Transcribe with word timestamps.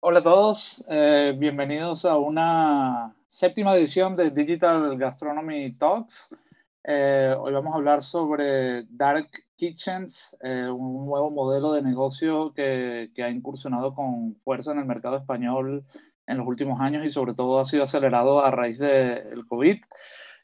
Hola 0.00 0.20
a 0.20 0.22
todos, 0.22 0.84
eh, 0.88 1.34
bienvenidos 1.38 2.04
a 2.04 2.18
una 2.18 3.16
séptima 3.26 3.74
edición 3.74 4.14
de 4.14 4.30
Digital 4.30 4.96
Gastronomy 4.98 5.72
Talks. 5.72 6.36
Eh, 6.84 7.34
hoy 7.38 7.52
vamos 7.54 7.72
a 7.72 7.78
hablar 7.78 8.02
sobre 8.02 8.84
Dark 8.90 9.30
Kitchens, 9.56 10.36
eh, 10.42 10.68
un 10.68 11.06
nuevo 11.06 11.30
modelo 11.30 11.72
de 11.72 11.82
negocio 11.82 12.52
que, 12.54 13.10
que, 13.14 13.24
ha 13.24 13.30
incursionado 13.30 13.94
con 13.94 14.36
fuerza 14.44 14.72
en 14.72 14.80
el 14.80 14.84
mercado 14.84 15.16
español 15.16 15.84
en 16.26 16.36
los 16.36 16.46
últimos 16.46 16.78
años 16.80 17.04
y 17.04 17.10
sobre 17.10 17.32
todo 17.32 17.58
ha 17.58 17.64
sido 17.64 17.84
acelerado 17.84 18.44
a 18.44 18.50
raíz 18.50 18.78
del 18.78 19.46
COVID. 19.48 19.78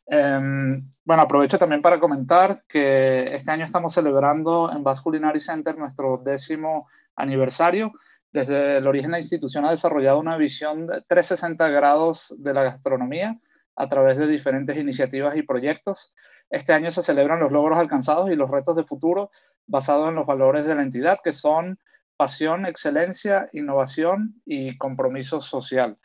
Em, 0.07 0.91
bueno, 1.05 1.23
aprovecho 1.23 1.59
también 1.59 1.83
para 1.83 2.01
comentar 2.01 2.65
que 2.67 3.35
este 3.37 3.51
año 3.51 3.67
estamos 3.67 3.93
celebrando 3.93 4.73
en 4.73 4.83
Basque 4.83 5.05
Culinary 5.05 5.41
Center 5.41 5.77
nuestro 5.77 6.17
décimo 6.17 6.89
aniversario 7.17 7.93
desde 8.33 8.79
el 8.79 8.87
origen, 8.87 9.11
la 9.11 9.19
institución 9.19 9.65
ha 9.65 9.71
desarrollado 9.71 10.19
una 10.19 10.37
visión 10.37 10.87
de 10.87 11.03
360 11.03 11.69
grados 11.69 12.35
de 12.39 12.55
la 12.55 12.63
gastronomía 12.63 13.39
a 13.77 13.89
través 13.89 14.17
de 14.17 14.27
diferentes 14.27 14.77
iniciativas 14.77 15.37
y 15.37 15.43
proyectos. 15.43 16.15
Este 16.49 16.73
año 16.73 16.91
se 16.91 17.03
celebran 17.03 17.41
los 17.41 17.53
logros 17.53 17.79
alcanzados 17.79 18.31
y 18.31 18.37
los 18.37 18.51
retos 18.51 18.77
de 18.77 18.85
futuro 18.85 19.31
basados 19.67 20.09
en 20.09 20.15
los 20.15 20.27
valores 20.27 20.65
de 20.65 20.75
la 20.75 20.83
entidad, 20.83 21.19
que 21.23 21.33
son 21.33 21.79
pasión, 22.17 22.67
excelencia, 22.67 23.49
innovación 23.53 24.41
y 24.45 24.77
compromiso 24.79 25.41
social. 25.41 25.99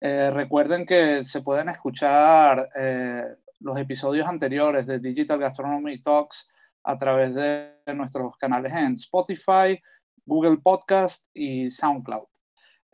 Eh, 0.00 0.30
recuerden 0.32 0.86
que 0.86 1.24
se 1.24 1.42
pueden 1.42 1.68
escuchar 1.68 2.70
eh, 2.74 3.24
los 3.60 3.78
episodios 3.78 4.26
anteriores 4.26 4.86
de 4.86 4.98
Digital 4.98 5.38
Gastronomy 5.38 6.02
Talks 6.02 6.50
a 6.84 6.98
través 6.98 7.34
de 7.34 7.74
nuestros 7.94 8.36
canales 8.36 8.72
en 8.72 8.94
Spotify, 8.94 9.80
Google 10.30 10.58
Podcast 10.58 11.26
y 11.34 11.70
SoundCloud. 11.70 12.28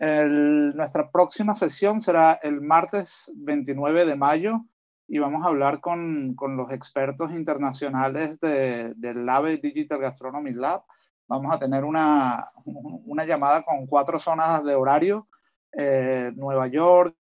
nuestra 0.01 1.11
próxima 1.11 1.55
sesión 1.55 2.01
será 2.01 2.33
el 2.43 2.63
martes 2.63 3.31
29 3.37 4.07
de 4.07 4.17
mayo 4.17 4.63
y 5.07 5.19
vamos 5.19 5.45
a 5.45 5.49
hablar 5.51 5.83
con, 5.83 6.35
con 6.35 6.57
los 6.57 6.73
expertos 6.73 7.33
internacionales 7.33 8.41
de, 8.41 8.95
del 8.97 9.27
LABE 9.27 9.59
Digital 9.59 10.01
Gastronomy 10.01 10.55
Lab. 10.55 10.83
Vamos 11.29 11.53
a 11.53 11.59
tener 11.59 11.85
una, 11.85 12.51
una 12.65 13.27
llamada 13.27 13.63
con 13.65 13.87
cuatro 13.87 14.19
zonas 14.19 14.65
de 14.65 14.75
horario, 14.75 15.29
eh, 15.73 16.33
Nueva 16.37 16.69
York, 16.69 17.15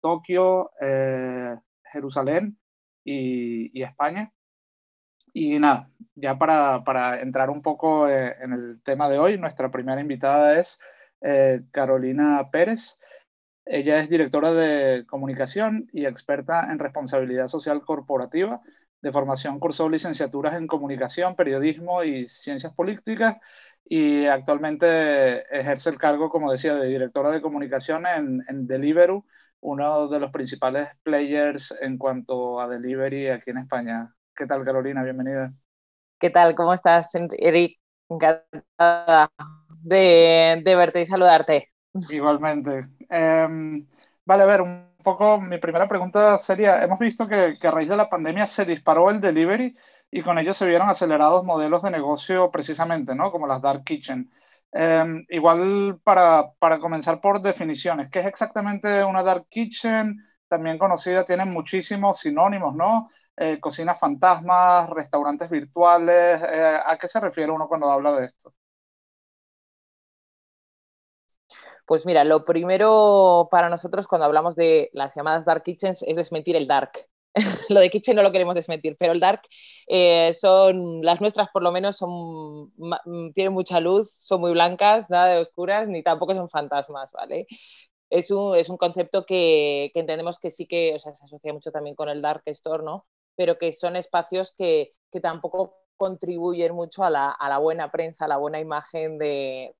Tokio, 0.00 0.70
eh, 0.80 1.56
Jerusalén 1.82 2.56
y 3.02 3.82
España. 3.82 4.32
Y 5.40 5.56
nada, 5.60 5.88
ya 6.16 6.36
para, 6.36 7.20
entrar 7.20 7.48
un 7.50 7.62
poco 7.62 8.08
eh, 8.08 8.34
en 8.40 8.52
el 8.52 8.82
tema 8.82 9.08
de 9.08 9.20
hoy, 9.20 9.38
nuestra 9.38 9.70
primera 9.70 10.00
invitada 10.00 10.58
es 10.58 10.80
eh, 11.20 11.62
Carolina 11.70 12.48
Pérez. 12.50 12.98
Ella 13.64 14.00
es 14.00 14.08
directora 14.10 14.52
de 14.52 15.06
comunicación 15.06 15.88
y 15.92 16.06
experta 16.06 16.72
en 16.72 16.80
responsabilidad 16.80 17.46
social 17.46 17.82
corporativa. 17.84 18.60
De 19.00 19.12
formación 19.12 19.60
cursó 19.60 19.88
licenciaturas 19.88 20.56
en 20.56 20.66
comunicación, 20.66 21.36
periodismo 21.36 22.02
y 22.02 22.26
ciencias 22.26 22.74
políticas 22.74 23.36
y 23.84 24.26
actualmente 24.26 25.42
ejerce 25.56 25.90
el 25.90 25.98
cargo, 25.98 26.30
como 26.30 26.50
decía, 26.50 26.74
de 26.74 26.88
directora 26.88 27.30
de 27.30 27.42
comunicación 27.42 28.06
en, 28.06 28.42
en 28.48 28.66
Deliveroo, 28.66 29.24
uno 29.60 30.08
de 30.08 30.18
los 30.20 30.32
principales 30.32 30.88
players 31.04 31.72
en 31.80 31.96
cuanto 31.96 32.60
a 32.60 32.68
delivery 32.68 33.28
aquí 33.28 33.50
en 33.50 33.58
España. 33.58 34.17
¿Qué 34.38 34.46
tal, 34.46 34.64
Carolina? 34.64 35.02
Bienvenida. 35.02 35.52
¿Qué 36.20 36.30
tal? 36.30 36.54
¿Cómo 36.54 36.72
estás, 36.72 37.10
Eric? 37.32 37.80
Encantada 38.08 39.32
de, 39.82 40.62
verte 40.64 41.00
y 41.00 41.06
saludarte. 41.06 41.72
Igualmente. 42.08 42.86
Em, 43.10 43.84
vale, 44.24 44.42
a 44.44 44.46
ver, 44.46 44.62
un 44.62 44.94
poco 45.02 45.40
mi 45.40 45.58
primera 45.58 45.88
pregunta 45.88 46.38
sería, 46.38 46.84
hemos 46.84 47.00
visto 47.00 47.26
que, 47.26 47.58
a 47.60 47.70
raíz 47.72 47.88
de 47.88 47.96
la 47.96 48.08
pandemia 48.08 48.46
se 48.46 48.64
disparó 48.64 49.10
el 49.10 49.20
delivery 49.20 49.76
y 50.08 50.22
con 50.22 50.38
ello 50.38 50.54
se 50.54 50.66
vieron 50.66 50.88
acelerados 50.88 51.44
modelos 51.44 51.82
de 51.82 51.90
negocio 51.90 52.48
precisamente, 52.52 53.16
¿no? 53.16 53.32
Como 53.32 53.48
las 53.48 53.60
Dark 53.60 53.82
Kitchen. 53.82 54.30
Em, 54.70 55.26
igual 55.30 55.98
para, 56.04 56.52
para 56.60 56.78
comenzar 56.78 57.20
por 57.20 57.42
definiciones, 57.42 58.08
¿qué 58.08 58.20
es 58.20 58.26
exactamente 58.26 59.02
una 59.02 59.24
Dark 59.24 59.48
Kitchen? 59.48 60.16
También 60.46 60.78
conocida, 60.78 61.24
tienen 61.24 61.50
muchísimos 61.50 62.20
sinónimos, 62.20 62.76
¿no? 62.76 63.10
Eh, 63.40 63.60
cocinas 63.60 63.98
fantasmas, 63.98 64.90
restaurantes 64.90 65.50
virtuales. 65.50 66.42
Eh, 66.42 66.78
¿A 66.84 66.98
qué 66.98 67.08
se 67.08 67.20
refiere 67.20 67.52
uno 67.52 67.68
cuando 67.68 67.90
habla 67.90 68.12
de 68.16 68.26
esto? 68.26 68.52
Pues 71.86 72.04
mira, 72.04 72.24
lo 72.24 72.44
primero 72.44 73.48
para 73.50 73.68
nosotros 73.70 74.06
cuando 74.06 74.26
hablamos 74.26 74.56
de 74.56 74.90
las 74.92 75.14
llamadas 75.14 75.44
dark 75.46 75.62
kitchens 75.62 76.02
es 76.06 76.16
desmentir 76.16 76.56
el 76.56 76.66
dark. 76.66 76.92
lo 77.70 77.80
de 77.80 77.90
kitchen 77.90 78.16
no 78.16 78.22
lo 78.22 78.32
queremos 78.32 78.54
desmentir, 78.54 78.96
pero 78.98 79.12
el 79.12 79.20
dark 79.20 79.42
eh, 79.86 80.32
son, 80.34 81.02
las 81.02 81.20
nuestras 81.20 81.48
por 81.50 81.62
lo 81.62 81.72
menos 81.72 81.96
son, 81.96 82.72
tienen 83.34 83.52
mucha 83.52 83.80
luz, 83.80 84.10
son 84.12 84.40
muy 84.40 84.52
blancas, 84.52 85.08
nada 85.10 85.28
de 85.28 85.40
oscuras, 85.40 85.88
ni 85.88 86.02
tampoco 86.02 86.34
son 86.34 86.50
fantasmas, 86.50 87.12
¿vale? 87.12 87.46
Es 88.10 88.30
un, 88.30 88.56
es 88.56 88.68
un 88.70 88.76
concepto 88.78 89.24
que, 89.26 89.90
entendemos 89.94 90.38
que 90.38 90.50
sí 90.50 90.66
que 90.66 90.98
se 90.98 91.10
asocia 91.10 91.52
mucho 91.52 91.70
también 91.72 91.96
con 91.96 92.08
el 92.08 92.22
dark 92.22 92.42
store, 92.46 92.84
¿no? 92.84 93.06
Pero 93.38 93.56
que 93.56 93.72
son 93.72 93.94
espacios 93.94 94.52
que, 94.56 94.96
que 95.12 95.20
tampoco 95.20 95.76
contribuyen 95.96 96.74
mucho 96.74 97.04
a 97.04 97.10
la, 97.10 97.30
a 97.30 97.48
la, 97.48 97.58
buena 97.58 97.92
prensa, 97.92 98.24
a 98.24 98.28
la 98.28 98.36
buena 98.36 98.58
imagen 98.58 99.16
de, 99.16 99.76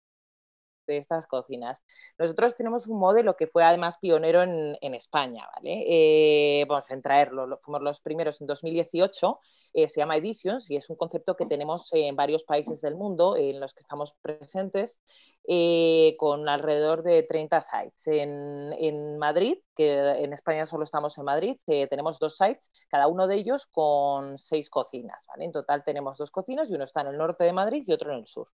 de 0.92 0.98
estas 0.98 1.26
cocinas. 1.26 1.82
Nosotros 2.18 2.56
tenemos 2.56 2.86
un 2.88 2.98
modelo 2.98 3.36
que 3.36 3.46
fue 3.46 3.62
además 3.62 3.98
pionero 3.98 4.42
en, 4.42 4.76
en 4.80 4.94
España, 4.94 5.46
¿vale? 5.54 5.84
Eh, 5.86 6.64
vamos 6.68 6.90
a 6.90 7.00
traerlo, 7.00 7.60
fuimos 7.62 7.82
los 7.82 8.00
primeros 8.00 8.40
en 8.40 8.46
2018, 8.46 9.38
eh, 9.74 9.88
se 9.88 10.00
llama 10.00 10.16
Editions 10.16 10.70
y 10.70 10.76
es 10.76 10.88
un 10.90 10.96
concepto 10.96 11.36
que 11.36 11.46
tenemos 11.46 11.88
en 11.92 12.16
varios 12.16 12.42
países 12.44 12.80
del 12.80 12.96
mundo 12.96 13.36
en 13.36 13.60
los 13.60 13.74
que 13.74 13.80
estamos 13.80 14.14
presentes, 14.22 14.98
eh, 15.46 16.16
con 16.18 16.48
alrededor 16.48 17.02
de 17.02 17.22
30 17.22 17.60
sites. 17.60 18.06
En, 18.06 18.72
en, 18.78 19.18
Madrid, 19.18 19.58
que 19.76 19.98
en 20.22 20.32
España 20.32 20.66
solo 20.66 20.84
estamos 20.84 21.16
en 21.18 21.24
Madrid, 21.24 21.56
tenemos 21.66 22.18
dos 22.18 22.36
sites, 22.36 22.70
cada 22.88 23.06
uno 23.06 23.26
de 23.26 23.36
ellos 23.36 23.66
con 23.66 24.38
seis 24.38 24.70
cocinas, 24.70 25.26
¿vale? 25.28 25.44
En 25.44 25.52
total 25.52 25.84
tenemos 25.84 26.18
dos 26.18 26.30
cocinas 26.30 26.68
y 26.68 26.74
uno 26.74 26.84
está 26.84 27.02
en 27.02 27.08
el 27.08 27.18
norte 27.18 27.44
de 27.44 27.52
Madrid 27.52 27.84
y 27.86 27.92
otro 27.92 28.12
en 28.12 28.20
el 28.20 28.26
sur. 28.26 28.48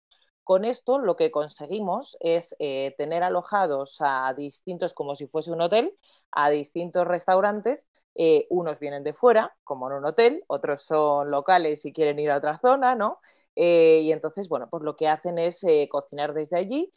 Con 0.45 0.65
esto 0.67 0.99
lo 0.99 1.17
que 1.17 1.31
conseguimos 1.31 2.17
es 2.21 2.55
eh, 2.59 2.95
tener 2.99 3.23
alojados 3.23 3.97
a 4.01 4.35
distintos, 4.37 4.93
como 4.95 5.17
si 5.17 5.27
fuese 5.27 5.51
un 5.53 5.63
hotel, 5.63 5.95
a 6.33 6.51
distintos 6.51 7.07
restaurantes. 7.07 7.89
Eh, 8.15 8.47
unos 8.51 8.79
vienen 8.79 9.03
de 9.05 9.15
fuera, 9.15 9.57
como 9.65 9.91
en 9.91 9.97
un 9.97 10.05
hotel, 10.05 10.45
otros 10.47 10.83
son 10.83 11.31
locales 11.31 11.85
y 11.85 11.93
quieren 11.93 12.19
ir 12.19 12.31
a 12.31 12.37
otra 12.39 12.59
zona, 12.59 12.95
¿no? 12.95 13.19
Eh, 13.57 14.01
y 14.05 14.13
entonces, 14.13 14.49
bueno, 14.49 14.69
pues 14.71 14.83
lo 14.85 14.97
que 14.97 15.09
hacen 15.09 15.39
es 15.39 15.61
cocinar 15.91 16.35
desde 16.35 16.57
allí, 16.59 16.93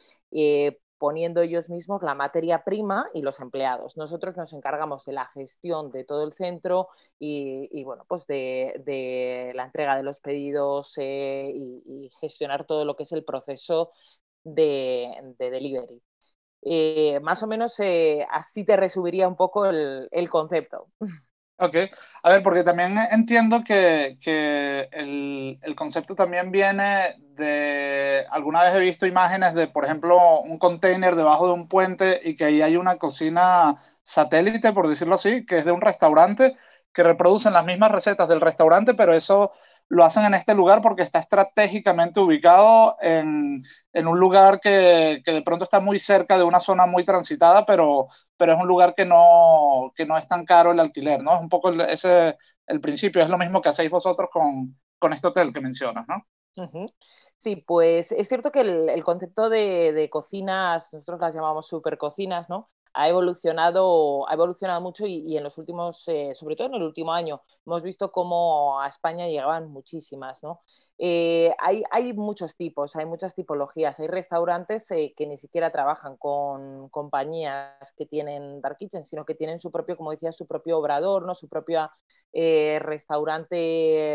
poniendo 0.98 1.42
ellos 1.42 1.70
mismos 1.70 2.04
la 2.04 2.16
materia 2.16 2.64
prima 2.64 3.08
y 3.14 3.22
los 3.22 3.40
empleados. 3.40 3.98
Nosotros 3.98 4.36
nos 4.38 4.54
encargamos 4.54 5.06
de 5.06 5.14
la 5.14 5.28
gestión 5.28 5.92
de 5.92 6.04
todo 6.04 6.24
el 6.24 6.34
centro 6.34 6.90
y, 7.20 7.84
bueno, 7.84 8.06
pues 8.08 8.26
de, 8.28 9.52
la 9.56 9.66
entrega 9.66 9.96
de 9.96 10.04
los 10.04 10.20
pedidos 10.20 10.94
eh, 10.98 11.52
y, 11.54 12.10
gestionar 12.20 12.66
todo 12.66 12.86
lo 12.86 12.96
que 12.96 13.04
es 13.04 13.12
el 13.12 13.24
proceso 13.24 13.92
de, 14.44 15.36
delivery. 15.38 16.02
Eh, 16.64 17.20
más 17.22 17.44
o 17.44 17.48
menos 17.48 17.80
eh, 17.80 18.26
así 18.32 18.66
te 18.66 18.76
resumiría 18.78 19.28
un 19.28 19.36
poco 19.36 19.66
el, 19.68 20.10
el 20.12 20.30
concepto. 20.30 20.90
Ok, 21.60 21.76
a 22.22 22.30
ver, 22.30 22.44
porque 22.44 22.64
también 22.64 22.98
entiendo 23.12 23.64
que, 23.64 24.20
que 24.22 24.88
el, 24.92 25.60
el, 25.64 25.76
concepto 25.76 26.14
también 26.14 26.52
viene 26.52 27.16
de, 27.36 28.26
alguna 28.30 28.62
vez 28.62 28.76
he 28.76 28.80
visto 28.80 29.08
imágenes 29.08 29.56
de, 29.56 29.68
por 29.68 29.84
ejemplo, 29.84 30.42
un 30.42 30.60
container 30.60 31.16
debajo 31.16 31.48
de 31.48 31.54
un 31.54 31.68
puente 31.68 32.22
y 32.24 32.36
que 32.36 32.46
ahí 32.46 32.62
hay 32.62 32.78
una 32.78 32.98
cocina 32.98 33.76
satélite, 34.04 34.72
por 34.72 34.88
decirlo 34.88 35.16
así, 35.16 35.48
que 35.48 35.58
es 35.58 35.66
de 35.66 35.72
un 35.72 35.82
restaurante, 35.82 36.56
que 36.94 37.02
reproducen 37.02 37.54
las 37.54 37.66
mismas 37.66 37.92
recetas 37.92 38.30
del 38.30 38.42
restaurante, 38.42 38.94
pero 38.94 39.14
eso 39.14 39.52
lo 39.90 40.04
hacen 40.04 40.26
en 40.26 40.34
este 40.34 40.54
lugar 40.54 40.82
porque 40.82 41.04
está 41.04 41.20
estratégicamente 41.20 42.20
ubicado 42.20 42.98
en, 43.02 43.64
en 43.94 44.08
un 44.08 44.20
lugar 44.20 44.60
que, 44.60 45.22
que, 45.26 45.32
de 45.32 45.42
pronto 45.42 45.64
está 45.64 45.80
muy 45.80 46.00
cerca 46.00 46.38
de 46.38 46.44
una 46.44 46.60
zona 46.60 46.86
muy 46.86 47.06
transitada, 47.06 47.66
pero, 47.66 48.08
pero 48.38 48.54
es 48.54 48.60
un 48.60 48.68
lugar 48.68 48.96
que 48.96 49.06
no, 49.06 49.94
que 49.96 50.06
no 50.06 50.18
es 50.18 50.28
tan 50.28 50.46
caro 50.46 50.72
el 50.72 50.80
alquiler, 50.80 51.24
¿no? 51.24 51.36
Es 51.36 51.42
un 51.42 51.50
poco 51.50 51.72
ese 51.72 52.38
el 52.68 52.82
principio, 52.82 53.22
es 53.22 53.30
lo 53.30 53.38
mismo 53.38 53.62
que 53.62 53.70
hacéis 53.70 53.90
vosotros 53.90 54.30
con, 54.32 54.78
con 55.00 55.14
este 55.14 55.28
hotel 55.28 55.54
que 55.54 55.62
mencionas, 55.62 56.06
¿no? 56.08 56.26
Sí, 57.38 57.56
pues 57.56 58.12
es 58.12 58.28
cierto 58.28 58.52
que 58.52 58.62
el, 58.62 58.90
el 58.90 59.04
concepto 59.04 59.50
de, 59.50 59.94
de, 59.94 60.10
cocinas, 60.10 60.92
nosotros 60.94 61.20
las 61.20 61.36
llamamos 61.36 61.68
supercocinas, 61.68 62.50
¿no? 62.50 62.72
Ha 62.98 63.08
evolucionado, 63.08 64.28
ha 64.28 64.34
evolucionado 64.34 64.82
mucho 64.82 65.06
y, 65.06 65.38
en 65.38 65.44
los 65.44 65.60
últimos, 65.60 66.08
eh, 66.08 66.34
sobre 66.34 66.56
todo 66.56 66.68
en 66.68 66.74
el 66.74 66.82
último 66.84 67.14
año, 67.14 67.44
hemos 67.64 67.84
visto 67.84 68.12
cómo 68.12 68.82
a 68.82 68.88
España 68.88 69.28
llegaban 69.28 69.70
muchísimas, 69.70 70.42
¿no? 70.42 70.62
Eh, 70.98 71.54
hay, 71.60 72.14
muchos 72.14 72.56
tipos, 72.56 72.96
hay 72.96 73.06
muchas 73.06 73.36
tipologías. 73.36 74.00
Hay 74.00 74.08
restaurantes 74.08 74.90
eh, 74.90 75.14
que 75.16 75.28
ni 75.28 75.38
siquiera 75.38 75.72
trabajan 75.72 76.18
con 76.18 76.90
compañías 76.90 77.94
que 77.96 78.08
tienen 78.08 78.62
Dark 78.62 78.78
Kitchen, 78.78 79.06
sino 79.06 79.26
que 79.26 79.36
tienen 79.36 79.60
su 79.60 79.72
propio, 79.72 79.96
como 79.96 80.10
decía, 80.10 80.32
su 80.32 80.48
propio 80.48 80.80
obrador, 80.80 81.24
¿no? 81.28 81.36
su 81.36 81.48
propio 81.48 81.92
restaurante 82.34 84.08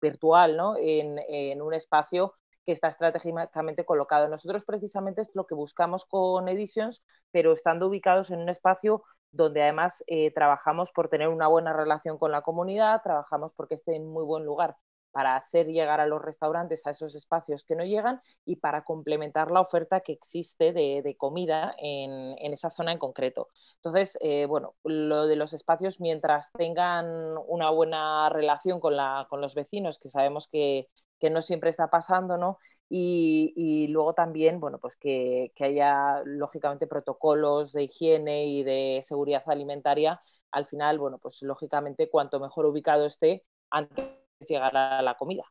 virtual 0.00 0.56
¿no? 0.56 0.74
en, 0.78 1.62
un 1.62 1.74
espacio 1.74 2.34
que 2.66 2.72
está 2.72 2.88
estratégicamente 2.88 3.84
colocado. 3.84 4.28
Nosotros 4.28 4.64
precisamente 4.64 5.22
es 5.22 5.30
lo 5.34 5.46
que 5.46 5.54
buscamos 5.54 6.04
con 6.04 6.48
Editions, 6.48 7.02
pero 7.30 7.52
estando 7.52 7.88
ubicados 7.88 8.30
en 8.30 8.40
un 8.40 8.48
espacio 8.48 9.02
donde 9.32 9.62
además 9.62 10.02
trabajamos 10.34 10.90
por 10.92 11.08
tener 11.08 11.28
una 11.28 11.46
buena 11.46 11.72
relación 11.72 12.18
con 12.18 12.32
la 12.32 12.42
comunidad, 12.42 13.00
trabajamos 13.02 13.52
porque 13.54 13.76
esté 13.76 13.94
en 13.94 14.06
muy 14.06 14.24
buen 14.24 14.44
lugar 14.44 14.76
para 15.10 15.36
hacer 15.36 15.66
llegar 15.66 16.00
a 16.00 16.06
los 16.06 16.22
restaurantes 16.22 16.86
a 16.86 16.90
esos 16.90 17.14
espacios 17.14 17.64
que 17.64 17.76
no 17.76 17.84
llegan 17.84 18.20
y 18.44 18.56
para 18.56 18.84
complementar 18.84 19.50
la 19.50 19.60
oferta 19.60 20.00
que 20.00 20.12
existe 20.12 20.72
de, 20.72 21.16
comida 21.18 21.74
en, 21.78 22.52
esa 22.52 22.70
zona 22.70 22.92
en 22.92 22.98
concreto. 22.98 23.48
Entonces, 23.76 24.16
eh, 24.20 24.46
bueno, 24.46 24.74
lo 24.84 25.26
de 25.26 25.36
los 25.36 25.52
espacios, 25.52 26.00
mientras 26.00 26.50
tengan 26.52 27.06
una 27.48 27.70
buena 27.70 28.28
relación 28.28 28.80
con, 28.80 28.96
los 28.96 29.54
vecinos, 29.54 29.98
que 29.98 30.08
sabemos 30.08 30.48
que, 30.48 30.88
no 31.28 31.42
siempre 31.42 31.68
está 31.68 31.90
pasando, 31.90 32.38
¿no? 32.38 32.58
Y, 32.88 33.86
luego 33.90 34.14
también, 34.14 34.58
bueno, 34.58 34.78
pues 34.78 34.96
que, 34.96 35.52
que, 35.54 35.64
haya 35.64 36.22
lógicamente 36.24 36.86
protocolos 36.88 37.72
de 37.72 37.84
higiene 37.84 38.46
y 38.46 38.64
de 38.64 39.04
seguridad 39.06 39.44
alimentaria. 39.46 40.20
Al 40.50 40.66
final, 40.66 40.98
bueno, 40.98 41.18
pues 41.18 41.42
lógicamente 41.42 42.10
cuanto 42.10 42.40
mejor 42.40 42.66
ubicado 42.66 43.06
esté, 43.06 43.44
antes 43.70 44.06
llegar 44.40 44.76
a 44.76 45.02
la 45.02 45.14
comida. 45.14 45.44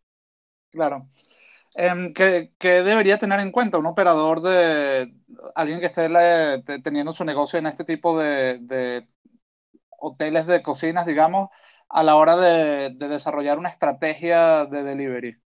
Claro. 0.72 1.08
Em, 1.76 2.14
¿qué, 2.14 2.52
debería 2.60 3.20
tener 3.20 3.40
en 3.40 3.52
cuenta 3.52 3.78
un 3.78 3.86
operador 3.86 4.42
de 4.42 5.14
alguien 5.56 5.80
que 5.80 5.86
esté 5.86 6.10
teniendo 6.84 7.14
su 7.14 7.24
negocio 7.24 7.60
en 7.60 7.68
este 7.68 7.84
tipo 7.86 8.18
de, 8.18 9.06
hoteles 10.00 10.48
de 10.48 10.62
cocinas, 10.64 11.06
digamos, 11.06 11.50
a 11.90 12.04
la 12.04 12.16
hora 12.16 12.36
de, 12.38 12.90
de 12.92 13.08
desarrollar 13.08 13.60
una 13.60 13.70
estrategia 13.70 14.66
de 14.66 14.84
delivery? 14.84 15.42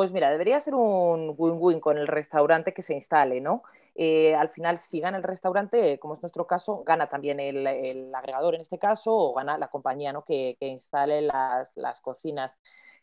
Pues 0.00 0.12
mira, 0.12 0.30
debería 0.30 0.58
ser 0.60 0.74
un 0.74 1.34
win-win 1.36 1.78
con 1.78 1.98
el 1.98 2.06
restaurante 2.06 2.72
que 2.72 2.80
se 2.80 2.94
instale, 2.94 3.42
¿no? 3.42 3.62
Eh, 3.94 4.34
al 4.34 4.48
final, 4.48 4.78
si 4.78 4.98
gana 4.98 5.18
el 5.18 5.22
restaurante, 5.22 5.98
como 5.98 6.14
es 6.14 6.22
nuestro 6.22 6.46
caso, 6.46 6.82
gana 6.84 7.10
también 7.10 7.38
el, 7.38 7.66
agregador 8.14 8.54
en 8.54 8.62
este 8.62 8.78
caso 8.78 9.14
o 9.14 9.34
gana 9.34 9.58
la 9.58 9.68
compañía 9.68 10.14
¿no? 10.14 10.24
que, 10.24 10.56
instale 10.60 11.20
las, 11.20 12.00
cocinas. 12.00 12.58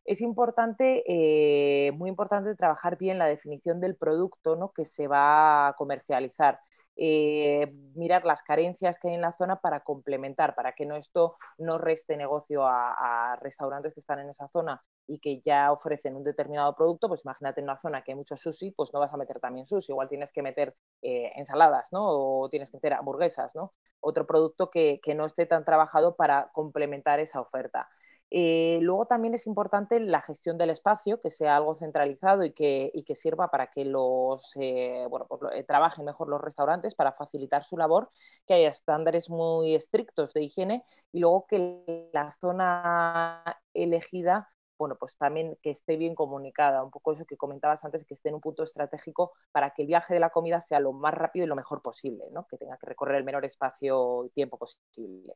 Es 0.05 0.21
importante, 0.21 1.03
eh, 1.05 1.91
muy 1.91 2.09
importante 2.09 2.55
trabajar 2.55 2.97
bien 2.97 3.19
la 3.19 3.27
definición 3.27 3.79
del 3.79 3.95
producto 3.95 4.55
¿no? 4.55 4.71
que 4.71 4.83
se 4.83 5.07
va 5.07 5.67
a 5.67 5.73
comercializar. 5.73 6.61
Eh, 6.99 7.71
mirar 7.93 8.25
las 8.25 8.41
carencias 8.41 8.99
que 8.99 9.09
hay 9.09 9.13
en 9.13 9.21
la 9.21 9.31
zona 9.31 9.57
para 9.57 9.81
complementar, 9.81 10.55
para 10.55 10.73
que 10.73 10.85
no 10.87 10.95
esto 10.95 11.37
no 11.59 11.77
reste 11.77 12.17
negocio 12.17 12.65
a, 12.65 13.37
restaurantes 13.39 13.93
que 13.93 13.99
están 13.99 14.19
en 14.19 14.29
esa 14.29 14.47
zona 14.47 14.83
y 15.05 15.19
que 15.19 15.39
ya 15.39 15.71
ofrecen 15.71 16.15
un 16.15 16.23
determinado 16.23 16.75
producto, 16.75 17.07
pues 17.07 17.21
imagínate 17.23 17.61
en 17.61 17.65
una 17.65 17.79
zona 17.79 18.01
que 18.03 18.11
hay 18.11 18.15
mucho 18.17 18.35
sushi, 18.35 18.71
pues 18.71 18.91
no 18.93 18.99
vas 18.99 19.13
a 19.13 19.17
meter 19.17 19.39
también 19.39 19.67
sushi, 19.67 19.91
igual 19.91 20.09
tienes 20.09 20.31
que 20.31 20.41
meter 20.41 20.75
eh, 21.03 21.31
ensaladas, 21.35 21.89
¿no? 21.93 22.03
O 22.07 22.49
tienes 22.49 22.71
que 22.71 22.77
meter 22.77 22.93
hamburguesas, 22.93 23.55
¿no? 23.55 23.73
Otro 23.99 24.25
producto 24.25 24.69
que, 24.71 24.99
que 25.03 25.15
no 25.15 25.25
esté 25.25 25.45
tan 25.45 25.65
trabajado 25.65 26.15
para 26.15 26.49
complementar 26.51 27.19
esa 27.19 27.41
oferta. 27.41 27.87
Eh, 28.29 28.79
luego 28.81 29.05
también 29.05 29.33
es 29.35 29.47
importante 29.47 29.99
la 29.99 30.21
gestión 30.21 30.57
del 30.57 30.69
espacio, 30.69 31.21
que 31.21 31.31
sea 31.31 31.55
algo 31.55 31.75
centralizado 31.75 32.43
y 32.43 32.51
que, 32.51 32.91
sirva 33.15 33.49
para 33.49 33.67
que 33.67 33.85
los 33.85 34.51
eh, 34.55 35.05
bueno, 35.09 35.27
pues, 35.27 35.41
eh, 35.53 35.63
trabajen 35.63 36.05
mejor 36.05 36.27
los 36.27 36.41
restaurantes 36.41 36.93
para 36.93 37.13
facilitar 37.13 37.63
su 37.63 37.77
labor, 37.77 38.09
que 38.45 38.53
haya 38.55 38.69
estándares 38.69 39.29
muy 39.29 39.75
estrictos 39.75 40.33
de 40.33 40.43
higiene 40.43 40.83
y 41.11 41.19
luego 41.19 41.47
que 41.47 42.09
la 42.13 42.35
zona 42.39 43.43
elegida 43.73 44.49
bueno, 44.77 44.95
pues 44.99 45.17
también 45.17 45.57
que 45.61 45.71
esté 45.71 45.97
bien 45.97 46.13
comunicada, 46.15 46.83
un 46.83 46.91
poco 46.91 47.13
eso 47.13 47.25
que 47.25 47.37
comentabas 47.37 47.83
antes, 47.83 48.05
que 48.05 48.13
esté 48.13 48.29
en 48.29 48.35
un 48.35 48.41
punto 48.41 48.63
estratégico 48.63 49.33
para 49.51 49.71
que 49.71 49.81
el 49.83 49.87
viaje 49.87 50.13
de 50.13 50.19
la 50.19 50.29
comida 50.29 50.61
sea 50.61 50.79
lo 50.79 50.93
más 50.93 51.13
rápido 51.13 51.45
y 51.45 51.49
lo 51.49 51.55
mejor 51.55 51.81
posible, 51.81 52.25
¿no? 52.31 52.45
que 52.47 52.57
tenga 52.57 52.77
que 52.77 52.85
recorrer 52.85 53.17
el 53.17 53.23
menor 53.23 53.45
espacio 53.45 54.25
y 54.25 54.29
tiempo 54.29 54.57
posible. 54.57 55.35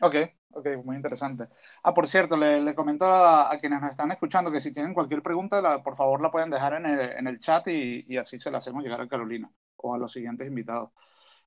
Ok, 0.00 0.14
ok, 0.52 0.66
muy 0.84 0.96
interesante. 0.96 1.48
Ah, 1.82 1.92
por 1.92 2.06
cierto, 2.08 2.36
le, 2.36 2.74
comento 2.74 3.04
a, 3.06 3.50
quienes 3.60 3.80
nos 3.80 3.90
están 3.90 4.12
escuchando 4.12 4.50
que 4.52 4.60
si 4.60 4.72
tienen 4.72 4.94
cualquier 4.94 5.22
pregunta, 5.22 5.82
por 5.82 5.96
favor 5.96 6.20
la 6.22 6.30
pueden 6.30 6.50
dejar 6.50 6.74
en 6.74 7.26
el, 7.26 7.40
chat 7.40 7.66
y, 7.68 8.16
así 8.16 8.38
se 8.38 8.50
la 8.50 8.58
hacemos 8.58 8.84
llegar 8.84 9.00
a 9.00 9.08
Carolina 9.08 9.50
o 9.76 9.94
a 9.94 9.98
los 9.98 10.12
siguientes 10.12 10.46
invitados. 10.46 10.90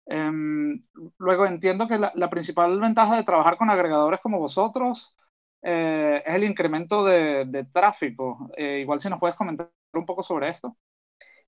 Em, 0.06 0.84
luego 1.18 1.46
entiendo 1.46 1.88
que 1.88 1.98
la, 1.98 2.30
principal 2.30 2.80
ventaja 2.80 3.16
de 3.18 3.24
trabajar 3.24 3.58
con 3.58 3.70
agregadores 3.70 4.20
como 4.22 4.40
vosotros 4.40 5.16
eh, 5.62 6.24
es 6.26 6.36
el 6.36 6.44
incremento 6.44 7.06
de, 7.06 7.66
tráfico. 7.74 8.50
Eh, 8.58 8.80
igual 8.82 9.02
si 9.02 9.10
nos 9.10 9.20
puedes 9.20 9.36
comentar 9.38 9.72
un 9.94 10.06
poco 10.06 10.24
sobre 10.24 10.50
esto. 10.50 10.78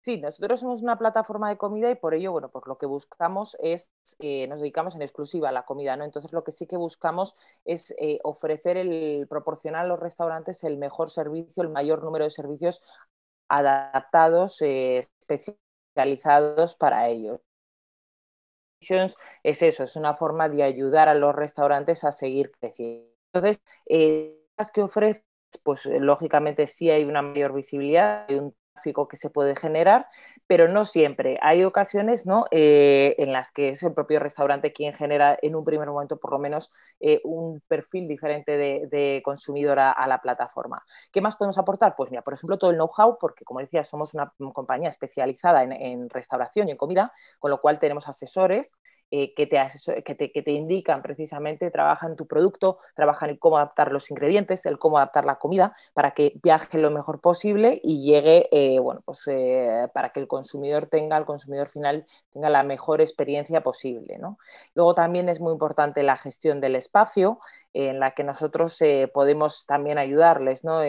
Sí, 0.04 0.18
nosotros 0.18 0.60
somos 0.60 0.82
una 0.82 0.98
plataforma 0.98 1.48
de 1.50 1.58
comida 1.58 1.90
y 1.90 1.96
por 1.96 2.14
ello, 2.14 2.34
bueno, 2.34 2.50
pues 2.52 2.66
lo 2.68 2.78
que 2.78 2.86
buscamos 2.86 3.56
es, 3.62 3.90
eh, 4.20 4.48
nos 4.48 4.60
dedicamos 4.60 4.96
en 4.96 5.02
exclusiva 5.02 5.48
a 5.48 5.52
la 5.54 5.64
comida, 5.64 5.96
¿no? 5.96 6.04
Entonces 6.04 6.34
lo 6.34 6.44
que 6.44 6.52
sí 6.52 6.68
que 6.68 6.76
buscamos 6.76 7.36
es 7.64 7.92
eh, 7.98 8.20
ofrecer 8.24 8.76
el, 8.76 9.28
proporcionar 9.30 9.86
a 9.86 9.88
los 9.88 10.00
restaurantes 10.00 10.64
el 10.66 10.78
mejor 10.78 11.10
servicio, 11.10 11.64
el 11.64 11.70
mayor 11.70 12.04
número 12.04 12.26
de 12.26 12.32
servicios 12.32 12.82
adaptados, 13.50 14.62
eh, 14.62 15.08
especializados 15.30 16.76
para 16.76 17.08
ellos. 17.10 17.40
Es 19.44 19.62
eso, 19.62 19.84
es 19.84 19.96
una 19.96 20.16
forma 20.16 20.50
de 20.50 20.64
ayudar 20.64 21.08
a 21.10 21.16
los 21.16 21.34
restaurantes 21.34 22.04
a 22.04 22.12
seguir 22.12 22.52
creciendo. 22.60 23.10
Entonces, 23.34 23.62
las 24.58 24.72
que 24.72 24.82
ofreces, 24.82 25.24
pues 25.64 25.86
lógicamente 25.86 26.68
sí 26.68 26.90
hay 26.90 27.06
una 27.06 27.22
mayor 27.22 27.54
visibilidad, 27.54 28.26
hay 28.28 28.36
un 28.36 28.54
que 29.10 29.18
se 29.18 29.30
puede 29.30 29.56
generar, 29.56 30.08
pero 30.48 30.68
no 30.68 30.86
siempre. 30.86 31.40
Hay 31.42 31.64
ocasiones 31.64 32.26
¿no? 32.26 32.46
Eh, 32.52 33.16
en 33.18 33.32
las 33.32 33.52
que 33.52 33.70
es 33.70 33.84
el 33.84 33.94
propio 33.94 34.20
restaurante 34.20 34.74
quien 34.74 34.94
genera 34.94 35.38
en 35.42 35.56
un 35.56 35.64
primer 35.64 35.88
momento 35.88 36.18
por 36.18 36.32
lo 36.32 36.40
menos 36.40 36.70
eh, 37.00 37.22
un 37.24 37.62
perfil 37.68 38.08
diferente 38.08 38.58
de, 38.58 39.22
consumidor 39.24 39.80
a, 39.80 40.08
la 40.08 40.20
plataforma. 40.20 40.84
¿Qué 41.12 41.22
más 41.22 41.36
podemos 41.36 41.58
aportar? 41.58 41.96
Pues 41.96 42.12
mira, 42.12 42.24
por 42.24 42.34
ejemplo, 42.34 42.58
todo 42.58 42.72
el 42.72 42.78
know-how, 42.78 43.18
porque 43.20 43.46
como 43.46 43.60
decía, 43.60 43.84
somos 43.84 44.14
una 44.14 44.34
compañía 44.54 44.90
especializada 44.90 45.64
en 45.64 46.10
restauración 46.10 46.68
y 46.68 46.72
en 46.72 46.78
comida, 46.78 47.14
con 47.40 47.52
lo 47.52 47.62
cual 47.62 47.80
tenemos 47.80 48.08
asesores 48.08 48.76
eh, 49.16 49.36
que, 49.36 49.46
te 49.46 50.52
indican 50.52 51.04
precisamente, 51.04 51.70
trabajan 51.70 52.16
tu 52.16 52.26
producto, 52.26 52.80
trabajan 52.96 53.30
en 53.30 53.38
cómo 53.38 53.58
adaptar 53.58 53.92
los 53.92 54.10
ingredientes, 54.10 54.66
el 54.66 54.80
cómo 54.80 54.98
adaptar 54.98 55.24
la 55.24 55.36
comida 55.36 55.76
para 55.94 56.12
que 56.16 56.34
viaje 56.42 56.80
lo 56.80 56.90
mejor 56.90 57.22
posible 57.22 57.80
y 57.84 58.02
llegue, 58.02 58.50
eh, 58.52 58.80
bueno, 58.80 59.02
pues 59.06 59.22
eh, 59.28 59.88
para 59.94 60.10
que 60.10 60.20
el 60.20 60.28
consumidor 60.28 60.88
tenga, 60.88 61.16
el 61.16 61.26
consumidor 61.26 61.70
final 61.70 62.08
tenga 62.32 62.50
la 62.50 62.64
mejor 62.64 63.02
experiencia 63.02 63.62
posible. 63.62 64.20
Luego 64.74 64.96
también 64.96 65.30
es 65.30 65.40
muy 65.40 65.54
importante 65.54 66.02
la 66.02 66.18
gestión 66.18 66.60
del 66.60 66.76
espacio, 66.76 67.38
en 67.74 68.00
la 68.00 68.12
que 68.12 68.24
nosotros 68.24 68.80
podemos 69.14 69.66
también 69.66 69.98
ayudarles, 69.98 70.64
¿no? 70.64 70.82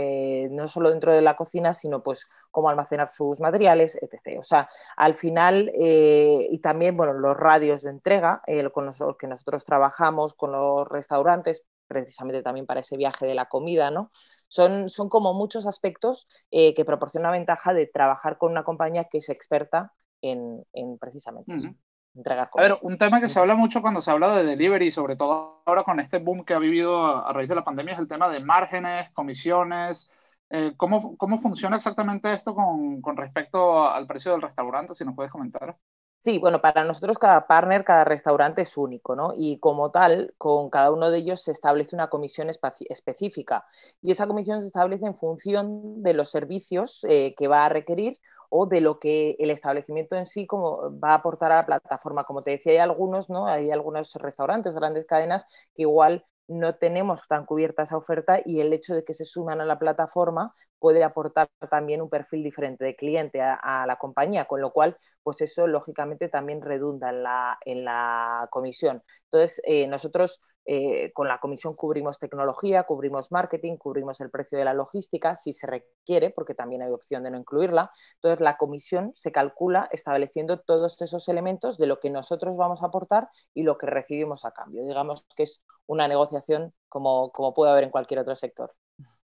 no 0.50 0.68
solo 0.68 0.90
dentro 0.90 1.12
de 1.12 1.22
la 1.22 1.36
cocina, 1.36 1.72
sino 1.72 2.02
pues 2.02 2.26
cómo 2.50 2.68
almacenar 2.68 3.10
sus 3.10 3.40
materiales, 3.40 3.98
etc. 4.00 4.38
O 4.38 4.42
sea, 4.42 4.68
al 4.96 5.14
final, 5.14 5.72
y 5.74 6.58
también, 6.58 6.96
bueno, 6.96 7.14
los 7.14 7.36
radios 7.36 7.82
de 7.82 7.90
entrega 7.90 8.42
con 8.72 8.86
los 8.86 8.98
que 9.18 9.26
nosotros 9.26 9.64
trabajamos, 9.64 10.34
con 10.34 10.52
los 10.52 10.86
restaurantes, 10.88 11.64
precisamente 11.86 12.42
también 12.42 12.66
para 12.66 12.80
ese 12.80 12.96
viaje 12.96 13.26
de 13.26 13.34
la 13.34 13.46
comida, 13.46 13.90
¿no? 13.90 14.10
Son, 14.48 14.88
son 14.88 15.08
como 15.08 15.34
muchos 15.34 15.66
aspectos 15.66 16.28
eh, 16.50 16.74
que 16.74 16.84
proporcionan 16.84 17.32
la 17.32 17.38
ventaja 17.38 17.72
de 17.72 17.86
trabajar 17.86 18.38
con 18.38 18.52
una 18.52 18.64
compañía 18.64 19.04
que 19.04 19.18
es 19.18 19.28
experta 19.28 19.92
en, 20.20 20.64
precisamente 21.00 21.52
entregar. 22.14 22.50
A 22.54 22.62
ver, 22.62 22.78
un 22.82 22.98
tema 22.98 23.20
que 23.20 23.28
se 23.28 23.38
habla 23.38 23.54
mucho 23.54 23.82
cuando 23.82 24.00
se 24.00 24.10
habla 24.10 24.36
de 24.36 24.44
delivery, 24.44 24.90
sobre 24.90 25.16
todo 25.16 25.62
ahora 25.66 25.84
con 25.84 26.00
este 26.00 26.18
boom 26.18 26.44
que 26.44 26.54
ha 26.54 26.58
vivido 26.58 27.06
a, 27.06 27.32
raíz 27.32 27.48
de 27.48 27.54
la 27.54 27.64
pandemia, 27.64 27.94
es 27.94 28.00
el 28.00 28.08
tema 28.08 28.28
de 28.28 28.40
márgenes, 28.40 29.10
comisiones. 29.12 30.08
Eh, 30.50 30.74
¿cómo, 30.76 31.16
¿cómo, 31.16 31.40
funciona 31.40 31.76
exactamente 31.76 32.32
esto 32.32 32.54
con, 32.54 33.00
con 33.00 33.16
respecto 33.16 33.88
al 33.88 34.06
precio 34.06 34.32
del 34.32 34.42
restaurante? 34.42 34.94
Si 34.94 35.04
nos 35.04 35.14
puedes 35.14 35.32
comentar. 35.32 35.76
Sí, 36.24 36.38
bueno, 36.38 36.62
para 36.62 36.84
nosotros 36.84 37.18
cada 37.18 37.46
partner, 37.46 37.84
cada 37.84 38.04
restaurante 38.04 38.62
es 38.62 38.78
único, 38.78 39.14
¿no? 39.14 39.34
Y 39.36 39.58
como 39.58 39.90
tal, 39.90 40.32
con 40.38 40.70
cada 40.70 40.90
uno 40.90 41.10
de 41.10 41.18
ellos 41.18 41.42
se 41.42 41.52
establece 41.52 41.94
una 41.94 42.08
comisión 42.08 42.48
específica. 42.48 43.66
Y 44.00 44.10
esa 44.10 44.26
comisión 44.26 44.62
se 44.62 44.68
establece 44.68 45.04
en 45.04 45.18
función 45.18 46.02
de 46.02 46.14
los 46.14 46.30
servicios 46.30 47.04
eh, 47.06 47.34
que 47.36 47.46
va 47.46 47.66
a 47.66 47.68
requerir 47.68 48.20
o 48.56 48.66
de 48.66 48.80
lo 48.80 49.00
que 49.00 49.34
el 49.40 49.50
establecimiento 49.50 50.14
en 50.14 50.26
sí 50.26 50.46
como 50.46 50.96
va 51.00 51.10
a 51.10 51.14
aportar 51.14 51.50
a 51.50 51.56
la 51.56 51.66
plataforma. 51.66 52.22
Como 52.22 52.44
te 52.44 52.52
decía, 52.52 52.72
hay 52.72 52.78
algunos, 52.78 53.28
¿no? 53.28 53.48
Hay 53.48 53.72
algunos 53.72 54.14
restaurantes, 54.14 54.74
grandes 54.74 55.06
cadenas 55.06 55.44
que 55.74 55.82
igual 55.82 56.24
no 56.46 56.76
tenemos 56.76 57.26
tan 57.26 57.46
cubierta 57.46 57.82
esa 57.82 57.96
oferta 57.96 58.40
y 58.44 58.60
el 58.60 58.72
hecho 58.72 58.94
de 58.94 59.02
que 59.04 59.12
se 59.12 59.24
suman 59.24 59.60
a 59.60 59.64
la 59.64 59.80
plataforma 59.80 60.54
puede 60.78 61.02
aportar 61.02 61.48
también 61.68 62.00
un 62.00 62.08
perfil 62.08 62.44
diferente 62.44 62.84
de 62.84 62.94
cliente 62.94 63.40
a, 63.42 63.86
la 63.88 63.96
compañía, 63.96 64.44
con 64.44 64.60
lo 64.60 64.70
cual, 64.70 64.98
pues 65.24 65.40
eso 65.40 65.66
lógicamente 65.66 66.28
también 66.28 66.62
redunda 66.62 67.10
en 67.10 67.22
la, 67.24 67.58
en 67.64 67.84
la 67.84 68.46
comisión. 68.52 69.02
Entonces, 69.24 69.60
eh, 69.64 69.88
nosotros 69.88 70.40
eh, 70.66 71.12
con 71.12 71.28
la 71.28 71.38
comisión 71.38 71.74
cubrimos 71.74 72.18
tecnología, 72.18 72.84
cubrimos 72.84 73.30
marketing, 73.30 73.76
cubrimos 73.76 74.20
el 74.20 74.30
precio 74.30 74.58
de 74.58 74.64
la 74.64 74.74
logística, 74.74 75.36
si 75.36 75.52
se 75.52 75.66
requiere, 75.66 76.30
porque 76.30 76.54
también 76.54 76.82
hay 76.82 76.90
opción 76.90 77.22
de 77.22 77.30
no 77.30 77.38
incluirla. 77.38 77.90
Entonces, 78.14 78.40
la 78.40 78.56
comisión 78.56 79.12
se 79.14 79.32
calcula 79.32 79.88
estableciendo 79.92 80.60
todos 80.60 81.00
esos 81.02 81.28
elementos 81.28 81.76
de 81.76 81.86
lo 81.86 82.00
que 82.00 82.10
nosotros 82.10 82.56
vamos 82.56 82.82
a 82.82 82.86
aportar 82.86 83.28
y 83.52 83.62
lo 83.62 83.76
que 83.76 83.86
recibimos 83.86 84.44
a 84.44 84.52
cambio. 84.52 84.82
Digamos 84.86 85.26
que 85.36 85.42
es 85.44 85.62
una 85.86 86.08
negociación 86.08 86.72
como, 86.88 87.32
puede 87.54 87.72
haber 87.72 87.84
en 87.84 87.90
cualquier 87.90 88.20
otro 88.20 88.36
sector. 88.36 88.74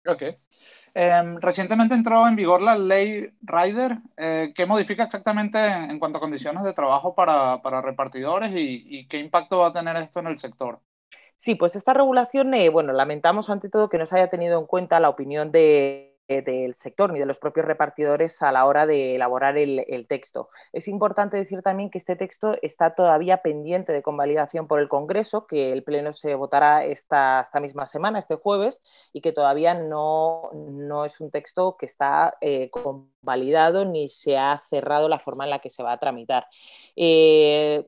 Ok. 0.07 0.23
Em, 0.95 1.37
recientemente 1.41 1.95
entró 1.95 2.27
en 2.27 2.35
vigor 2.35 2.63
la 2.63 2.77
ley 2.77 3.29
Rider, 3.43 3.99
eh, 4.17 4.53
¿qué 4.55 4.67
modifica 4.67 5.05
exactamente 5.05 5.59
en, 5.65 5.99
cuanto 6.01 6.19
a 6.19 6.21
condiciones 6.21 6.65
de 6.65 6.73
trabajo 6.73 7.15
para, 7.15 7.61
repartidores 7.83 8.51
y, 8.53 9.07
qué 9.07 9.19
impacto 9.19 9.59
va 9.59 9.69
a 9.69 9.73
tener 9.73 9.97
esto 9.97 10.19
en 10.21 10.27
el 10.27 10.39
sector? 10.39 10.81
Sí, 11.41 11.55
pues 11.55 11.75
esta 11.75 11.95
regulación, 11.95 12.53
eh, 12.53 12.69
bueno, 12.69 12.93
lamentamos 12.93 13.49
ante 13.49 13.71
todo 13.71 13.89
que 13.89 13.97
no 13.97 14.05
se 14.05 14.15
haya 14.17 14.29
tenido 14.29 14.59
en 14.61 14.67
cuenta 14.67 15.01
la 15.01 15.09
opinión 15.09 15.51
de, 15.51 16.19
del 16.29 16.75
sector 16.75 17.11
ni 17.15 17.19
de 17.19 17.25
los 17.25 17.39
propios 17.39 17.65
repartidores 17.65 18.43
a 18.43 18.53
la 18.53 18.67
hora 18.67 18.85
de 18.85 19.15
elaborar 19.15 19.57
el, 19.57 20.07
texto. 20.07 20.51
Es 20.75 20.87
importante 20.87 21.39
decir 21.39 21.63
también 21.63 21.89
que 21.89 21.97
este 21.97 22.15
texto 22.15 22.59
está 22.61 22.95
todavía 22.95 23.41
pendiente 23.41 23.91
de 23.95 24.03
convalidación 24.03 24.67
por 24.67 24.81
el 24.81 24.91
Congreso, 24.91 25.47
que 25.47 25.73
el 25.73 25.83
Pleno 25.83 26.13
se 26.13 26.35
votará 26.35 26.85
esta, 26.85 27.49
misma 27.63 27.87
semana, 27.87 28.19
este 28.19 28.35
jueves, 28.35 28.83
y 29.15 29.23
que 29.23 29.33
todavía 29.33 29.73
no, 29.73 30.51
no 30.53 31.07
es 31.07 31.23
un 31.23 31.31
texto 31.31 31.79
que 31.79 31.87
está 31.87 32.37
eh, 32.43 32.69
convalidado 32.69 33.87
ni 33.87 34.11
se 34.11 34.37
ha 34.37 34.63
cerrado 34.69 35.09
la 35.09 35.21
forma 35.21 35.45
en 35.45 35.51
la 35.51 35.61
que 35.61 35.71
se 35.71 35.83
va 35.83 35.93
a 35.93 36.01
tramitar. 36.01 36.49
Eh, 36.97 37.87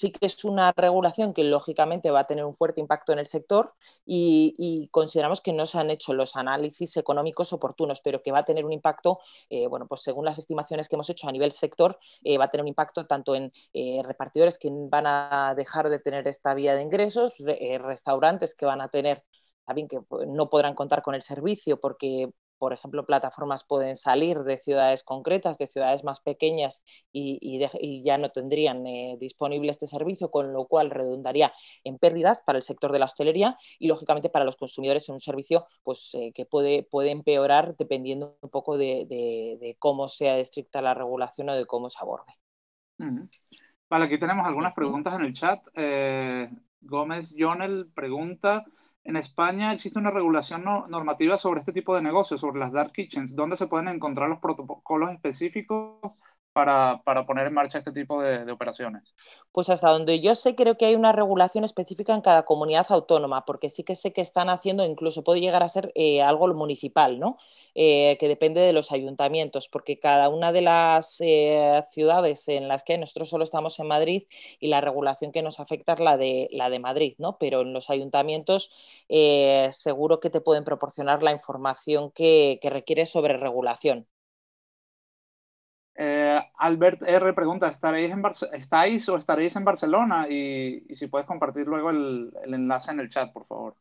sí 0.00 0.12
que 0.12 0.26
es 0.26 0.44
una 0.44 0.72
regulación 0.72 1.34
que 1.34 1.44
lógicamente 1.44 2.10
va 2.10 2.20
a 2.20 2.26
tener 2.26 2.44
un 2.44 2.56
fuerte 2.56 2.80
impacto 2.80 3.12
en 3.12 3.18
el 3.18 3.26
sector 3.26 3.74
y, 4.06 4.88
consideramos 4.92 5.40
que 5.42 5.52
no 5.52 5.66
se 5.66 5.78
han 5.78 5.90
hecho 5.90 6.14
los 6.14 6.36
análisis 6.36 6.96
económicos 6.96 7.52
oportunos, 7.52 8.00
pero 8.02 8.22
que 8.22 8.32
va 8.32 8.38
a 8.40 8.44
tener 8.44 8.64
un 8.64 8.72
impacto, 8.72 9.20
eh, 9.50 9.66
bueno, 9.66 9.86
pues 9.86 10.02
según 10.02 10.24
las 10.24 10.38
estimaciones 10.38 10.88
que 10.88 10.96
hemos 10.96 11.10
hecho 11.10 11.28
a 11.28 11.32
nivel 11.32 11.52
sector, 11.52 11.98
eh, 12.24 12.38
va 12.38 12.46
a 12.46 12.50
tener 12.50 12.62
un 12.62 12.68
impacto 12.68 13.06
tanto 13.06 13.34
en 13.34 13.52
eh, 13.74 14.02
repartidores 14.04 14.58
que 14.58 14.70
van 14.72 15.06
a 15.06 15.54
dejar 15.56 15.90
de 15.90 15.98
tener 15.98 16.26
esta 16.28 16.54
vía 16.54 16.74
de 16.74 16.82
ingresos, 16.82 17.34
restaurantes 17.38 18.54
que 18.54 18.66
van 18.66 18.80
a 18.80 18.88
tener 18.88 19.24
también 19.64 19.88
que 19.88 20.00
pues, 20.02 20.26
no 20.26 20.48
podrán 20.50 20.74
contar 20.74 21.02
con 21.02 21.14
el 21.14 21.22
servicio 21.22 21.78
porque 21.78 22.30
por 22.60 22.74
ejemplo, 22.74 23.06
plataformas 23.06 23.64
pueden 23.64 23.96
salir 23.96 24.40
de 24.40 24.58
ciudades 24.58 25.02
concretas, 25.02 25.56
de 25.56 25.66
ciudades 25.66 26.04
más 26.04 26.20
pequeñas 26.20 26.82
y, 27.10 27.58
ya 28.04 28.18
no 28.18 28.28
tendrían 28.28 28.86
eh, 28.86 29.16
disponible 29.18 29.70
este 29.70 29.86
servicio, 29.86 30.30
con 30.30 30.52
lo 30.52 30.66
cual 30.66 30.90
redundaría 30.90 31.54
en 31.84 31.96
pérdidas 31.96 32.42
para 32.42 32.58
el 32.58 32.62
sector 32.62 32.92
de 32.92 32.98
la 32.98 33.06
hostelería 33.06 33.56
y, 33.78 33.88
lógicamente, 33.88 34.28
para 34.28 34.44
los 34.44 34.56
consumidores 34.56 35.08
en 35.08 35.14
un 35.14 35.20
servicio 35.20 35.66
pues, 35.82 36.10
eh, 36.12 36.32
que 36.34 36.44
puede, 36.44 36.82
puede 36.82 37.10
empeorar 37.10 37.76
dependiendo 37.78 38.36
un 38.42 38.50
poco 38.50 38.76
de, 38.76 39.74
cómo 39.78 40.08
sea 40.08 40.36
estricta 40.36 40.82
la 40.82 40.92
regulación 40.92 41.48
o 41.48 41.54
de 41.54 41.64
cómo 41.64 41.88
se 41.88 41.98
aborde. 41.98 42.34
Vale, 43.88 44.04
aquí 44.04 44.18
tenemos 44.18 44.46
algunas 44.46 44.74
preguntas 44.74 45.14
en 45.14 45.24
el 45.24 45.32
chat. 45.32 45.66
Eh, 45.74 46.50
Gómez 46.82 47.34
Jonel 47.38 47.90
pregunta 47.94 48.66
en 49.04 49.16
España 49.16 49.72
existe 49.72 49.98
una 49.98 50.10
regulación 50.10 50.64
normativa 50.64 51.38
sobre 51.38 51.60
este 51.60 51.72
tipo 51.72 51.94
de 51.94 52.02
negocios, 52.02 52.40
sobre 52.40 52.60
las 52.60 52.72
dark 52.72 52.92
kitchens, 52.92 53.34
¿dónde 53.34 53.56
se 53.56 53.66
pueden 53.66 53.88
encontrar 53.88 54.28
los 54.28 54.40
protocolos 54.40 55.10
específicos 55.10 55.98
para, 56.52 57.02
poner 57.26 57.46
en 57.46 57.54
marcha 57.54 57.78
este 57.78 57.92
tipo 57.92 58.20
de, 58.20 58.50
operaciones? 58.50 59.14
Pues 59.52 59.70
hasta 59.70 59.88
donde 59.88 60.20
yo 60.20 60.34
sé, 60.34 60.54
creo 60.54 60.76
que 60.76 60.86
hay 60.86 60.94
una 60.94 61.12
regulación 61.12 61.64
específica 61.64 62.14
en 62.14 62.20
cada 62.20 62.44
comunidad 62.44 62.86
autónoma, 62.90 63.44
porque 63.44 63.70
sí 63.70 63.84
que 63.84 63.96
sé 63.96 64.12
que 64.12 64.20
están 64.20 64.48
haciendo, 64.48 64.84
incluso 64.84 65.24
puede 65.24 65.40
llegar 65.40 65.62
a 65.62 65.68
ser 65.68 65.92
eh, 65.94 66.22
algo 66.22 66.48
municipal, 66.54 67.18
¿no? 67.18 67.38
Eh, 67.74 68.16
que 68.18 68.28
depende 68.28 68.60
de 68.60 68.72
los 68.72 68.90
ayuntamientos, 68.92 69.68
porque 69.68 69.98
cada 69.98 70.28
una 70.28 70.52
de 70.52 70.62
las 70.62 71.16
eh, 71.20 71.82
ciudades 71.92 72.48
en 72.48 72.68
las 72.68 72.82
que 72.84 72.98
nosotros 72.98 73.28
solo 73.28 73.44
estamos 73.44 73.78
en 73.78 73.86
Madrid 73.86 74.24
y 74.58 74.68
la 74.68 74.80
regulación 74.80 75.32
que 75.32 75.42
nos 75.42 75.60
afecta 75.60 75.92
es 75.94 76.00
la 76.00 76.16
de, 76.16 76.48
la 76.52 76.68
de 76.70 76.80
Madrid, 76.80 77.14
¿no? 77.18 77.38
Pero 77.38 77.62
en 77.62 77.72
los 77.72 77.90
ayuntamientos 77.90 78.70
eh, 79.08 79.68
seguro 79.72 80.20
que 80.20 80.30
te 80.30 80.40
pueden 80.40 80.64
proporcionar 80.64 81.22
la 81.22 81.32
información 81.32 82.10
que, 82.10 82.58
que 82.62 82.70
requieres 82.70 83.10
sobre 83.10 83.36
regulación. 83.36 84.06
Albert 86.58 87.02
R. 87.02 87.32
pregunta, 87.34 87.68
¿estaréis, 87.68 88.10
en 88.10 88.22
¿estáis 88.54 89.08
o 89.08 89.16
estaréis 89.16 89.54
en 89.56 89.64
Barcelona? 89.64 90.26
Y, 90.28 90.94
si 90.94 91.08
puedes 91.08 91.26
compartir 91.26 91.66
luego 91.66 91.90
el 91.90 92.32
enlace 92.44 92.90
en 92.92 93.00
el 93.00 93.10
chat, 93.10 93.32
por 93.32 93.46
favor. 93.46 93.76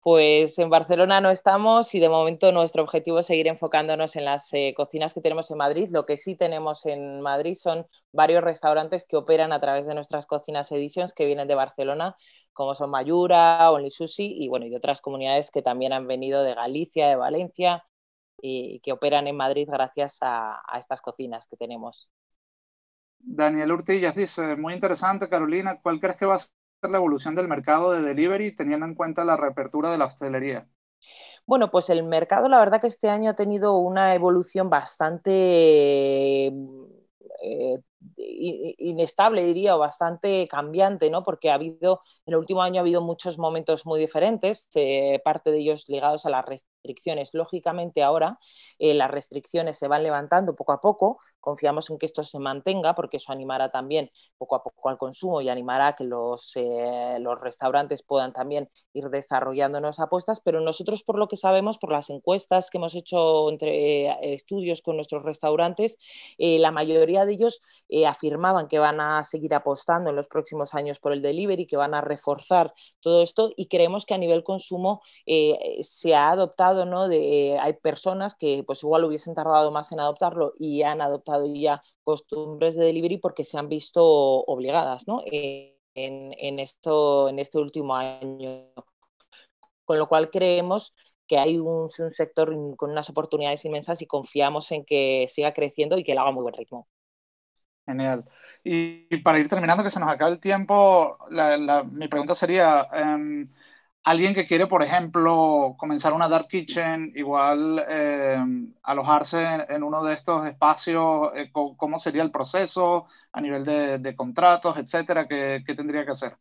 Pues 0.00 0.58
en 0.58 0.70
Barcelona 0.70 1.20
no 1.20 1.30
estamos 1.30 1.94
y 1.94 2.00
de 2.00 2.08
momento 2.08 2.52
nuestro 2.52 2.82
objetivo 2.84 3.18
es 3.18 3.26
seguir 3.26 3.48
enfocándonos 3.48 4.14
en 4.16 4.24
las 4.24 4.52
eh, 4.54 4.72
cocinas 4.76 5.12
que 5.12 5.20
tenemos 5.20 5.50
en 5.50 5.58
Madrid. 5.58 5.88
Lo 5.90 6.06
que 6.06 6.16
sí 6.16 6.36
tenemos 6.36 6.86
en 6.86 7.20
Madrid 7.20 7.56
son 7.56 7.86
varios 8.12 8.44
restaurantes 8.44 9.04
que 9.06 9.16
operan 9.16 9.52
a 9.52 9.60
través 9.60 9.86
de 9.86 9.94
nuestras 9.94 10.26
cocinas 10.26 10.70
Editions 10.70 11.12
que 11.14 11.26
vienen 11.26 11.48
de 11.48 11.56
Barcelona, 11.56 12.16
como 12.52 12.74
son 12.74 12.90
Mayura, 12.90 13.70
Only 13.70 13.90
Sushi 13.90 14.44
y 14.44 14.48
bueno, 14.48 14.66
y 14.66 14.74
otras 14.74 15.00
comunidades 15.00 15.50
que 15.50 15.62
también 15.62 15.92
han 15.92 16.06
venido 16.06 16.42
de 16.44 16.54
Galicia, 16.54 17.08
de 17.08 17.16
Valencia 17.16 17.84
y 18.40 18.80
que 18.80 18.92
operan 18.92 19.26
en 19.26 19.36
Madrid 19.36 19.68
gracias 19.70 20.18
a, 20.20 20.62
estas 20.78 21.00
cocinas 21.00 21.46
que 21.48 21.56
tenemos. 21.56 22.08
Daniel 23.18 23.72
Urtillas 23.72 24.14
dice, 24.14 24.54
muy 24.54 24.74
interesante, 24.74 25.28
Carolina, 25.28 25.80
¿cuál 25.82 25.98
crees 25.98 26.16
que 26.16 26.26
va 26.26 26.36
a 26.36 26.40
la 26.82 26.98
evolución 26.98 27.34
del 27.34 27.48
mercado 27.48 27.92
de 27.92 28.02
delivery 28.02 28.54
teniendo 28.54 28.86
en 28.86 28.94
cuenta 28.94 29.24
la 29.24 29.36
reapertura 29.36 29.90
de 29.90 29.98
la 29.98 30.06
hostelería? 30.06 30.68
Bueno, 31.46 31.70
pues 31.70 31.88
el 31.90 32.02
mercado 32.04 32.48
la 32.48 32.58
verdad 32.58 32.80
que 32.80 32.86
este 32.88 33.08
año 33.08 33.30
ha 33.30 33.36
tenido 33.36 33.78
una 33.78 34.14
evolución 34.14 34.68
bastante 34.68 36.52
eh, 37.42 37.78
inestable, 38.16 39.44
diría, 39.44 39.76
o 39.76 39.78
bastante 39.78 40.46
cambiante, 40.48 41.10
¿no? 41.10 41.24
Porque 41.24 41.50
ha 41.50 41.54
habido, 41.54 42.02
en 42.26 42.34
el 42.34 42.38
último 42.38 42.62
año 42.62 42.80
ha 42.80 42.82
habido 42.82 43.00
muchos 43.00 43.38
momentos 43.38 43.86
muy 43.86 43.98
diferentes, 43.98 44.68
eh, 44.74 45.20
parte 45.24 45.50
de 45.50 45.58
ellos 45.58 45.84
ligados 45.88 46.26
a 46.26 46.30
las 46.30 46.44
restricciones. 46.44 47.30
Lógicamente 47.32 48.02
ahora 48.02 48.38
eh, 48.78 48.94
las 48.94 49.10
restricciones 49.10 49.78
se 49.78 49.88
van 49.88 50.02
levantando 50.02 50.54
poco 50.54 50.72
a 50.72 50.80
poco, 50.80 51.18
Confiamos 51.40 51.88
en 51.90 51.98
que 51.98 52.06
esto 52.06 52.22
se 52.22 52.38
mantenga 52.38 52.94
porque 52.94 53.18
eso 53.18 53.32
animará 53.32 53.70
también 53.70 54.10
poco 54.38 54.56
a 54.56 54.62
poco 54.62 54.88
al 54.88 54.98
consumo 54.98 55.40
y 55.40 55.48
animará 55.48 55.88
a 55.88 55.96
que 55.96 56.04
los, 56.04 56.52
eh, 56.56 57.18
los 57.20 57.40
restaurantes 57.40 58.02
puedan 58.02 58.32
también 58.32 58.68
ir 58.92 59.08
desarrollando 59.08 59.80
nuevas 59.80 60.00
apuestas, 60.00 60.40
pero 60.40 60.60
nosotros 60.60 61.04
por 61.04 61.18
lo 61.18 61.28
que 61.28 61.36
sabemos, 61.36 61.78
por 61.78 61.92
las 61.92 62.10
encuestas 62.10 62.70
que 62.70 62.78
hemos 62.78 62.94
hecho 62.94 63.50
entre 63.50 64.06
eh, 64.06 64.34
estudios 64.34 64.82
con 64.82 64.96
nuestros 64.96 65.22
restaurantes, 65.22 65.96
eh, 66.38 66.58
la 66.58 66.70
mayoría 66.70 67.24
de 67.24 67.32
ellos 67.34 67.60
afirmaban 68.06 68.68
que 68.68 68.78
van 68.78 69.00
a 69.00 69.24
seguir 69.24 69.54
apostando 69.54 70.10
en 70.10 70.16
los 70.16 70.28
próximos 70.28 70.74
años 70.74 70.98
por 70.98 71.12
el 71.12 71.22
delivery, 71.22 71.66
que 71.66 71.76
van 71.76 71.94
a 71.94 72.00
reforzar 72.00 72.74
todo 73.00 73.22
esto 73.22 73.52
y 73.56 73.68
creemos 73.68 74.04
que 74.04 74.14
a 74.14 74.18
nivel 74.18 74.44
consumo 74.44 75.02
se 75.82 76.14
ha 76.14 76.30
adoptado, 76.30 76.84
¿no? 76.84 77.08
De, 77.08 77.58
hay 77.60 77.74
personas 77.74 78.34
que 78.34 78.64
pues 78.66 78.82
igual 78.82 79.04
hubiesen 79.04 79.34
tardado 79.34 79.70
más 79.70 79.92
en 79.92 80.00
adoptarlo 80.00 80.54
y 80.58 80.82
han 80.82 81.00
adoptado 81.00 81.27
ya 81.54 81.82
costumbres 82.04 82.76
de 82.76 82.86
delivery 82.86 83.18
porque 83.18 83.44
se 83.44 83.58
han 83.58 83.68
visto 83.68 84.04
obligadas 84.04 85.06
¿no? 85.06 85.22
en, 85.24 86.58
esto, 86.58 87.28
en 87.28 87.38
este 87.38 87.58
último 87.58 87.94
año. 87.94 88.72
Con 89.84 89.98
lo 89.98 90.08
cual 90.08 90.30
creemos 90.30 90.94
que 91.26 91.38
hay 91.38 91.58
un, 91.58 91.90
sector 91.90 92.54
con 92.76 92.90
unas 92.90 93.10
oportunidades 93.10 93.64
inmensas 93.64 94.02
y 94.02 94.06
confiamos 94.06 94.70
en 94.72 94.84
que 94.84 95.26
siga 95.28 95.52
creciendo 95.52 95.98
y 95.98 96.04
que 96.04 96.14
lo 96.14 96.22
haga 96.22 96.32
muy 96.32 96.42
buen 96.42 96.54
ritmo. 96.54 96.88
Genial. 97.86 98.24
Y, 98.64 99.16
para 99.18 99.38
ir 99.38 99.48
terminando, 99.48 99.82
que 99.82 99.90
se 99.90 100.00
nos 100.00 100.10
acaba 100.10 100.30
el 100.30 100.40
tiempo, 100.40 101.18
mi 101.90 102.08
pregunta 102.08 102.34
sería, 102.34 102.86
em, 102.92 103.50
alguien 104.04 104.34
que 104.34 104.46
quiere, 104.46 104.66
por 104.66 104.82
ejemplo, 104.82 105.76
comenzar 105.78 106.12
una 106.12 106.28
dark 106.28 106.48
kitchen, 106.48 107.12
igual 107.14 107.84
eh, 107.88 108.38
alojarse 108.82 109.66
en, 109.68 109.82
uno 109.82 110.02
de 110.04 110.14
estos 110.14 110.46
espacios, 110.46 111.30
eh, 111.34 111.50
¿cómo 111.52 111.98
sería 111.98 112.22
el 112.22 112.30
proceso 112.30 113.06
a 113.32 113.40
nivel 113.40 113.64
de, 113.64 114.14
contratos, 114.16 114.76
etcétera? 114.78 115.26
¿Qué, 115.28 115.62
tendría 115.76 116.04
que 116.04 116.12
hacer? 116.12 116.36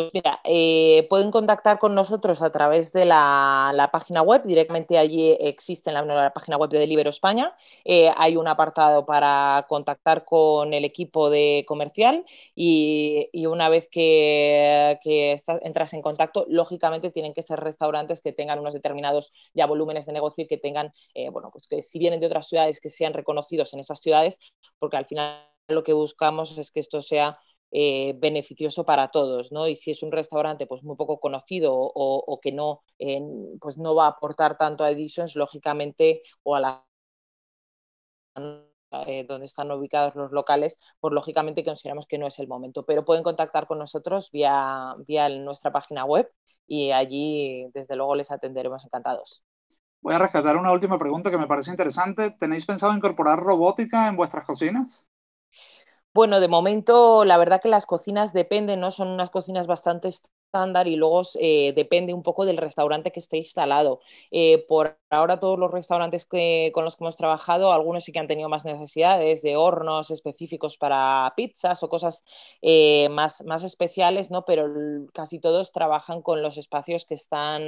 Pues 0.00 0.14
mira, 0.14 0.40
eh, 0.44 1.06
pueden 1.10 1.30
contactar 1.30 1.78
con 1.78 1.94
nosotros 1.94 2.40
a 2.40 2.50
través 2.50 2.90
de 2.90 3.04
la, 3.04 3.90
página 3.92 4.22
web, 4.22 4.42
directamente 4.44 4.96
allí 4.96 5.36
existe 5.38 5.90
en 5.90 6.06
la, 6.08 6.32
página 6.32 6.56
web 6.56 6.70
de 6.70 6.78
Delibero 6.78 7.10
España, 7.10 7.54
eh, 7.84 8.10
hay 8.16 8.38
un 8.38 8.48
apartado 8.48 9.04
para 9.04 9.66
contactar 9.68 10.24
con 10.24 10.72
el 10.72 10.86
equipo 10.86 11.28
de 11.28 11.66
comercial 11.68 12.24
y, 12.54 13.28
una 13.46 13.68
vez 13.68 13.88
que, 13.90 14.98
entras 15.62 15.92
en 15.92 16.00
contacto, 16.00 16.46
lógicamente 16.48 17.10
tienen 17.10 17.34
que 17.34 17.42
ser 17.42 17.60
restaurantes 17.60 18.22
que 18.22 18.32
tengan 18.32 18.58
unos 18.58 18.72
determinados 18.72 19.34
ya 19.52 19.66
volúmenes 19.66 20.06
de 20.06 20.14
negocio 20.14 20.44
y 20.44 20.46
que 20.46 20.56
tengan, 20.56 20.94
eh, 21.12 21.28
bueno, 21.28 21.50
pues 21.52 21.66
que 21.66 21.82
si 21.82 21.98
vienen 21.98 22.20
de 22.20 22.26
otras 22.26 22.48
ciudades, 22.48 22.80
que 22.80 22.88
sean 22.88 23.12
reconocidos 23.12 23.74
en 23.74 23.80
esas 23.80 24.00
ciudades, 24.00 24.38
porque 24.78 24.96
al 24.96 25.04
final 25.04 25.44
lo 25.68 25.84
que 25.84 25.92
buscamos 25.92 26.56
es 26.56 26.70
que 26.70 26.80
esto 26.80 27.02
sea 27.02 27.38
eh, 27.72 28.14
beneficioso 28.18 28.84
para 28.84 29.10
todos, 29.10 29.52
¿no? 29.52 29.68
Y 29.68 29.76
si 29.76 29.90
es 29.92 30.02
un 30.02 30.12
restaurante 30.12 30.66
pues 30.66 30.82
muy 30.82 30.96
poco 30.96 31.20
conocido 31.20 31.74
o, 31.74 32.40
que 32.42 32.52
no, 32.52 32.82
pues 33.60 33.78
no 33.78 33.94
va 33.94 34.06
a 34.06 34.10
aportar 34.10 34.56
tanto 34.58 34.84
a 34.84 34.90
Editions, 34.90 35.36
lógicamente, 35.36 36.22
o 36.42 36.56
a 36.56 36.60
la 36.60 36.84
eh, 39.06 39.24
donde 39.24 39.46
están 39.46 39.70
ubicados 39.70 40.16
los 40.16 40.32
locales, 40.32 40.76
pues 40.98 41.14
lógicamente 41.14 41.64
consideramos 41.64 42.06
que 42.08 42.18
no 42.18 42.26
es 42.26 42.40
el 42.40 42.48
momento, 42.48 42.84
pero 42.84 43.04
pueden 43.04 43.22
contactar 43.22 43.68
con 43.68 43.78
nosotros 43.78 44.30
vía, 44.32 44.96
vía 45.06 45.28
nuestra 45.28 45.70
página 45.70 46.04
web 46.04 46.28
y 46.66 46.90
allí 46.90 47.68
desde 47.72 47.94
luego 47.94 48.16
les 48.16 48.32
atenderemos 48.32 48.84
encantados. 48.84 49.44
Voy 50.00 50.14
a 50.14 50.18
rescatar 50.18 50.56
una 50.56 50.72
última 50.72 50.98
pregunta 50.98 51.30
que 51.30 51.38
me 51.38 51.46
parece 51.46 51.70
interesante. 51.70 52.32
¿Tenéis 52.32 52.66
pensado 52.66 52.92
incorporar 52.92 53.38
robótica 53.38 54.08
en 54.08 54.16
vuestras 54.16 54.44
cocinas? 54.44 55.06
Bueno, 56.12 56.40
de 56.40 56.48
momento, 56.48 57.24
la 57.24 57.36
verdad 57.38 57.60
que 57.62 57.68
las 57.68 57.86
cocinas 57.86 58.32
dependen, 58.32 58.80
¿no? 58.80 58.90
Son 58.90 59.08
unas 59.08 59.30
cocinas 59.30 59.68
bastante 59.68 60.08
estándar 60.08 60.88
y 60.88 60.96
luego 60.96 61.22
eh, 61.38 61.72
depende 61.76 62.12
un 62.12 62.24
poco 62.24 62.44
del 62.44 62.56
restaurante 62.56 63.12
que 63.12 63.20
esté 63.20 63.36
instalado. 63.36 64.00
Eh, 64.32 64.64
por 64.66 64.98
ahora 65.10 65.38
todos 65.38 65.56
los 65.56 65.70
restaurantes 65.70 66.26
con 66.26 66.84
los 66.84 66.96
que 66.96 67.04
hemos 67.04 67.16
trabajado, 67.16 67.70
algunos 67.72 68.02
sí 68.02 68.10
que 68.10 68.18
han 68.18 68.26
tenido 68.26 68.48
más 68.48 68.64
necesidades 68.64 69.42
de 69.42 69.56
hornos 69.56 70.10
específicos 70.10 70.76
para 70.76 71.32
pizzas 71.36 71.80
o 71.84 71.88
cosas 71.88 72.24
eh, 72.60 73.08
más, 73.10 73.44
más 73.44 73.62
especiales, 73.62 74.32
¿no? 74.32 74.44
pero 74.44 74.66
casi 75.14 75.38
todos 75.38 75.70
trabajan 75.70 76.22
con 76.22 76.42
los 76.42 76.56
espacios 76.58 77.04
que 77.04 77.14
están 77.14 77.62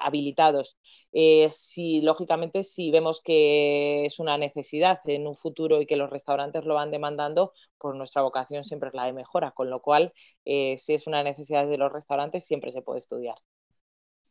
habilitados. 0.00 0.76
si 1.12 2.00
lógicamente 2.02 2.62
si 2.62 2.90
vemos 2.90 3.20
que 3.20 4.06
es 4.06 4.18
una 4.18 4.38
necesidad 4.38 5.00
en 5.06 5.26
un 5.26 5.36
futuro 5.36 5.80
y 5.80 5.86
que 5.86 5.96
los 5.96 6.10
restaurantes 6.10 6.64
lo 6.64 6.74
van 6.74 6.90
demandando, 6.90 7.52
pues 7.78 7.94
nuestra 7.94 8.22
vocación 8.22 8.64
siempre 8.64 8.88
es 8.88 8.94
la 8.94 9.06
de 9.06 9.12
mejora, 9.12 9.52
con 9.52 9.70
lo 9.70 9.80
cual 9.80 10.12
si 10.44 10.94
es 10.94 11.06
una 11.06 11.22
necesidad 11.22 11.66
de 11.66 11.78
los 11.78 11.92
restaurantes, 11.92 12.44
siempre 12.44 12.72
se 12.72 12.82
puede 12.82 13.00
estudiar. 13.00 13.36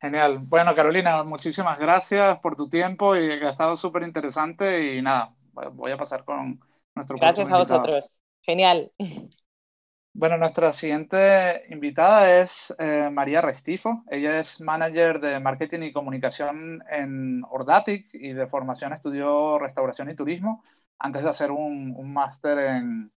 Genial. 0.01 0.39
Bueno, 0.41 0.73
Carolina, 0.75 1.23
muchísimas 1.23 1.77
gracias 1.77 2.39
por 2.39 2.55
tu 2.55 2.67
tiempo 2.67 3.15
y 3.15 3.39
que 3.39 3.45
ha 3.45 3.51
estado 3.51 3.77
súper 3.77 4.01
interesante 4.01 4.95
y 4.95 5.01
nada, 5.01 5.35
voy 5.73 5.91
a 5.91 5.97
pasar 5.97 6.25
con 6.25 6.59
nuestro 6.95 7.17
Gracias 7.17 7.51
a 7.51 7.57
vosotros. 7.57 8.19
Genial. 8.41 8.91
Bueno, 10.13 10.37
nuestra 10.37 10.73
siguiente 10.73 11.63
invitada 11.69 12.41
es 12.41 12.75
eh, 12.77 13.09
María 13.09 13.41
Restifo. 13.41 14.03
Ella 14.09 14.41
es 14.41 14.59
manager 14.59 15.21
de 15.21 15.39
marketing 15.39 15.83
y 15.83 15.93
comunicación 15.93 16.83
en 16.91 17.43
Ordatic 17.49 18.09
y 18.13 18.33
de 18.33 18.47
formación 18.47 18.91
estudió 18.91 19.57
restauración 19.57 20.09
y 20.09 20.15
turismo 20.15 20.63
antes 20.99 21.23
de 21.23 21.29
hacer 21.29 21.49
un, 21.51 21.93
un 21.95 22.13
máster 22.13 22.59
en, 22.59 23.11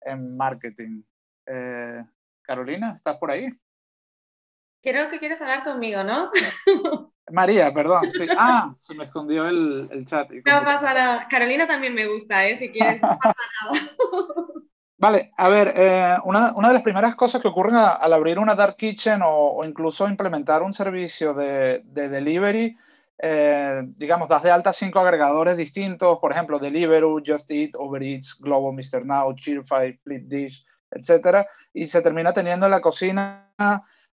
en 0.00 0.36
marketing. 0.36 1.02
Eh, 1.46 2.04
Carolina, 2.42 2.92
¿estás 2.96 3.18
por 3.18 3.30
ahí? 3.30 3.48
Creo 4.82 5.10
que 5.10 5.20
quieres 5.20 5.40
hablar 5.40 5.62
conmigo, 5.62 6.02
¿no? 6.02 6.30
María, 7.30 7.72
perdón. 7.72 8.10
Ah, 8.36 8.74
se 8.78 8.94
me 8.94 9.04
escondió 9.04 9.46
el, 9.46 10.04
chat. 10.06 10.28
No 10.28 10.64
pasa 10.64 10.92
nada. 10.92 11.28
Carolina 11.28 11.68
también 11.68 11.94
me 11.94 12.06
gusta, 12.06 12.44
¿eh? 12.46 12.58
Si 12.58 12.72
quieres, 12.72 13.00
no 13.00 13.16
pasa 13.16 13.34
nada. 13.62 14.46
Vale, 15.02 15.32
a 15.36 15.48
ver, 15.48 15.72
eh, 15.74 16.16
una, 16.22 16.52
de 16.52 16.74
las 16.74 16.82
primeras 16.84 17.16
cosas 17.16 17.42
que 17.42 17.48
ocurren 17.48 17.74
al 17.74 18.12
abrir 18.12 18.38
una 18.38 18.54
Dark 18.54 18.76
Kitchen 18.76 19.20
o, 19.24 19.64
incluso 19.64 20.06
implementar 20.06 20.62
un 20.62 20.72
servicio 20.72 21.34
de, 21.34 21.82
delivery, 21.84 22.76
eh, 23.18 23.82
digamos, 23.96 24.28
das 24.28 24.44
de 24.44 24.52
alta 24.52 24.72
cinco 24.72 25.00
agregadores 25.00 25.56
distintos, 25.56 26.20
por 26.20 26.30
ejemplo, 26.30 26.60
Deliveroo, 26.60 27.20
Just 27.26 27.50
Eat, 27.50 27.74
Uber 27.74 28.00
Eats, 28.00 28.38
Globo, 28.38 28.72
Mr. 28.72 29.04
Now, 29.04 29.34
Cheerfy, 29.34 29.98
Flip 30.04 30.22
Dish, 30.28 30.64
etcétera, 30.88 31.48
y 31.74 31.88
se 31.88 32.00
termina 32.00 32.32
teniendo 32.32 32.66
en 32.66 32.70
la 32.70 32.80
cocina 32.80 33.50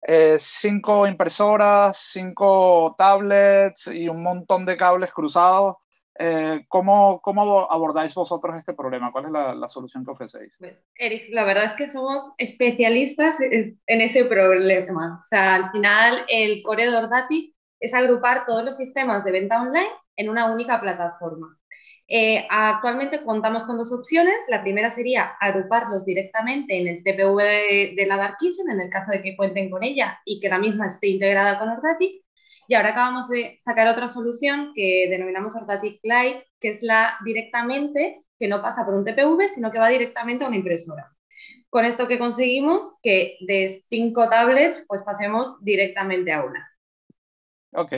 eh, 0.03 0.37
cinco 0.39 1.05
impresoras, 1.09 1.97
cinco 1.97 2.95
tablets 2.97 3.89
y 3.89 4.09
un 4.09 4.23
montón 4.23 4.65
de 4.65 4.77
cables 4.77 5.13
cruzados. 5.13 5.79
Eh, 6.19 6.65
¿cómo, 6.69 7.21
¿cómo, 7.21 7.71
abordáis 7.71 8.15
vosotros 8.15 8.57
este 8.59 8.75
problema? 8.75 9.13
¿Cuál 9.13 9.27
es 9.27 9.31
la, 9.31 9.55
la, 9.55 9.69
solución 9.69 10.05
que 10.05 10.13
ofrecéis? 10.13 10.55
Pues, 10.59 10.83
Eric, 10.97 11.29
la 11.31 11.45
verdad 11.45 11.65
es 11.65 11.75
que 11.75 11.89
somos 11.89 12.33
especialistas 12.39 13.39
en 13.41 13.77
ese 13.87 14.25
problema. 14.25 15.21
O 15.23 15.27
sea, 15.27 15.55
al 15.57 15.71
final 15.71 16.25
el 16.29 16.63
core 16.63 16.91
de 16.91 16.97
Ordati 16.97 17.55
es 17.81 17.95
agrupar 17.95 18.47
todos 18.47 18.65
los 18.65 18.77
sistemas 18.77 19.25
de 19.25 19.33
venta 19.33 19.61
online 19.61 19.91
en 20.17 20.31
una 20.31 20.53
única 20.53 20.81
plataforma. 20.81 21.59
Eh, 22.09 22.47
actualmente 22.49 23.23
contamos 23.25 23.65
con 23.65 23.79
dos 23.79 23.93
opciones. 23.93 24.37
La 24.49 24.63
primera 24.63 24.91
sería 24.91 25.37
agruparlos 25.41 26.05
directamente 26.05 26.79
en 26.79 26.87
el 26.87 27.03
TPV 27.03 27.95
de, 27.97 28.07
la 28.07 28.17
Dark 28.17 28.37
Kitchen, 28.39 28.71
en 28.71 28.81
el 28.81 28.91
caso 28.91 29.11
de 29.11 29.23
que 29.23 29.37
cuenten 29.37 29.71
con 29.71 29.83
ella 29.83 30.21
y 30.25 30.41
que 30.41 30.49
la 30.49 30.59
misma 30.59 30.87
esté 30.87 31.09
integrada 31.09 31.59
con 31.59 31.69
Ordatic. 31.69 32.23
Y 32.69 32.75
ahora 32.75 32.91
acabamos 32.91 33.29
de 33.29 33.57
sacar 33.61 33.87
otra 33.89 34.09
solución 34.09 34.73
que 34.75 35.07
denominamos 35.09 35.55
Ordatic 35.55 36.01
Lite, 36.03 36.47
que 36.61 36.69
es 36.69 36.83
la 36.83 37.17
directamente, 37.25 38.23
que 38.39 38.49
no 38.49 38.63
pasa 38.63 38.85
por 38.85 38.95
un 38.95 39.05
TPV, 39.05 39.49
sino 39.55 39.71
que 39.71 39.79
va 39.79 39.89
directamente 39.89 40.45
a 40.45 40.49
una 40.49 40.57
impresora. 40.57 41.13
Con 41.71 41.85
esto 41.85 42.09
que 42.09 42.19
conseguimos, 42.19 42.95
que 43.03 43.37
de 43.41 43.69
cinco 43.89 44.29
tablets, 44.29 44.85
pues 44.89 45.03
pasemos 45.03 45.57
directamente 45.63 46.33
a 46.33 46.45
una. 46.45 46.71
Ok. 47.73 47.93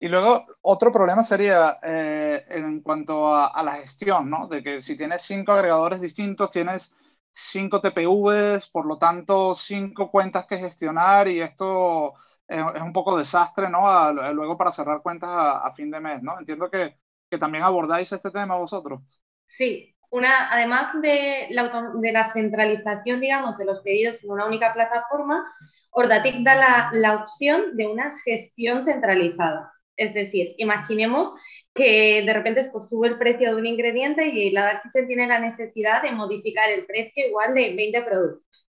Y 0.00 0.08
luego 0.08 0.46
otro 0.62 0.90
problema 0.92 1.22
sería 1.22 1.78
eh, 1.82 2.44
en 2.48 2.80
cuanto 2.80 3.34
a, 3.34 3.62
la 3.62 3.76
gestión, 3.76 4.30
¿no? 4.30 4.48
De 4.48 4.62
que 4.62 4.82
si 4.82 4.96
tienes 4.96 5.22
cinco 5.22 5.52
agregadores 5.52 6.00
distintos, 6.00 6.50
tienes 6.50 6.94
cinco 7.30 7.80
TPVs, 7.80 8.68
por 8.70 8.86
lo 8.86 8.98
tanto, 8.98 9.54
cinco 9.54 10.10
cuentas 10.10 10.46
que 10.46 10.58
gestionar 10.58 11.28
y 11.28 11.40
esto 11.42 12.14
es, 12.50 12.82
un 12.82 12.92
poco 12.92 13.16
desastre, 13.16 13.70
¿no? 13.70 14.12
luego 14.32 14.58
para 14.58 14.72
cerrar 14.72 15.02
cuentas 15.02 15.30
a, 15.32 15.72
fin 15.74 15.90
de 15.90 16.00
mes, 16.00 16.22
¿no? 16.22 16.38
Entiendo 16.38 16.68
que, 16.70 16.96
que, 17.30 17.38
también 17.38 17.62
abordáis 17.64 18.10
este 18.10 18.30
tema 18.30 18.56
vosotros. 18.56 19.00
Sí, 19.46 19.96
una, 20.10 20.50
además 20.50 21.00
de 21.00 21.46
la, 21.50 21.92
de 21.94 22.12
la 22.12 22.30
centralización, 22.32 23.20
digamos, 23.20 23.56
de 23.56 23.64
los 23.64 23.80
pedidos 23.82 24.24
en 24.24 24.30
una 24.30 24.46
única 24.46 24.74
plataforma, 24.74 25.44
Ordatic 25.92 26.42
da 26.42 26.56
la, 26.56 26.90
la 26.92 27.14
opción 27.16 27.76
de 27.76 27.86
una 27.86 28.16
gestión 28.24 28.82
centralizada. 28.82 29.72
Es 29.96 30.14
decir, 30.14 30.54
imaginemos 30.58 31.32
que 31.72 32.22
de 32.26 32.32
repente 32.32 32.68
pues, 32.72 32.88
sube 32.88 33.08
el 33.08 33.18
precio 33.18 33.50
de 33.50 33.60
un 33.60 33.66
ingrediente 33.66 34.26
y 34.26 34.50
la 34.50 34.62
Dark 34.62 34.82
Kitchen 34.82 35.06
tiene 35.06 35.28
la 35.28 35.38
necesidad 35.38 36.02
de 36.02 36.10
modificar 36.12 36.68
el 36.70 36.86
precio 36.86 37.26
igual 37.28 37.54
de 37.54 37.74
20 37.76 38.02
productos. 38.02 38.59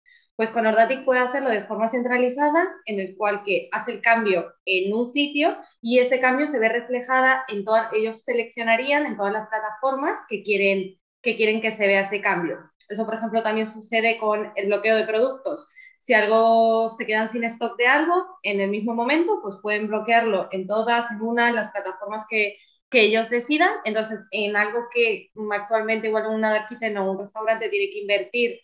Pues 0.42 0.50
con 0.50 0.66
Ordatic 0.66 1.06
puede 1.06 1.20
hacerlo 1.20 1.52
de 1.52 1.62
forma 1.62 1.92
centralizada, 1.92 2.68
en 2.88 3.00
el 3.00 3.16
cual 3.16 3.44
que 3.44 3.70
hace 3.72 3.92
el 3.92 4.02
cambio 4.02 4.52
en 4.66 4.92
un 4.92 5.06
sitio 5.06 5.56
y 5.84 6.00
ese 6.00 6.20
cambio 6.20 6.48
se 6.48 6.58
ve 6.58 6.68
reflejada 6.68 7.46
en 7.48 7.64
todas, 7.64 7.94
ellos 7.94 8.24
seleccionarían 8.24 9.06
en 9.06 9.18
todas 9.18 9.34
las 9.34 9.48
plataformas 9.50 10.18
que 10.28 10.42
quieren, 10.42 11.00
que 11.22 11.36
quieren 11.36 11.62
que 11.62 11.70
se 11.70 11.86
vea 11.86 12.02
ese 12.02 12.22
cambio. 12.22 12.58
Eso, 12.90 13.06
por 13.06 13.14
ejemplo, 13.14 13.44
también 13.44 13.70
sucede 13.70 14.18
con 14.18 14.52
el 14.56 14.66
bloqueo 14.66 14.96
de 14.96 15.06
productos. 15.06 15.68
Si 16.00 16.16
algo 16.16 16.90
se 16.90 17.06
quedan 17.06 17.30
sin 17.30 17.44
stock 17.44 17.78
de 17.78 17.86
algo, 17.86 18.40
en 18.42 18.62
el 18.62 18.72
mismo 18.72 18.96
momento, 18.96 19.42
pues 19.44 19.58
pueden 19.62 19.90
bloquearlo 19.90 20.50
en 20.52 20.66
todas, 20.66 21.12
en 21.12 21.22
una, 21.22 21.46
de 21.50 21.54
las 21.54 21.72
plataformas 21.72 22.26
que, 22.28 22.58
que 22.90 23.04
ellos 23.04 23.30
decidan. 23.30 23.70
Entonces, 23.86 24.22
en 24.32 24.56
algo 24.56 24.88
que 24.92 25.30
actualmente 25.52 26.08
igual 26.08 26.26
una 26.26 26.68
kitchen 26.68 26.98
o 26.98 27.12
un 27.12 27.20
restaurante 27.20 27.70
tiene 27.70 27.92
que 27.92 28.00
invertir 28.00 28.60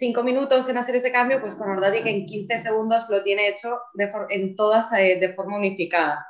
cinco 0.00 0.24
minutos 0.24 0.68
en 0.68 0.78
hacer 0.78 0.96
ese 0.96 1.12
cambio, 1.12 1.40
pues 1.40 1.54
con 1.54 1.70
Ordati 1.70 2.02
que 2.02 2.10
en 2.10 2.26
15 2.26 2.60
segundos 2.60 3.08
lo 3.08 3.22
tiene 3.22 3.48
hecho 3.48 3.78
de 3.94 4.10
en 4.30 4.56
todas 4.56 4.90
eh, 4.94 5.18
de 5.20 5.34
forma 5.34 5.58
unificada. 5.58 6.26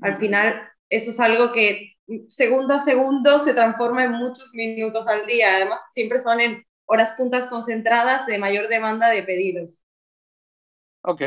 Al 0.00 0.18
final, 0.18 0.54
eso 0.88 1.10
es 1.10 1.20
algo 1.20 1.52
que 1.52 1.96
segundo 2.28 2.74
a 2.74 2.78
segundo 2.78 3.40
se 3.40 3.54
transforma 3.54 4.04
en 4.04 4.12
muchos 4.12 4.50
minutos 4.54 5.06
al 5.08 5.26
día. 5.26 5.56
Además, 5.56 5.80
siempre 5.92 6.20
son 6.20 6.40
en 6.40 6.64
horas 6.86 7.12
puntas 7.16 7.48
concentradas 7.48 8.26
de 8.26 8.38
mayor 8.38 8.68
demanda 8.68 9.10
de 9.10 9.22
pedidos. 9.24 9.82
Ok. 11.02 11.22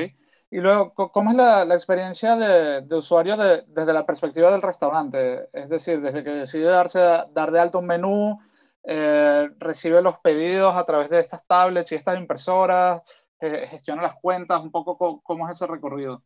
Y 0.52 0.58
luego, 0.58 0.93
¿cómo 0.93 1.30
es 1.30 1.36
la, 1.36 1.63
la 1.65 1.76
experiencia 1.76 2.36
de, 2.36 2.82
de 2.82 2.95
usuario 2.95 3.38
desde 3.38 3.93
la 3.93 4.06
perspectiva 4.06 4.52
del 4.52 4.63
restaurante? 4.63 5.48
Es 5.54 5.69
decir, 5.69 6.02
desde 6.02 6.24
que 6.24 6.32
decide 6.32 6.65
darse, 6.65 7.00
dar 7.00 7.52
de 7.52 7.60
alto 7.60 7.80
un 7.80 7.86
menú, 7.86 8.39
eh, 8.91 9.49
recibe 9.60 10.02
los 10.02 10.17
pedidos 10.19 10.75
a 10.75 10.84
través 10.84 11.12
de 11.12 11.19
estas 11.19 11.45
tablets 11.45 11.91
y 11.91 11.95
estas 11.95 12.17
impresoras, 12.17 13.04
gestiona 13.39 14.02
las 14.02 14.15
cuentas, 14.19 14.62
un 14.62 14.71
poco 14.71 15.21
cómo 15.21 15.47
es 15.47 15.56
ese 15.56 15.67
recorrido. 15.67 16.23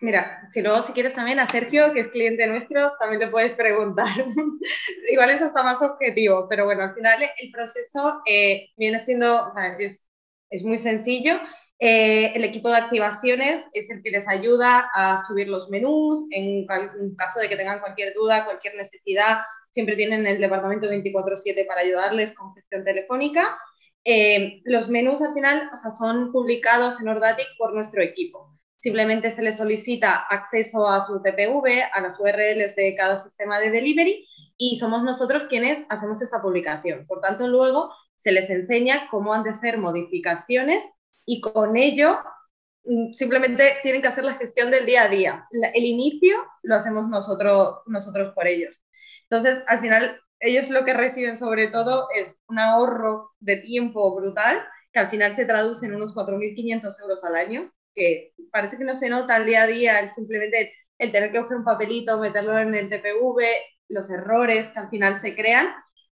Mira, 0.00 0.46
si 0.46 0.62
luego 0.62 0.80
si 0.80 0.92
quieres 0.92 1.14
también 1.14 1.40
a 1.40 1.50
Sergio, 1.50 1.92
que 1.92 2.00
es 2.00 2.08
cliente 2.08 2.46
nuestro, 2.46 2.92
también 2.98 3.20
le 3.20 3.28
puedes 3.28 3.54
preguntar. 3.54 4.06
Igual 5.10 5.30
eso 5.30 5.44
está 5.44 5.62
más 5.62 5.82
objetivo, 5.82 6.46
pero 6.48 6.64
bueno, 6.64 6.84
al 6.84 6.94
final 6.94 7.20
el 7.36 7.50
proceso 7.50 8.22
eh, 8.24 8.70
viene 8.78 8.98
siendo, 9.00 9.46
o 9.46 9.50
sea, 9.50 9.76
es, 9.78 10.08
es 10.48 10.62
muy 10.64 10.78
sencillo. 10.78 11.38
Eh, 11.80 12.32
el 12.34 12.44
equipo 12.44 12.70
de 12.70 12.78
activaciones 12.78 13.64
es 13.72 13.90
el 13.90 14.02
que 14.02 14.10
les 14.10 14.26
ayuda 14.26 14.88
a 14.94 15.22
subir 15.24 15.48
los 15.48 15.68
menús, 15.68 16.24
en, 16.30 16.66
en 16.70 17.14
caso 17.16 17.40
de 17.40 17.48
que 17.50 17.56
tengan 17.56 17.80
cualquier 17.80 18.14
duda, 18.14 18.46
cualquier 18.46 18.76
necesidad, 18.76 19.38
siempre 19.78 19.94
tienen 19.94 20.26
el 20.26 20.40
departamento 20.40 20.88
24/7 20.88 21.64
para 21.64 21.82
ayudarles 21.82 22.34
con 22.34 22.52
gestión 22.52 22.84
telefónica. 22.84 23.56
Eh, 24.02 24.60
los 24.64 24.88
menús 24.88 25.22
al 25.22 25.32
final 25.34 25.70
o 25.72 25.76
sea, 25.76 25.92
son 25.92 26.32
publicados 26.32 27.00
en 27.00 27.06
Ordatic 27.06 27.46
por 27.56 27.72
nuestro 27.74 28.02
equipo. 28.02 28.58
Simplemente 28.78 29.30
se 29.30 29.40
les 29.40 29.56
solicita 29.56 30.26
acceso 30.28 30.88
a 30.88 31.06
su 31.06 31.22
TPV, 31.22 31.84
a 31.92 32.00
las 32.00 32.18
URLs 32.18 32.74
de 32.74 32.96
cada 32.96 33.22
sistema 33.22 33.60
de 33.60 33.70
delivery 33.70 34.26
y 34.56 34.74
somos 34.74 35.04
nosotros 35.04 35.44
quienes 35.44 35.84
hacemos 35.90 36.20
esta 36.22 36.42
publicación. 36.42 37.06
Por 37.06 37.20
tanto, 37.20 37.46
luego 37.46 37.92
se 38.16 38.32
les 38.32 38.50
enseña 38.50 39.06
cómo 39.12 39.32
han 39.32 39.44
de 39.44 39.54
ser 39.54 39.78
modificaciones 39.78 40.82
y 41.24 41.40
con 41.40 41.76
ello 41.76 42.18
mm, 42.82 43.12
simplemente 43.14 43.74
tienen 43.84 44.02
que 44.02 44.08
hacer 44.08 44.24
la 44.24 44.34
gestión 44.34 44.72
del 44.72 44.86
día 44.86 45.04
a 45.04 45.08
día. 45.08 45.48
El 45.72 45.84
inicio 45.84 46.36
lo 46.62 46.74
hacemos 46.74 47.08
nosotros, 47.08 47.82
nosotros 47.86 48.34
por 48.34 48.48
ellos. 48.48 48.74
Entonces, 49.30 49.64
al 49.66 49.80
final, 49.80 50.20
ellos 50.40 50.70
lo 50.70 50.84
que 50.84 50.94
reciben 50.94 51.38
sobre 51.38 51.68
todo 51.68 52.08
es 52.14 52.34
un 52.48 52.58
ahorro 52.58 53.32
de 53.40 53.56
tiempo 53.56 54.14
brutal, 54.14 54.62
que 54.92 55.00
al 55.00 55.10
final 55.10 55.34
se 55.34 55.44
traduce 55.44 55.86
en 55.86 55.94
unos 55.94 56.14
4.500 56.14 57.00
euros 57.00 57.24
al 57.24 57.36
año, 57.36 57.72
que 57.94 58.32
parece 58.52 58.78
que 58.78 58.84
no 58.84 58.94
se 58.94 59.10
nota 59.10 59.36
al 59.36 59.46
día 59.46 59.62
a 59.62 59.66
día, 59.66 60.08
simplemente 60.10 60.72
el 60.98 61.12
tener 61.12 61.32
que 61.32 61.40
coger 61.40 61.58
un 61.58 61.64
papelito, 61.64 62.18
meterlo 62.18 62.58
en 62.58 62.74
el 62.74 62.88
TPV, 62.88 63.44
los 63.88 64.10
errores 64.10 64.68
que 64.68 64.78
al 64.78 64.90
final 64.90 65.18
se 65.18 65.34
crean, 65.34 65.68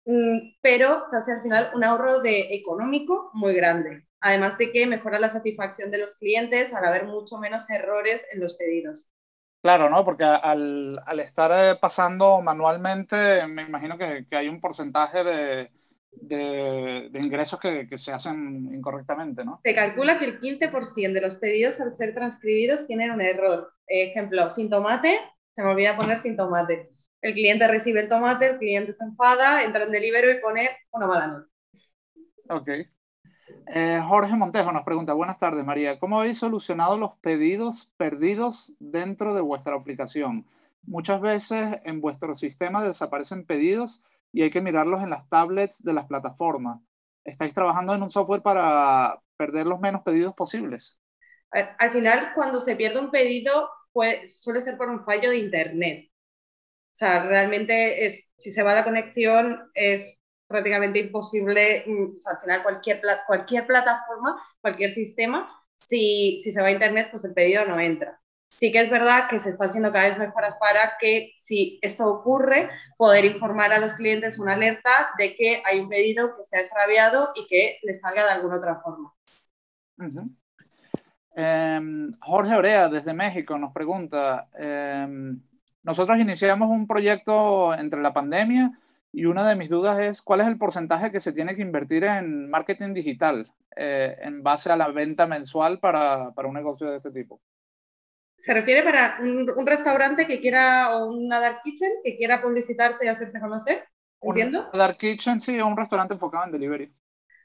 mm, 0.05 0.57
pero 0.62 1.05
se 1.11 1.16
hace 1.16 1.33
al 1.33 1.42
final 1.42 1.70
un 1.75 1.85
ahorro 1.85 2.20
de 2.20 2.55
económico 2.55 3.31
muy 3.35 3.55
grande. 3.55 4.07
Además 4.20 4.59
de 4.59 4.70
que 4.73 4.87
mejora 4.87 5.18
la 5.18 5.31
satisfacción 5.31 5.90
de 5.90 5.99
los 5.99 6.14
clientes 6.16 6.73
al 6.75 6.85
haber 6.85 7.05
mucho 7.07 7.38
menos 7.38 7.68
errores 7.70 8.23
en 8.33 8.40
los 8.40 8.55
pedidos. 8.55 9.11
Claro, 9.62 9.90
¿no? 9.90 10.05
Porque 10.05 10.25
al, 10.25 11.01
al 11.05 11.20
estar 11.20 11.51
eh, 11.53 11.79
pasando 11.79 12.40
manualmente, 12.40 13.46
me 13.46 13.62
imagino 13.62 13.99
que, 13.99 14.27
que 14.29 14.37
hay 14.37 14.49
un 14.49 14.61
porcentaje 14.61 15.23
de, 15.23 15.70
de, 16.12 17.11
ingresos 17.14 17.61
que, 17.61 17.87
que, 17.88 17.99
se 17.99 18.12
hacen 18.12 18.75
incorrectamente, 18.75 19.44
¿no? 19.44 19.61
Se 19.62 19.75
calcula 19.75 20.18
que 20.18 20.25
el 20.25 20.40
15% 20.40 21.12
de 21.12 21.20
los 21.20 21.37
pedidos 21.37 21.81
al 21.81 21.94
ser 21.94 22.14
transcribidos 22.14 22.87
tienen 22.87 23.11
un 23.11 23.20
error. 23.20 23.73
Ejemplo, 23.87 24.49
sin 24.51 24.70
tomate, 24.70 25.20
se 25.55 25.62
me 25.62 25.70
olvida 25.70 25.96
poner 25.96 26.18
sin 26.18 26.37
tomate. 26.37 26.90
El 27.20 27.35
cliente 27.35 27.68
recibe 27.68 28.01
el 28.01 28.09
tomate, 28.09 28.51
el 28.51 28.59
cliente 28.59 28.94
se 28.94 29.05
enfada, 29.05 29.62
entra 29.62 29.85
en 29.85 29.92
delivery 29.92 30.38
y 30.38 30.40
pone 30.40 30.70
una 30.92 31.07
mala 31.07 31.27
nota. 31.27 31.46
Ok. 32.49 32.70
Eh, 33.72 34.02
Jorge 34.04 34.35
Montejo 34.35 34.72
nos 34.72 34.83
pregunta, 34.83 35.12
buenas 35.12 35.38
tardes 35.38 35.64
María, 35.64 36.00
¿cómo 36.00 36.18
habéis 36.18 36.38
solucionado 36.38 36.98
los 36.98 37.12
pedidos 37.18 37.88
perdidos 37.96 38.74
dentro 38.80 39.33
de 39.33 39.42
vuestra 39.42 39.76
aplicación? 39.76 40.44
Muchas 40.83 41.20
veces 41.20 41.78
en 41.85 42.00
vuestro 42.00 42.35
sistema 42.35 42.83
desaparecen 42.83 43.46
pedidos 43.46 44.02
y 44.33 44.42
hay 44.42 44.50
que 44.50 44.61
mirarlos 44.61 45.04
en 45.04 45.11
las 45.11 45.28
tablets 45.28 45.85
de 45.85 45.92
las 45.92 46.06
plataformas. 46.06 46.80
¿Estáis 47.24 47.54
trabajando 47.54 47.94
en 47.94 48.02
un 48.02 48.11
software 48.11 48.42
para 48.42 49.22
perder 49.37 49.68
los 49.68 49.78
menos 49.78 50.02
pedidos 50.02 50.35
posibles? 50.35 50.98
Al 51.52 51.92
final, 51.92 52.33
cuando 52.35 52.59
se 52.59 52.74
pierde 52.74 52.98
un 52.98 53.12
pedido, 53.12 53.70
suele 54.33 54.62
ser 54.62 54.76
por 54.78 54.88
un 54.88 55.04
fallo 55.04 55.30
de 55.30 55.38
Internet. 55.38 56.11
O 56.92 56.96
sea, 56.96 57.24
realmente 57.24 58.04
es, 58.04 58.28
si 58.37 58.50
se 58.50 58.64
va 58.64 58.74
la 58.74 58.85
conexión, 58.85 59.70
es 59.74 60.19
prácticamente 60.50 60.98
imposible, 60.98 61.84
mm, 61.86 62.18
o 62.18 62.20
sea, 62.20 62.32
al 62.32 62.40
final 62.40 62.62
cualquier, 62.62 63.00
cualquier 63.26 63.66
plataforma, 63.66 64.36
cualquier 64.60 64.90
sistema, 64.90 65.50
si, 65.76 66.40
si 66.42 66.52
se 66.52 66.60
va 66.60 66.66
a 66.66 66.72
Internet, 66.72 67.08
pues 67.10 67.24
el 67.24 67.32
pedido 67.32 67.64
no 67.64 67.80
entra 67.80 68.20
sí 68.60 68.70
que 68.70 68.80
es 68.80 68.90
verdad 68.90 69.28
que 69.28 69.38
se 69.38 69.50
está 69.50 69.64
haciendo 69.66 69.90
cada 69.90 70.08
vez 70.08 70.18
mejoras 70.18 70.54
para 70.60 70.98
que 71.00 71.32
si 71.38 71.78
esto 71.80 72.06
ocurre, 72.06 72.68
poder 72.98 73.24
informar 73.24 73.72
a 73.72 73.78
los 73.78 73.94
clientes 73.94 74.38
una 74.38 74.52
alerta 74.52 74.90
de 75.18 75.34
que 75.34 75.62
hay 75.64 75.80
un 75.80 75.88
pedido 75.88 76.36
que 76.36 76.44
se 76.44 76.58
ha 76.58 76.60
extraviado 76.60 77.30
y 77.34 77.46
que 77.46 77.78
les 77.82 78.00
salga 78.00 78.24
de 78.24 78.32
alguna 78.32 78.58
otra 78.58 78.80
forma. 78.80 79.12
Em, 81.34 82.12
Jorge 82.20 82.54
Orea, 82.54 82.88
desde 82.88 83.14
México, 83.14 83.56
nos 83.56 83.72
pregunta, 83.72 84.48
em, 84.54 85.40
nosotros 85.82 86.18
iniciamos 86.18 86.68
un 86.68 86.86
proyecto 86.86 87.72
entre 87.74 88.02
la 88.02 88.12
pandemia 88.12 88.78
y 89.12 89.25
una 89.25 89.49
de 89.49 89.57
mis 89.57 89.68
dudas 89.68 90.01
es 90.01 90.23
cuál 90.23 90.40
es 90.40 90.46
el 90.46 90.59
porcentaje 90.59 91.11
que 91.11 91.20
se 91.20 91.33
tiene 91.33 91.57
que 91.57 91.62
invertir 91.62 92.05
en 92.05 92.49
marketing 92.49 92.94
digital 92.94 93.53
eh, 93.77 94.16
en 94.23 94.42
base 94.42 94.70
a 94.70 94.77
la 94.77 94.88
venta 94.88 95.27
mensual 95.27 95.81
para, 95.81 96.33
para 96.33 96.49
un 96.49 96.55
negocio 96.55 96.88
de 96.90 96.96
este 96.96 97.12
tipo. 97.12 97.40
Se 98.37 98.55
refiere 98.55 98.83
para 98.83 99.18
un, 99.20 99.66
restaurante 99.66 100.27
que 100.27 100.40
quiera, 100.40 100.96
o 100.96 101.12
una 101.12 101.40
dark 101.40 101.61
kitchen, 101.62 101.90
que 102.03 102.16
quiera 102.16 102.40
publicitarse 102.40 103.05
y 103.05 103.09
hacerse 103.09 103.40
conocer. 103.40 103.85
¿Entiendo? 104.23 104.70
dark 104.73 104.99
kitchen, 104.99 105.40
sí, 105.40 105.59
o 105.61 105.66
un 105.66 105.77
restaurante 105.77 106.14
enfocado 106.14 106.44
en 106.44 106.53
delivery. 106.53 106.94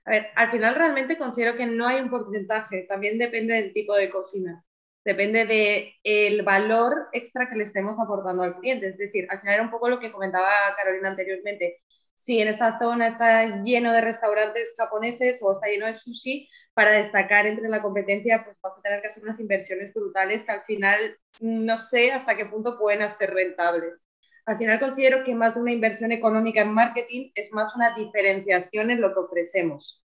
A 0.05 0.11
ver, 0.11 0.27
al 0.35 0.51
final 0.51 0.75
realmente 0.75 1.17
considero 1.17 1.55
que 1.55 1.65
no 1.65 1.87
hay 1.87 2.01
un 2.01 2.09
porcentaje, 2.09 2.85
también 2.87 3.17
depende 3.17 3.55
del 3.55 3.73
tipo 3.73 3.95
de 3.95 4.09
cocina, 4.09 4.64
depende 5.05 5.45
del 5.45 5.93
el 6.03 6.41
valor 6.41 7.07
extra 7.13 7.49
que 7.49 7.55
le 7.55 7.63
estemos 7.63 7.97
aportando 7.99 8.43
al 8.43 8.59
cliente. 8.59 8.87
Es 8.87 8.97
decir, 8.97 9.27
al 9.29 9.39
final 9.39 9.55
era 9.55 9.63
un 9.63 9.71
poco 9.71 9.87
lo 9.87 9.99
que 9.99 10.11
comentaba 10.11 10.49
Carolina 10.75 11.09
anteriormente. 11.09 11.81
Si 12.13 12.41
en 12.41 12.47
esta 12.49 12.79
zona 12.79 13.07
está 13.07 13.63
lleno 13.63 13.93
de 13.93 14.01
restaurantes 14.01 14.73
japoneses 14.77 15.37
o 15.41 15.51
está 15.53 15.67
lleno 15.67 15.85
de 15.85 15.95
sushi, 15.95 16.49
para 16.75 16.91
destacar 16.91 17.47
entre 17.47 17.69
la 17.69 17.81
competencia, 17.81 18.43
pues 18.43 18.59
vas 18.61 18.73
a 18.77 18.81
tener 18.81 19.01
que 19.01 19.07
hacer 19.07 19.23
unas 19.23 19.39
inversiones 19.39 19.93
brutales 19.93 20.43
que 20.43 20.51
al 20.51 20.63
final 20.65 20.99
no 21.39 21.77
sé 21.77 22.11
hasta 22.11 22.35
qué 22.35 22.45
punto 22.45 22.77
pueden 22.77 23.09
ser 23.09 23.33
rentables. 23.33 24.05
Al 24.45 24.57
final 24.57 24.79
considero 24.79 25.23
que 25.23 25.33
más 25.33 25.55
de 25.55 25.61
una 25.61 25.71
inversión 25.71 26.11
económica 26.11 26.61
en 26.61 26.73
marketing 26.73 27.31
es 27.33 27.51
más 27.53 27.73
una 27.75 27.95
diferenciación 27.95 28.91
en 28.91 28.99
lo 28.99 29.13
que 29.13 29.19
ofrecemos. 29.21 30.03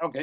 Ok. 0.00 0.16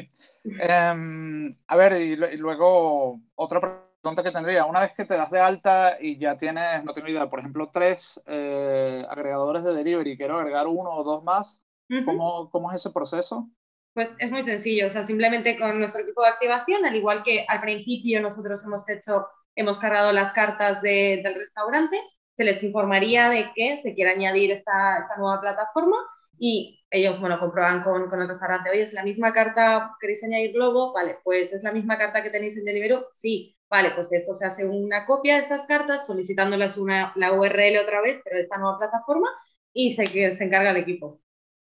Em, 0.43 1.55
a 1.67 1.75
ver, 1.75 1.93
y, 2.01 2.15
luego 2.15 3.21
otra 3.35 3.59
pregunta 4.01 4.23
que 4.23 4.31
tendría. 4.31 4.65
Una 4.65 4.81
vez 4.81 4.93
que 4.95 5.05
te 5.05 5.15
das 5.15 5.29
de 5.29 5.39
alta 5.39 5.97
y 5.99 6.17
ya 6.17 6.37
tienes, 6.37 6.83
no 6.83 6.93
tengo 6.93 7.07
idea, 7.07 7.29
por 7.29 7.39
ejemplo, 7.39 7.69
tres 7.71 8.19
eh, 8.25 9.05
agregadores 9.09 9.63
de 9.63 9.73
delivery, 9.73 10.17
quiero 10.17 10.37
agregar 10.37 10.67
uno 10.67 10.91
o 10.91 11.03
dos 11.03 11.23
más, 11.23 11.61
¿cómo, 12.05 12.49
¿cómo 12.49 12.71
es 12.71 12.77
ese 12.77 12.91
proceso? 12.91 13.49
Pues 13.93 14.09
es 14.19 14.31
muy 14.31 14.43
sencillo, 14.43 14.87
o 14.87 14.89
sea, 14.89 15.05
simplemente 15.05 15.59
con 15.59 15.77
nuestro 15.77 16.01
equipo 16.01 16.23
de 16.23 16.29
activación, 16.29 16.85
al 16.85 16.95
igual 16.95 17.23
que 17.23 17.45
al 17.47 17.59
principio 17.61 18.21
nosotros 18.21 18.63
hemos 18.63 18.87
hecho, 18.89 19.27
hemos 19.55 19.77
cargado 19.77 20.13
las 20.13 20.31
cartas 20.31 20.81
del 20.81 21.35
restaurante, 21.35 21.99
se 22.37 22.45
les 22.45 22.63
informaría 22.63 23.29
de 23.29 23.51
que 23.53 23.77
se 23.77 23.93
quiere 23.93 24.11
añadir 24.11 24.49
esta, 24.51 24.97
esta 24.97 25.17
nueva 25.17 25.41
plataforma 25.41 25.97
y 26.43 26.83
ellos, 26.89 27.19
bueno, 27.19 27.39
comprueban 27.39 27.83
con, 27.83 28.09
con, 28.09 28.19
el 28.19 28.27
restaurante, 28.27 28.71
oye, 28.71 28.81
¿es 28.81 28.93
la 28.93 29.03
misma 29.03 29.31
carta, 29.31 29.95
queréis 29.99 30.23
añadir 30.23 30.53
Globo? 30.53 30.91
Vale, 30.91 31.19
pues 31.23 31.53
¿es 31.53 31.61
la 31.61 31.71
misma 31.71 31.99
carta 31.99 32.23
que 32.23 32.31
tenéis 32.31 32.57
en 32.57 32.65
Deliveroo? 32.65 33.05
Sí, 33.13 33.55
vale, 33.69 33.91
pues 33.91 34.11
esto 34.11 34.33
se 34.33 34.45
hace 34.47 34.65
una 34.65 35.05
copia 35.05 35.35
de 35.35 35.41
estas 35.41 35.67
cartas, 35.67 36.07
solicitándolas 36.07 36.77
una, 36.77 37.13
la 37.15 37.33
URL 37.33 37.77
otra 37.77 38.01
vez, 38.01 38.19
pero 38.23 38.37
de 38.37 38.41
esta 38.41 38.57
nueva 38.57 38.79
plataforma, 38.79 39.29
y 39.71 39.91
se, 39.91 40.07
se 40.07 40.43
encarga 40.43 40.71
el 40.71 40.77
equipo. 40.77 41.21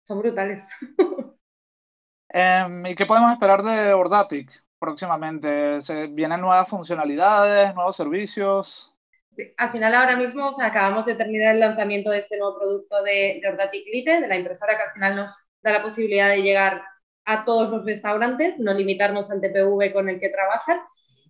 Son 0.03 0.19
brutales. 0.19 0.71
Em, 2.31 2.85
¿Y 2.85 2.95
qué 2.95 3.07
podemos 3.07 3.33
esperar 3.33 3.63
de 3.63 3.95
Ordatic 3.95 4.51
próximamente? 4.79 5.81
¿Se 5.81 6.09
¿Vienen 6.09 6.43
nuevas 6.43 6.69
funcionalidades, 6.69 7.75
nuevos 7.75 7.97
servicios? 7.97 8.95
Al 9.57 9.73
final 9.73 9.95
ahora 9.95 10.17
mismo 10.17 10.51
acabamos 10.63 11.07
de 11.07 11.15
terminar 11.15 11.55
el 11.55 11.61
lanzamiento 11.61 12.11
de 12.11 12.19
este 12.19 12.39
nuevo 12.39 12.59
producto 12.59 13.03
de, 13.03 13.41
de 13.43 13.49
Ordatic 13.49 13.85
Lite, 13.93 14.21
de 14.21 14.29
la 14.29 14.37
impresora 14.37 14.77
que 14.77 14.83
al 14.83 14.93
final 14.93 15.17
nos 15.17 15.45
da 15.63 15.73
la 15.73 15.83
posibilidad 15.83 16.31
de 16.31 16.43
llegar 16.43 16.83
a 17.25 17.45
todos 17.45 17.71
los 17.71 17.85
restaurantes, 17.85 18.59
no 18.59 18.73
limitarnos 18.73 19.31
al 19.31 19.41
TPV 19.41 19.93
con 19.93 20.09
el 20.09 20.19
que 20.19 20.31
trabajan. 20.31 20.81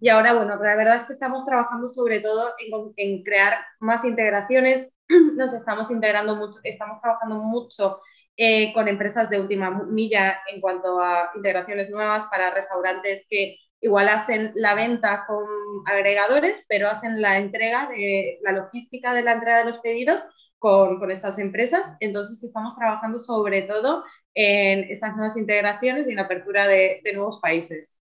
Y 0.01 0.11
ahora, 0.11 0.33
bueno, 0.33 0.55
la 0.63 0.77
verdad 0.77 0.95
es 0.95 1.05
que 1.05 1.13
estamos 1.13 1.45
trabajando 1.45 1.89
sobre 1.89 2.21
todo 2.21 2.53
en, 2.97 3.23
crear 3.25 3.59
más 3.81 4.05
integraciones, 4.05 4.89
nos 5.35 5.53
estamos 5.53 5.91
integrando 5.91 6.37
mucho, 6.37 6.61
estamos 6.63 7.01
trabajando 7.01 7.37
mucho 7.37 8.01
eh, 8.37 8.73
con 8.73 8.87
empresas 8.87 9.29
de 9.29 9.41
última 9.41 9.71
milla 9.71 10.41
en 10.53 10.61
cuanto 10.61 11.01
a 11.01 11.31
integraciones 11.35 11.91
nuevas 11.91 12.25
para 12.31 12.53
restaurantes 12.53 13.27
que 13.29 13.57
igual 13.81 14.09
hacen 14.09 14.53
la 14.55 14.75
venta 14.75 15.25
con 15.27 15.45
agregadores, 15.87 16.65
pero 16.69 16.89
hacen 16.89 17.21
la 17.21 17.39
entrega 17.39 17.89
de 17.89 18.39
la 18.43 18.53
logística 18.53 19.15
de 19.15 19.23
la 19.23 19.33
entrega 19.33 19.59
de 19.59 19.65
los 19.67 19.79
pedidos 19.79 20.23
con, 20.59 20.99
con 20.99 21.11
estas 21.11 21.39
empresas. 21.39 21.85
Entonces 22.01 22.43
estamos 22.43 22.75
trabajando 22.77 23.21
sobre 23.21 23.63
todo 23.63 24.05
en 24.35 24.91
estas 24.91 25.17
nuevas 25.17 25.37
integraciones 25.37 26.07
y 26.07 26.11
en 26.11 26.17
la 26.17 26.23
apertura 26.23 26.67
de, 26.67 27.01
de 27.05 27.13
nuevos 27.13 27.41
países. 27.41 27.99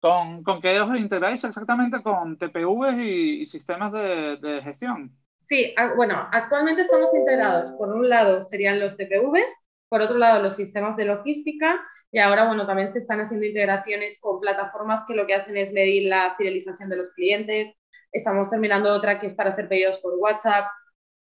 ¿Con, 0.00 0.44
¿Con, 0.44 0.60
qué 0.60 0.78
os 0.80 0.96
integráis 0.98 1.42
exactamente? 1.42 2.02
¿Con 2.02 2.38
TPVs 2.38 2.98
y, 2.98 3.46
sistemas 3.46 3.92
de, 3.92 4.36
de, 4.36 4.62
gestión? 4.62 5.16
Sí, 5.36 5.74
bueno, 5.96 6.28
actualmente 6.32 6.82
estamos 6.82 7.14
integrados. 7.14 7.72
Por 7.72 7.94
un 7.94 8.08
lado 8.08 8.44
serían 8.44 8.78
los 8.78 8.96
TPVs, 8.96 9.50
por 9.88 10.02
otro 10.02 10.18
lado 10.18 10.42
los 10.42 10.54
sistemas 10.54 10.96
de 10.96 11.06
logística 11.06 11.80
y 12.12 12.18
ahora, 12.18 12.46
bueno, 12.46 12.66
también 12.66 12.92
se 12.92 12.98
están 13.00 13.20
haciendo 13.20 13.46
integraciones 13.46 14.18
con 14.20 14.40
plataformas 14.40 15.04
que 15.06 15.14
lo 15.14 15.26
que 15.26 15.34
hacen 15.34 15.56
es 15.56 15.72
medir 15.72 16.08
la 16.08 16.34
fidelización 16.36 16.88
de 16.88 16.96
los 16.96 17.10
clientes. 17.10 17.74
Estamos 18.12 18.48
terminando 18.48 18.92
otra 18.94 19.18
que 19.18 19.28
es 19.28 19.34
para 19.34 19.50
hacer 19.50 19.68
pedidos 19.68 19.98
por 19.98 20.14
WhatsApp. 20.14 20.66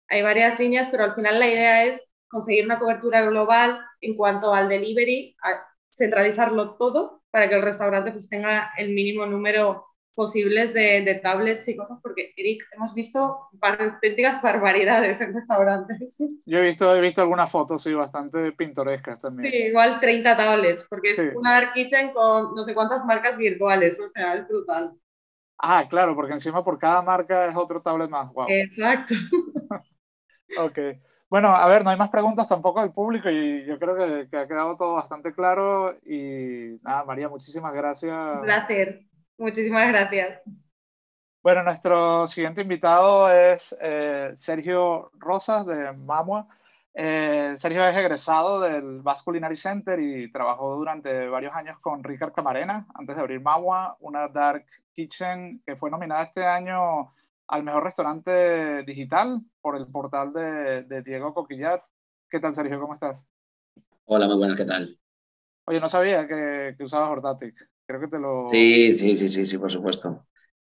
Hay 0.10 0.22
varias 0.22 0.60
líneas, 0.60 0.89
pero 0.91 1.04
al 1.06 1.15
final 1.15 1.39
la 1.39 1.48
idea 1.48 1.86
es 1.86 2.04
conseguir 2.28 2.65
una 2.65 2.80
cobertura 2.80 3.22
global 3.24 3.80
en 4.02 4.15
cuanto 4.15 4.54
al 4.54 4.70
delivery, 4.70 5.36
centralizarlo 5.91 6.76
todo 6.78 7.22
para 7.30 7.48
que 7.48 7.56
el 7.56 7.62
restaurante 7.62 8.12
pues 8.12 8.30
tenga 8.30 8.72
el 8.78 8.94
mínimo 8.94 9.26
número 9.26 9.86
posibles 10.13 10.74
de, 10.74 11.02
de, 11.02 11.15
tablets 11.15 11.67
y 11.67 11.76
cosas, 11.76 12.00
porque 12.02 12.34
Eric, 12.36 12.63
hemos 12.74 12.93
visto 12.93 13.50
auténticas 13.62 14.41
barbaridades 14.41 15.21
en 15.21 15.34
restaurantes. 15.34 16.17
Yo 16.45 16.60
he 16.60 16.63
visto, 16.63 16.95
he 16.95 17.02
visto 17.02 17.21
algunas 17.21 17.50
fotos, 17.50 17.84
sí, 17.84 17.93
bastante 17.93 18.52
pintorescas 18.52 19.21
también. 19.21 19.52
Sí, 19.52 19.58
igual 19.58 20.00
30 20.00 20.38
tablets, 20.38 20.86
porque 20.89 21.12
es 21.12 21.34
una 21.36 21.54
dark 21.54 21.74
kitchen 21.74 22.12
con 22.12 22.54
no 22.56 22.63
sé 22.63 22.74
cuántas 22.74 23.06
marcas 23.06 23.38
virtuales, 23.38 24.00
o 24.00 24.08
sea, 24.08 24.36
es 24.36 24.47
brutal. 24.47 24.93
Ah, 25.58 25.88
claro, 25.88 26.15
porque 26.15 26.34
encima 26.34 26.63
por 26.63 26.80
cada 26.80 27.02
marca 27.02 27.47
es 27.47 27.56
otro 27.56 27.82
tablet 27.82 28.10
más. 28.10 28.34
Wow. 28.34 28.47
Exacto. 28.50 29.13
ok. 30.58 30.80
Bueno, 31.30 31.50
a 31.50 31.65
ver, 31.69 31.84
no 31.84 31.91
hay 31.91 31.97
más 31.97 32.10
preguntas 32.10 32.50
tampoco 32.50 32.82
del 32.82 32.91
público 32.91 33.30
y 33.30 33.63
yo 33.65 33.80
creo 33.80 33.95
que, 33.95 34.28
que 34.30 34.38
ha 34.38 34.47
quedado 34.47 34.76
todo 34.76 34.95
bastante 34.95 35.34
claro. 35.34 35.95
Y 36.04 36.78
nada, 36.82 37.06
María, 37.06 37.30
muchísimas 37.30 37.74
gracias. 37.74 38.36
Un 38.36 38.41
placer. 38.41 39.06
Muchísimas 39.42 39.88
gracias. 39.88 40.40
Bueno, 41.42 41.64
nuestro 41.64 42.28
siguiente 42.28 42.62
invitado 42.62 43.28
es 43.28 43.76
eh, 43.82 44.34
Sergio 44.36 45.10
Rosas 45.16 45.66
de 45.66 45.92
Mamua. 45.94 46.48
Eh, 46.94 47.56
Sergio 47.58 47.84
es 47.88 47.98
egresado 47.98 48.62
del 48.62 49.02
Basque 49.02 49.24
Culinary 49.26 49.58
Center 49.58 50.00
y 50.00 50.32
trabajó 50.32 50.76
durante 50.76 51.28
varios 51.28 51.56
años 51.56 51.80
con 51.80 52.04
Ricard 52.04 52.34
Camarena 52.34 52.86
antes 52.94 53.16
de 53.16 53.22
abrir 53.24 53.42
Mamua, 53.42 53.98
una 54.02 54.28
dark 54.28 54.64
kitchen 54.94 55.64
que 55.66 55.76
fue 55.76 55.90
nominada 55.90 56.22
este 56.22 56.46
año 56.46 57.12
al 57.48 57.64
mejor 57.64 57.86
restaurante 57.86 58.84
digital 58.84 59.42
por 59.60 59.76
el 59.76 59.88
portal 59.88 60.34
de, 60.34 60.84
de 60.84 61.02
Diego 61.02 61.34
Coquillat. 61.34 61.82
¿Qué 62.30 62.40
tal, 62.40 62.54
Sergio? 62.54 62.80
¿Cómo 62.80 62.94
estás? 62.94 63.26
Hola, 64.06 64.28
muy 64.28 64.38
buenas, 64.38 64.56
¿qué 64.56 64.66
tal? 64.66 65.00
Oye, 65.66 65.80
no 65.80 65.90
sabía 65.90 66.28
que, 66.28 66.76
que 66.78 66.84
usabas 66.84 67.10
Hortatic. 67.10 67.71
Creo 67.92 68.00
que 68.00 68.08
te 68.08 68.20
lo... 68.20 68.48
Sí, 68.52 68.94
sí, 68.94 69.18
sí, 69.18 69.28
sí, 69.28 69.46
sí, 69.46 69.58
por 69.58 69.70
supuesto. 69.70 70.26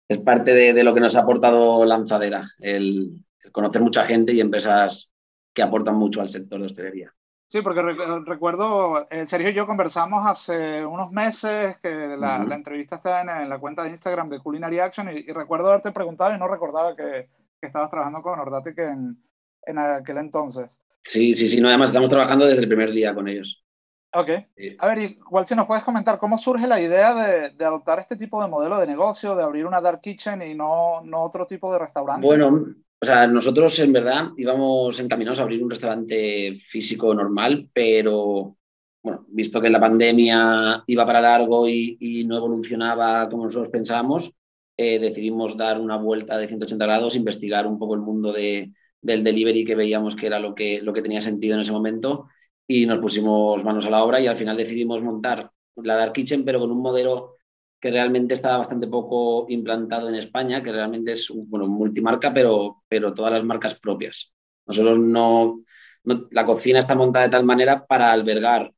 Es 0.07 0.19
parte 0.19 0.55
de, 0.55 0.73
de 0.73 0.85
lo 0.85 0.95
que 0.95 1.01
nos 1.01 1.17
ha 1.17 1.23
aportado 1.23 1.85
Lanzadera, 1.85 2.45
el, 2.61 3.25
el, 3.43 3.51
conocer 3.51 3.83
mucha 3.83 4.07
gente 4.07 4.33
y 4.33 4.41
empresas 4.41 5.11
que 5.53 5.63
aportan 5.63 5.97
mucho 5.97 6.21
al 6.21 6.29
sector 6.29 6.61
de 6.61 6.67
hostelería. 6.67 7.13
Sí, 7.49 7.61
porque 7.61 7.83
recuerdo, 8.25 9.09
eh, 9.11 9.27
Sergio 9.27 9.51
y 9.51 9.55
yo 9.55 9.67
conversamos 9.67 10.25
hace 10.25 10.87
unos 10.87 11.11
meses 11.11 11.77
que 11.83 11.91
la, 11.91 12.39
uh 12.39 12.43
-huh. 12.45 12.49
la 12.49 12.55
entrevista 12.55 12.97
está 12.97 13.23
en, 13.23 13.31
en, 13.31 13.49
la 13.49 13.59
cuenta 13.59 13.83
de 13.83 13.91
Instagram 13.91 14.29
de 14.29 14.39
Culinary 14.39 14.79
Action 14.79 15.09
y, 15.09 15.21
y, 15.21 15.33
recuerdo 15.33 15.71
haberte 15.71 15.91
preguntado 15.91 16.33
y 16.37 16.39
no 16.39 16.47
recordaba 16.47 16.95
que, 16.95 17.29
que 17.61 17.67
estabas 17.67 17.91
trabajando 17.91 18.23
con 18.23 18.39
Ordatic 18.39 18.79
en, 18.79 19.21
en 19.67 19.79
aquel 19.79 20.19
entonces. 20.19 20.79
Sí, 21.03 21.35
sí, 21.35 21.49
sí, 21.49 21.61
no, 21.61 21.69
además 21.69 21.91
estamos 21.91 22.11
trabajando 22.11 22.47
desde 22.47 22.63
el 22.63 22.69
primer 22.69 22.93
día 22.93 23.13
con 23.13 23.27
ellos. 23.27 23.65
Ok. 24.12 24.31
A 24.79 24.88
ver, 24.88 24.99
igual 24.99 25.47
si 25.47 25.55
nos 25.55 25.66
puedes 25.66 25.85
comentar 25.85 26.18
cómo 26.18 26.38
surge 26.38 26.66
la 26.66 26.81
idea 26.81 27.14
de, 27.14 27.51
de, 27.51 27.64
adoptar 27.64 27.99
este 27.99 28.16
tipo 28.16 28.42
de 28.42 28.49
modelo 28.49 28.79
de 28.79 28.87
negocio, 28.87 29.37
de 29.37 29.42
abrir 29.42 29.66
una 29.66 29.81
dark 29.81 30.01
kitchen 30.01 30.40
y 30.42 30.55
no, 30.55 31.03
no 31.05 31.21
otro 31.21 31.47
tipo 31.47 31.71
de 31.73 31.79
restaurante. 31.79 32.27
Bueno, 32.27 32.75
o 33.01 33.05
sea, 33.05 33.27
nosotros 33.27 33.79
en 33.81 33.92
verdad 33.92 34.31
íbamos 34.37 34.99
encaminados 34.99 35.38
a 35.38 35.42
abrir 35.42 35.62
un 35.62 35.71
restaurante 35.71 36.59
físico 36.59 37.14
normal, 37.14 37.68
pero 37.73 38.57
bueno, 39.03 39.27
visto 39.29 39.61
que 39.61 39.71
la 39.71 39.79
pandemia 39.79 40.83
iba 40.87 41.07
para 41.07 41.21
largo 41.21 41.68
y, 41.68 41.99
y 42.01 42.25
no 42.25 42.38
evolucionaba 42.38 43.29
como 43.29 43.44
nosotros 43.44 43.71
pensábamos, 43.71 44.33
eh, 44.77 44.99
decidimos 44.99 45.57
dar 45.57 45.79
una 45.81 45.97
vuelta 45.97 46.38
de 46.38 46.49
180 46.49 46.85
grados, 46.87 47.14
investigar 47.14 47.66
un 47.66 47.79
poco 47.79 47.94
el 47.94 48.01
mundo 48.01 48.33
de, 48.33 48.73
del 49.03 49.23
delivery 49.23 49.64
que 49.64 49.75
veíamos 49.75 50.16
que 50.16 50.27
era 50.27 50.38
lo 50.38 50.55
que, 50.55 50.81
lo 50.83 50.92
que 50.92 51.03
tenía 51.03 51.21
sentido 51.21 51.55
en 51.55 51.61
ese 51.61 51.73
momento 51.73 52.29
y 52.71 52.87
nos 52.87 52.99
pusimos 52.99 53.65
manos 53.65 53.87
a 53.87 53.91
la 53.91 54.05
obra 54.05 54.21
y 54.21 54.27
al 54.27 54.37
final 54.37 54.57
decidimos 54.57 55.03
montar 55.03 55.51
la 55.77 55.97
Dark 55.97 56.13
Kitchen, 56.13 56.45
pero 56.45 56.61
con 56.61 56.71
un 56.71 56.83
modelo 56.83 57.37
que 57.81 57.91
realmente 57.91 58.35
estaba 58.35 58.59
bastante 58.59 58.89
poco 58.89 59.47
implantado 59.49 60.09
en 60.09 60.17
España, 60.17 60.63
que 60.63 60.73
realmente 60.73 61.13
es 61.13 61.33
bueno, 61.33 61.67
multimarca, 61.67 62.35
pero, 62.35 62.83
pero 62.89 63.15
todas 63.15 63.33
las 63.33 63.45
marcas 63.45 63.79
propias. 63.79 64.35
Nosotros 64.67 64.99
no, 64.99 65.63
no, 66.05 66.29
la 66.31 66.45
cocina 66.45 66.81
está 66.81 66.95
montada 66.95 67.27
de 67.27 67.31
tal 67.31 67.45
manera 67.45 67.87
para 67.87 68.13
albergar 68.13 68.73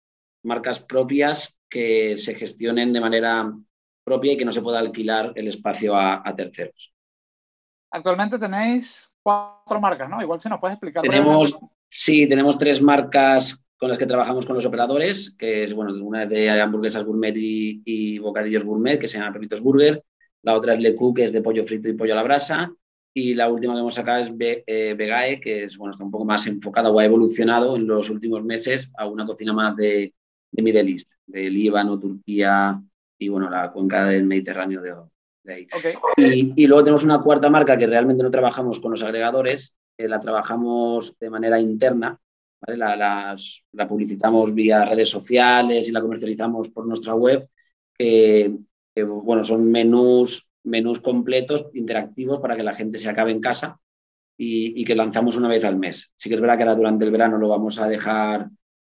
marcas 0.45 0.79
propias 0.79 1.59
que 1.69 2.17
se 2.17 2.35
gestionen 2.35 2.93
de 2.93 3.01
manera 3.01 3.53
propia 4.05 4.33
y 4.33 4.37
que 4.37 4.45
no 4.45 4.53
se 4.53 4.63
pueda 4.63 4.79
alquilar 4.79 5.33
el 5.35 5.49
espacio 5.49 5.97
a, 5.97 6.23
a 6.25 6.35
terceros. 6.35 6.93
Actualmente 7.91 8.39
tenéis 8.39 9.11
cuatro 9.23 9.81
marcas, 9.81 10.09
¿no? 10.09 10.23
Igual 10.23 10.41
si 10.41 10.49
nos 10.49 10.61
puedes 10.61 10.75
explicar. 10.75 11.03
Tenemos, 11.03 11.59
sí, 11.89 12.29
tenemos 12.29 12.57
tres 12.57 12.81
marcas 12.81 13.65
con 13.81 13.89
las 13.89 13.97
que 13.97 14.07
trabajamos 14.07 14.45
con 14.45 14.55
los 14.55 14.67
operadores, 14.67 15.35
que 15.39 15.65
es, 15.65 15.73
bueno, 15.73 15.95
una 16.05 16.25
es 16.25 16.29
de 16.29 16.51
hamburguesas 16.51 17.03
gourmet 17.03 17.35
y, 17.35 17.81
y 17.87 18.19
bocadillos 18.19 18.63
gourmet, 18.63 18.99
que 18.99 19.09
se 19.09 19.19
llama 19.19 19.33
Pepitos 19.33 19.63
Burger, 19.63 20.05
la 20.43 20.55
otra 20.55 20.75
es 20.75 20.81
Le 20.81 20.95
Cook, 20.95 21.17
que 21.17 21.25
es 21.25 21.33
de 21.33 21.41
pollo 21.41 21.65
frito 21.65 21.89
y 21.89 21.95
pollo 21.95 22.13
a 22.13 22.17
la 22.17 22.23
brasa, 22.23 22.75
y 23.15 23.35
la 23.35 23.49
última 23.49 23.73
que 23.73 23.81
hemos 23.81 23.95
sacado 23.95 24.21
es 24.21 24.37
Be 24.37 24.65
eh, 24.67 24.95
Vegae, 24.95 25.41
que 25.41 25.65
es, 25.65 25.79
bueno, 25.79 25.93
está 25.93 26.05
un 26.05 26.11
poco 26.11 26.27
más 26.27 26.47
enfocada 26.47 26.91
o 26.91 26.99
ha 26.99 27.05
evolucionado 27.07 27.75
en 27.75 27.87
los 27.87 28.11
últimos 28.11 28.45
meses 28.45 28.93
a 28.99 29.07
una 29.09 29.25
cocina 29.25 29.55
más 29.55 29.75
de, 29.75 30.13
de 30.53 30.63
Middle 30.63 30.91
East, 30.91 31.13
de 31.27 31.49
Líbano, 31.49 31.99
Turquía 31.99 32.81
y, 33.19 33.29
bueno, 33.31 33.49
la 33.49 33.73
cuenca 33.73 34.05
del 34.05 34.27
Mediterráneo 34.27 34.83
de, 34.83 34.95
de 35.43 35.55
ahí. 35.55 35.67
Okay. 35.75 35.95
Y, 36.19 36.65
y, 36.65 36.67
luego 36.67 36.85
tenemos 36.85 37.03
una 37.03 37.23
cuarta 37.23 37.49
marca 37.49 37.79
que 37.79 37.87
realmente 37.87 38.23
no 38.23 38.31
trabajamos 38.31 38.79
con 38.79 38.91
los 38.91 39.03
agregadores, 39.03 39.75
eh, 39.97 40.07
la 40.07 40.21
trabajamos 40.21 41.19
de 41.19 41.31
manera 41.31 41.59
interna, 41.59 42.21
¿vale? 42.61 42.79
La, 42.79 42.97
las, 42.97 43.63
la, 43.73 43.89
publicitamos 43.89 44.55
vía 44.55 44.85
redes 44.85 45.09
sociales 45.09 45.89
y 45.89 45.93
la 45.93 46.01
comercializamos 46.01 46.69
por 46.69 46.87
nuestra 46.87 47.15
web, 47.15 47.49
que, 47.97 48.57
que, 48.95 49.03
bueno, 49.03 49.45
son 49.45 49.71
menús, 49.71 50.49
menús 50.65 51.01
completos, 51.01 51.67
interactivos, 51.75 52.41
para 52.41 52.57
que 52.57 52.63
la 52.63 52.75
gente 52.75 52.99
se 52.99 53.09
acabe 53.09 53.31
en 53.31 53.41
casa 53.41 53.79
y, 54.37 54.81
y, 54.81 54.85
que 54.85 54.95
lanzamos 54.95 55.37
una 55.37 55.49
vez 55.49 55.65
al 55.65 55.77
mes. 55.77 56.11
Sí 56.17 56.29
que 56.29 56.35
es 56.35 56.41
verdad 56.41 56.57
que 56.57 56.63
ahora 56.63 56.77
durante 56.77 57.05
el 57.05 57.11
verano 57.11 57.39
lo 57.39 57.49
vamos 57.49 57.79
a 57.79 57.89
dejar, 57.89 58.49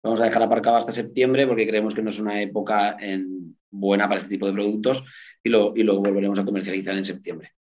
vamos 0.03 0.21
a 0.21 0.25
dejar 0.25 0.43
aparcado 0.43 0.77
hasta 0.77 0.93
septiembre 0.93 1.47
porque 1.47 1.67
creemos 1.67 1.95
que 1.95 2.03
no 2.03 2.11
es 2.11 2.19
una 2.19 2.41
época 2.41 2.97
en, 3.01 3.57
buena 3.73 4.07
para 4.07 4.19
este 4.19 4.31
tipo 4.31 4.47
de 4.47 4.53
productos 4.53 5.03
y, 5.43 5.49
lo, 5.49 5.73
y 5.75 5.83
luego 5.83 6.03
volveremos 6.03 6.39
a 6.39 6.45
comercializar 6.45 6.95
en 6.97 7.05
septiembre. 7.05 7.53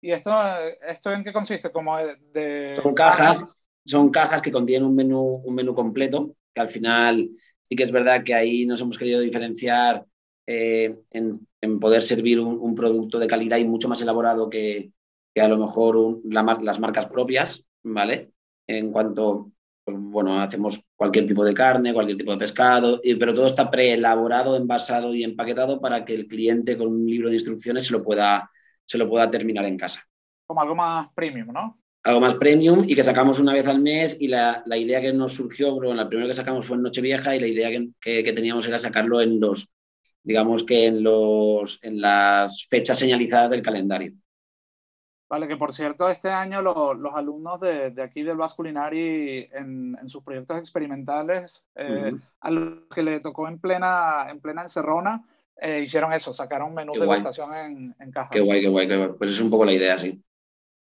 ¿Y 0.00 0.12
esto, 0.12 0.30
esto 0.86 1.10
en 1.10 1.24
qué 1.24 1.32
consiste? 1.32 1.72
Como 1.72 1.96
de... 1.96 2.78
Son 2.80 2.94
cajas, 2.94 3.65
son 3.86 4.10
cajas 4.10 4.42
que 4.42 4.52
contienen 4.52 4.88
un 4.88 4.94
menú, 4.94 5.42
un 5.44 5.54
menú 5.54 5.74
completo, 5.74 6.36
que 6.54 6.60
al 6.60 6.68
final 6.68 7.30
sí 7.62 7.76
que 7.76 7.82
es 7.82 7.92
verdad 7.92 8.24
que 8.24 8.34
ahí 8.34 8.66
nos 8.66 8.80
hemos 8.80 8.98
querido 8.98 9.20
diferenciar 9.20 10.04
eh, 10.46 10.96
en, 11.10 11.46
poder 11.80 12.02
servir 12.02 12.38
un, 12.40 12.74
producto 12.74 13.18
de 13.18 13.26
calidad 13.26 13.58
y 13.58 13.64
mucho 13.64 13.88
más 13.88 14.00
elaborado 14.00 14.48
que, 14.48 14.92
que 15.34 15.40
a 15.40 15.48
lo 15.48 15.58
mejor 15.58 16.20
las 16.24 16.78
marcas 16.78 17.06
propias, 17.06 17.64
¿vale? 17.82 18.30
En 18.68 18.92
cuanto, 18.92 19.50
pues, 19.84 19.96
bueno, 19.98 20.40
hacemos 20.40 20.80
cualquier 20.94 21.26
tipo 21.26 21.44
de 21.44 21.54
carne, 21.54 21.92
cualquier 21.92 22.18
tipo 22.18 22.30
de 22.30 22.38
pescado, 22.38 23.00
y, 23.02 23.16
pero 23.16 23.34
todo 23.34 23.46
está 23.46 23.70
preelaborado, 23.70 24.56
envasado 24.56 25.14
y 25.14 25.24
empaquetado 25.24 25.80
para 25.80 26.04
que 26.04 26.14
el 26.14 26.28
cliente 26.28 26.78
con 26.78 26.88
un 26.88 27.06
libro 27.06 27.28
de 27.28 27.34
instrucciones 27.34 27.86
se 27.86 27.92
lo 27.92 28.02
pueda, 28.02 28.48
se 28.84 28.98
lo 28.98 29.08
pueda 29.08 29.28
terminar 29.28 29.64
en 29.64 29.76
casa. 29.76 30.06
Como 30.46 30.60
algo 30.60 30.76
más 30.76 31.08
premium, 31.14 31.48
¿no? 31.52 31.80
Algo 32.06 32.20
más 32.20 32.36
premium 32.36 32.84
y 32.86 32.94
que 32.94 33.02
sacamos 33.02 33.40
una 33.40 33.52
vez 33.52 33.66
al 33.66 33.80
mes 33.80 34.16
y 34.20 34.28
la, 34.28 34.62
la 34.64 34.76
idea 34.76 35.00
que 35.00 35.12
nos 35.12 35.32
surgió, 35.32 35.74
bueno, 35.74 35.92
la 35.92 36.08
primera 36.08 36.28
que 36.28 36.36
sacamos 36.36 36.64
fue 36.64 36.76
en 36.76 36.84
Nochevieja 36.84 37.34
y 37.34 37.40
la 37.40 37.48
idea 37.48 37.68
que, 37.68 37.88
que, 38.00 38.22
que, 38.22 38.32
teníamos 38.32 38.64
era 38.68 38.78
sacarlo 38.78 39.20
en 39.20 39.40
los, 39.40 39.68
digamos 40.22 40.62
que 40.62 40.86
en, 40.86 41.02
los, 41.02 41.80
en 41.82 42.00
las 42.00 42.64
fechas 42.70 43.00
señalizadas 43.00 43.50
del 43.50 43.60
calendario. 43.60 44.12
Vale, 45.28 45.48
que 45.48 45.56
por 45.56 45.72
cierto, 45.72 46.08
este 46.08 46.28
año 46.28 46.62
lo, 46.62 46.94
los 46.94 47.12
alumnos 47.12 47.58
de, 47.58 47.90
de, 47.90 48.02
aquí 48.04 48.22
del 48.22 48.36
Basque 48.36 48.58
Culinary 48.58 49.48
en, 49.52 49.98
en 50.00 50.08
sus 50.08 50.22
proyectos 50.22 50.60
experimentales, 50.60 51.66
eh, 51.74 52.12
uh 52.12 52.16
-huh. 52.16 52.20
a 52.38 52.50
los 52.52 52.86
que 52.94 53.02
le 53.02 53.18
tocó 53.18 53.48
en 53.48 53.58
plena, 53.58 54.28
en 54.30 54.38
plena 54.40 54.62
encerrona, 54.62 55.24
eh, 55.60 55.82
hicieron 55.84 56.12
eso, 56.12 56.32
sacaron 56.32 56.72
menús 56.72 57.00
de 57.00 57.06
votación 57.06 57.52
en, 57.52 57.96
en 57.98 58.12
cajas. 58.12 58.30
Qué 58.30 58.42
guay, 58.42 58.60
qué 58.60 58.68
guay, 58.68 58.86
qué 58.86 58.96
guay. 58.96 59.10
Pues 59.18 59.30
es 59.30 59.40
un 59.40 59.50
poco 59.50 59.64
la 59.64 59.72
idea, 59.72 59.98
sí. 59.98 60.22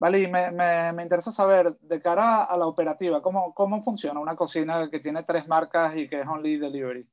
Vale, 0.01 0.19
y 0.19 0.27
me, 0.27 0.49
me, 0.49 0.91
me, 0.93 1.03
interesa 1.03 1.31
saber, 1.31 1.77
de 1.79 2.01
cara 2.01 2.45
a 2.45 2.57
la 2.57 2.65
operativa, 2.65 3.21
¿cómo, 3.21 3.53
¿cómo 3.53 3.83
funciona 3.83 4.19
una 4.19 4.35
cocina 4.35 4.89
que 4.89 4.99
tiene 4.99 5.21
tres 5.21 5.47
marcas 5.47 5.95
y 5.95 6.09
que 6.09 6.21
es 6.21 6.27
only 6.27 6.57
delivery? 6.57 7.07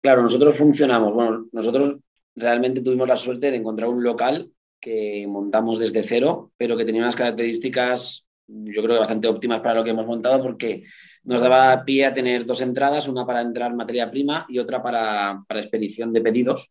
Claro, 0.00 0.22
nosotros 0.22 0.56
funcionamos, 0.56 1.12
bueno, 1.12 1.48
nosotros 1.52 1.98
realmente 2.34 2.80
tuvimos 2.80 3.06
la 3.06 3.18
suerte 3.18 3.50
de 3.50 3.58
encontrar 3.58 3.90
un 3.90 4.02
local 4.02 4.50
que 4.80 5.26
montamos 5.28 5.78
desde 5.78 6.02
cero, 6.02 6.50
pero 6.56 6.78
que 6.78 6.86
tenía 6.86 7.02
unas 7.02 7.14
características, 7.14 8.26
yo 8.46 8.82
creo 8.82 8.94
que 8.94 9.00
bastante 9.00 9.28
óptimas 9.28 9.60
para 9.60 9.74
lo 9.74 9.84
que 9.84 9.90
hemos 9.90 10.06
montado, 10.06 10.42
porque 10.42 10.84
nos 11.24 11.42
daba 11.42 11.84
pie 11.84 12.06
a 12.06 12.14
tener 12.14 12.46
dos 12.46 12.62
entradas, 12.62 13.06
una 13.06 13.26
para 13.26 13.42
entrar 13.42 13.74
materia 13.74 14.10
prima 14.10 14.46
y 14.48 14.60
otra 14.60 14.82
para, 14.82 15.44
para 15.46 15.60
expedición 15.60 16.14
de 16.14 16.22
pedidos. 16.22 16.70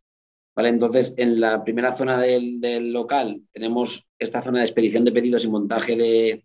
Entonces, 0.65 1.13
en 1.17 1.39
la 1.39 1.63
primera 1.63 1.93
zona 1.93 2.19
del, 2.19 2.91
local 2.91 3.41
tenemos 3.51 4.07
esta 4.17 4.41
zona 4.41 4.59
de 4.59 4.65
expedición 4.65 5.05
de 5.05 5.11
pedidos 5.11 5.43
y 5.43 5.49
montaje 5.49 5.95
de, 5.95 6.43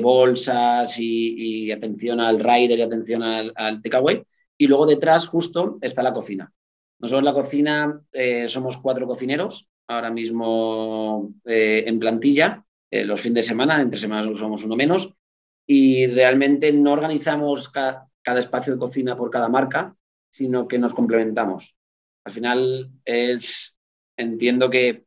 bolsas 0.00 0.96
y, 0.98 1.70
atención 1.72 2.20
al 2.20 2.40
rider 2.40 2.78
y 2.78 2.82
atención 2.82 3.22
al, 3.22 3.52
al 3.56 3.82
takeaway. 3.82 4.22
Y 4.56 4.66
luego 4.66 4.86
detrás, 4.86 5.26
justo, 5.26 5.78
está 5.80 6.02
la 6.02 6.14
cocina. 6.14 6.52
Nosotros 6.98 7.20
en 7.20 7.24
la 7.24 7.34
cocina 7.34 8.00
eh, 8.12 8.48
somos 8.48 8.78
cuatro 8.78 9.06
cocineros, 9.06 9.68
ahora 9.88 10.10
mismo 10.10 11.34
eh, 11.44 11.84
en 11.86 11.98
plantilla, 11.98 12.64
eh, 12.90 13.04
los 13.04 13.20
fines 13.20 13.36
de 13.36 13.42
semana, 13.42 13.80
entre 13.80 14.00
semanas 14.00 14.38
somos 14.38 14.64
uno 14.64 14.76
menos, 14.76 15.12
y 15.66 16.06
realmente 16.06 16.72
no 16.72 16.92
organizamos 16.92 17.68
ca 17.68 18.08
cada 18.22 18.40
espacio 18.40 18.72
de 18.72 18.78
cocina 18.78 19.18
por 19.18 19.30
cada 19.30 19.50
marca, 19.50 19.94
sino 20.30 20.66
que 20.66 20.78
nos 20.78 20.94
complementamos. 20.94 21.76
Al 22.24 22.32
final 22.32 22.90
es, 23.04 23.76
entiendo 24.16 24.70
que, 24.70 25.04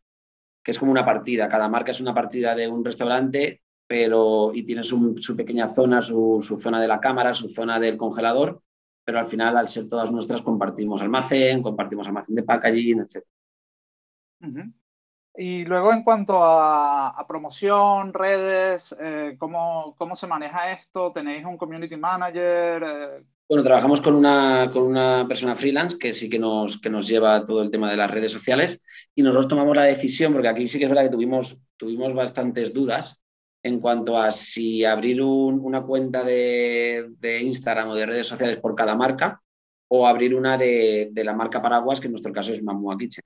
que, 0.63 0.71
es 0.71 0.79
como 0.79 0.91
una 0.91 1.05
partida, 1.05 1.49
cada 1.49 1.67
marca 1.67 1.91
es 1.91 1.99
una 1.99 2.13
partida 2.13 2.53
de 2.55 2.67
un 2.67 2.85
restaurante, 2.85 3.61
pero 3.87 4.51
y 4.53 4.63
tiene 4.63 4.83
su, 4.83 5.15
pequeña 5.35 5.73
zona, 5.73 6.01
su, 6.01 6.41
zona 6.59 6.79
de 6.79 6.87
la 6.87 6.99
cámara, 6.99 7.33
su 7.33 7.49
zona 7.49 7.79
del 7.79 7.97
congelador, 7.97 8.61
pero 9.03 9.19
al 9.19 9.25
final, 9.25 9.55
al 9.57 9.69
ser 9.69 9.87
todas 9.87 10.11
nuestras, 10.11 10.41
compartimos 10.41 11.01
almacén, 11.01 11.63
compartimos 11.63 12.05
almacén 12.07 12.35
de 12.35 12.43
packaging, 12.43 12.99
etc. 12.99 13.25
Y 15.33 15.65
luego 15.65 15.93
en 15.93 16.03
cuanto 16.03 16.43
a, 16.43 17.09
a 17.09 17.25
promoción, 17.25 18.13
redes, 18.13 18.93
eh, 18.99 19.35
¿cómo, 19.39 19.95
¿cómo, 19.97 20.15
se 20.15 20.27
maneja 20.27 20.71
esto? 20.71 21.13
¿Tenéis 21.13 21.45
un 21.45 21.57
community 21.57 21.95
manager? 21.95 22.83
Eh... 22.83 23.23
Bueno, 23.49 23.63
trabajamos 23.63 24.01
con 24.01 24.13
una, 24.15 24.69
con 24.73 24.83
una 24.83 25.25
persona 25.27 25.55
freelance 25.55 25.97
que 25.97 26.11
sí 26.11 26.29
que 26.29 26.37
nos, 26.37 26.81
que 26.81 26.89
nos 26.89 27.07
lleva 27.07 27.45
todo 27.45 27.61
el 27.61 27.71
tema 27.71 27.89
de 27.89 27.95
las 27.95 28.11
redes 28.11 28.31
sociales 28.33 28.83
y 29.15 29.21
nosotros 29.21 29.47
tomamos 29.47 29.75
la 29.75 29.83
decisión, 29.83 30.33
porque 30.33 30.49
aquí 30.49 30.67
sí 30.67 30.77
que 30.77 30.83
es 30.83 30.89
verdad 30.89 31.03
que 31.03 31.11
tuvimos, 31.11 31.57
tuvimos 31.77 32.13
bastantes 32.13 32.73
dudas 32.73 33.21
en 33.63 33.79
cuanto 33.79 34.17
a 34.17 34.33
si 34.33 34.83
abrir 34.83 35.21
un, 35.21 35.61
una 35.61 35.81
cuenta 35.83 36.23
de, 36.23 37.09
de, 37.19 37.41
Instagram 37.41 37.89
o 37.89 37.95
de 37.95 38.05
redes 38.05 38.27
sociales 38.27 38.57
por 38.57 38.75
cada 38.75 38.95
marca 38.95 39.41
o 39.87 40.05
abrir 40.05 40.35
una 40.35 40.57
de, 40.57 41.09
de, 41.13 41.23
la 41.23 41.33
marca 41.33 41.61
Paraguas, 41.61 42.01
que 42.01 42.07
en 42.07 42.13
nuestro 42.13 42.33
caso 42.33 42.51
es 42.51 42.61
Mamua 42.61 42.97
Kitchen. 42.97 43.23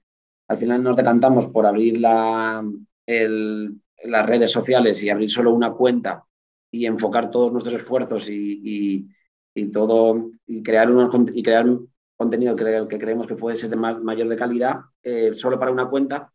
Al 0.47 0.57
final 0.57 0.83
nos 0.83 0.95
decantamos 0.95 1.47
por 1.47 1.65
abrir 1.65 1.99
la, 1.99 2.63
el, 3.07 3.81
las 4.03 4.25
redes 4.25 4.51
sociales 4.51 5.01
y 5.03 5.09
abrir 5.09 5.29
solo 5.29 5.51
una 5.51 5.71
cuenta 5.71 6.23
y 6.71 6.85
enfocar 6.85 7.29
todos 7.29 7.51
nuestros 7.51 7.75
esfuerzos 7.75 8.29
y, 8.29 9.07
y 9.53 9.71
todo 9.71 10.31
y 10.45 10.63
crear, 10.63 10.89
unos, 10.89 11.09
y 11.33 11.43
crear 11.43 11.67
un 11.67 11.91
contenido 12.15 12.55
que, 12.55 12.87
que, 12.89 12.99
creemos 12.99 13.27
que 13.27 13.35
puede 13.35 13.57
ser 13.57 13.69
de 13.69 13.75
mayor 13.75 14.27
de 14.27 14.35
calidad 14.35 14.81
eh, 15.03 15.33
solo 15.35 15.59
para 15.59 15.71
una 15.71 15.89
cuenta 15.89 16.31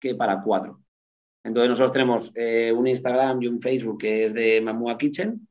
que 0.00 0.14
para 0.14 0.42
cuatro. 0.42 0.80
Entonces 1.44 1.68
nosotros 1.68 1.92
tenemos 1.92 2.32
eh, 2.34 2.72
un 2.72 2.86
Instagram 2.86 3.42
y 3.42 3.46
un 3.46 3.60
Facebook 3.60 3.98
que 3.98 4.24
es 4.24 4.34
de 4.34 4.60
Mamua 4.60 4.98
Kitchen, 4.98 5.48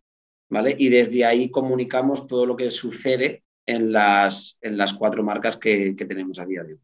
¿vale? 0.49 0.75
Y 0.77 0.89
desde 0.89 1.25
ahí 1.25 1.49
comunicamos 1.49 2.27
todo 2.27 2.45
lo 2.45 2.55
que 2.55 2.69
sucede 2.69 3.43
en 3.65 3.91
las, 3.91 4.57
en 4.61 4.77
las 4.77 4.93
cuatro 4.93 5.23
marcas 5.23 5.57
que, 5.57 5.95
que 5.95 6.05
tenemos 6.05 6.39
a 6.39 6.45
día 6.45 6.63
de 6.63 6.73
hoy. 6.73 6.79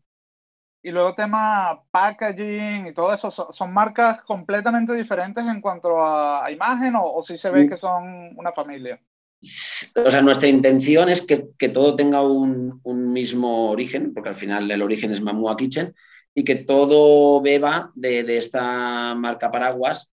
Y 0.83 0.91
luego 0.91 1.13
tema 1.13 1.83
packaging 1.91 2.87
y 2.87 2.93
todo 2.93 3.13
eso, 3.13 3.29
¿son, 3.29 3.53
son 3.53 3.71
marcas 3.71 4.21
completamente 4.23 4.93
diferentes 4.93 5.45
en 5.45 5.61
cuanto 5.61 6.01
a, 6.01 6.45
a 6.45 6.51
imagen 6.51 6.95
o, 6.95 7.03
o 7.03 7.23
si 7.23 7.37
se 7.37 7.51
ve 7.51 7.69
que 7.69 7.77
son 7.77 8.31
una 8.35 8.51
familia? 8.51 8.99
O 9.41 10.11
sea, 10.11 10.21
nuestra 10.21 10.47
intención 10.47 11.09
es 11.09 11.21
que, 11.23 11.69
todo 11.69 11.95
tenga 11.95 12.21
un, 12.21 12.79
mismo 13.11 13.71
origen, 13.71 14.13
porque 14.13 14.29
al 14.29 14.35
final 14.35 14.69
el 14.69 14.81
origen 14.83 15.11
es 15.11 15.21
Mamua 15.21 15.57
Kitchen, 15.57 15.95
y 16.35 16.43
que 16.43 16.55
todo 16.55 17.41
beba 17.41 17.91
de, 17.95 18.37
esta 18.37 19.15
marca 19.15 19.51
Paraguas 19.51 20.11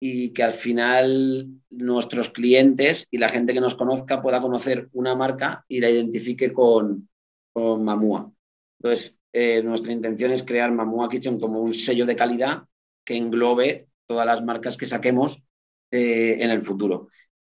y 0.00 0.30
que 0.32 0.42
al 0.42 0.52
final 0.52 1.46
nuestros 1.68 2.30
clientes 2.30 3.06
y 3.10 3.18
la 3.18 3.28
gente 3.28 3.52
que 3.52 3.60
nos 3.60 3.74
conozca 3.74 4.22
pueda 4.22 4.40
conocer 4.40 4.88
una 4.92 5.14
marca 5.14 5.64
y 5.68 5.80
la 5.80 5.90
identifique 5.90 6.52
con, 6.52 7.08
con 7.52 7.84
Mamua. 7.84 8.32
Entonces, 8.78 9.14
eh, 9.32 9.62
nuestra 9.62 9.92
intención 9.92 10.32
es 10.32 10.42
crear 10.42 10.72
Mamua 10.72 11.10
Kitchen 11.10 11.38
como 11.38 11.60
un 11.60 11.74
sello 11.74 12.06
de 12.06 12.16
calidad 12.16 12.64
que 13.04 13.16
englobe 13.16 13.88
todas 14.06 14.26
las 14.26 14.42
marcas 14.42 14.78
que 14.78 14.86
saquemos 14.86 15.44
eh, 15.90 16.38
en 16.40 16.50
el 16.50 16.62
futuro. 16.62 17.08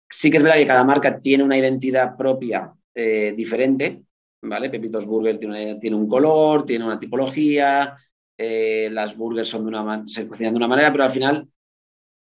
Sí 0.09 0.31
que 0.31 0.37
es 0.37 0.43
verdad 0.43 0.57
que 0.57 0.67
cada 0.67 0.83
marca 0.83 1.19
tiene 1.21 1.43
una 1.43 1.57
identidad 1.57 2.17
propia 2.17 2.73
eh, 2.95 3.33
diferente, 3.35 4.03
¿vale? 4.41 4.69
Pepitos 4.69 5.05
Burger 5.05 5.37
tiene, 5.37 5.95
un 5.95 6.07
color, 6.07 6.65
tiene 6.65 6.85
una 6.85 6.97
tipología, 6.99 7.95
eh, 8.37 8.89
las 8.91 9.15
burgers 9.15 9.49
son 9.49 9.63
de 9.63 9.69
una 9.69 10.03
se 10.07 10.27
cocinan 10.27 10.53
de 10.53 10.57
una 10.57 10.67
manera, 10.67 10.91
pero 10.91 11.03
al 11.03 11.11
final, 11.11 11.47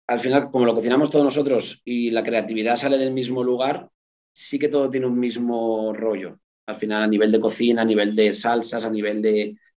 al 0.09 0.20
final, 0.20 0.50
como 0.50 0.64
lo 0.64 0.74
cocinamos 0.74 1.11
todos 1.11 1.24
nosotros 1.24 1.83
y 1.85 2.11
la 2.11 2.24
creatividad 2.24 2.76
sale 2.76 2.98
del 2.98 3.12
mismo 3.12 3.44
lugar, 3.44 3.88
sí 4.33 4.59
que 4.59 4.68
todo 4.68 4.90
tiene 4.90 5.06
un 5.06 5.18
mismo 5.18 5.92
rollo. 5.92 6.40
Al 6.66 6.76
final, 6.76 7.02
a 7.02 7.06
nivel 7.06 7.30
de 7.33 7.40
cocina, 7.40 7.83
a 7.83 7.85
nivel 7.85 8.16
de 8.16 8.33
salsas, 8.33 8.85
a 8.85 8.90
nivel 8.90 9.22
de, 9.22 9.30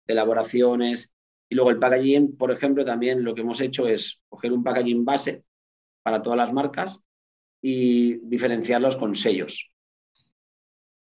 de 0.07 0.13
elaboraciones. 0.13 1.13
Y 1.49 1.55
luego 1.55 1.71
el 1.71 1.79
packaging, 1.79 2.37
por 2.37 2.51
ejemplo, 2.51 2.85
también 2.85 3.23
lo 3.25 3.35
que 3.35 3.43
hemos 3.43 3.61
hecho 3.61 3.87
es 3.87 4.21
coger 4.29 4.53
un 4.53 4.65
packaging 4.65 5.05
base 5.05 5.45
para 6.03 6.23
todas 6.23 6.39
las 6.39 6.53
marcas 6.53 6.99
y 7.63 8.19
diferenciarlos 8.27 8.97
con 8.97 9.15
sellos. 9.15 9.73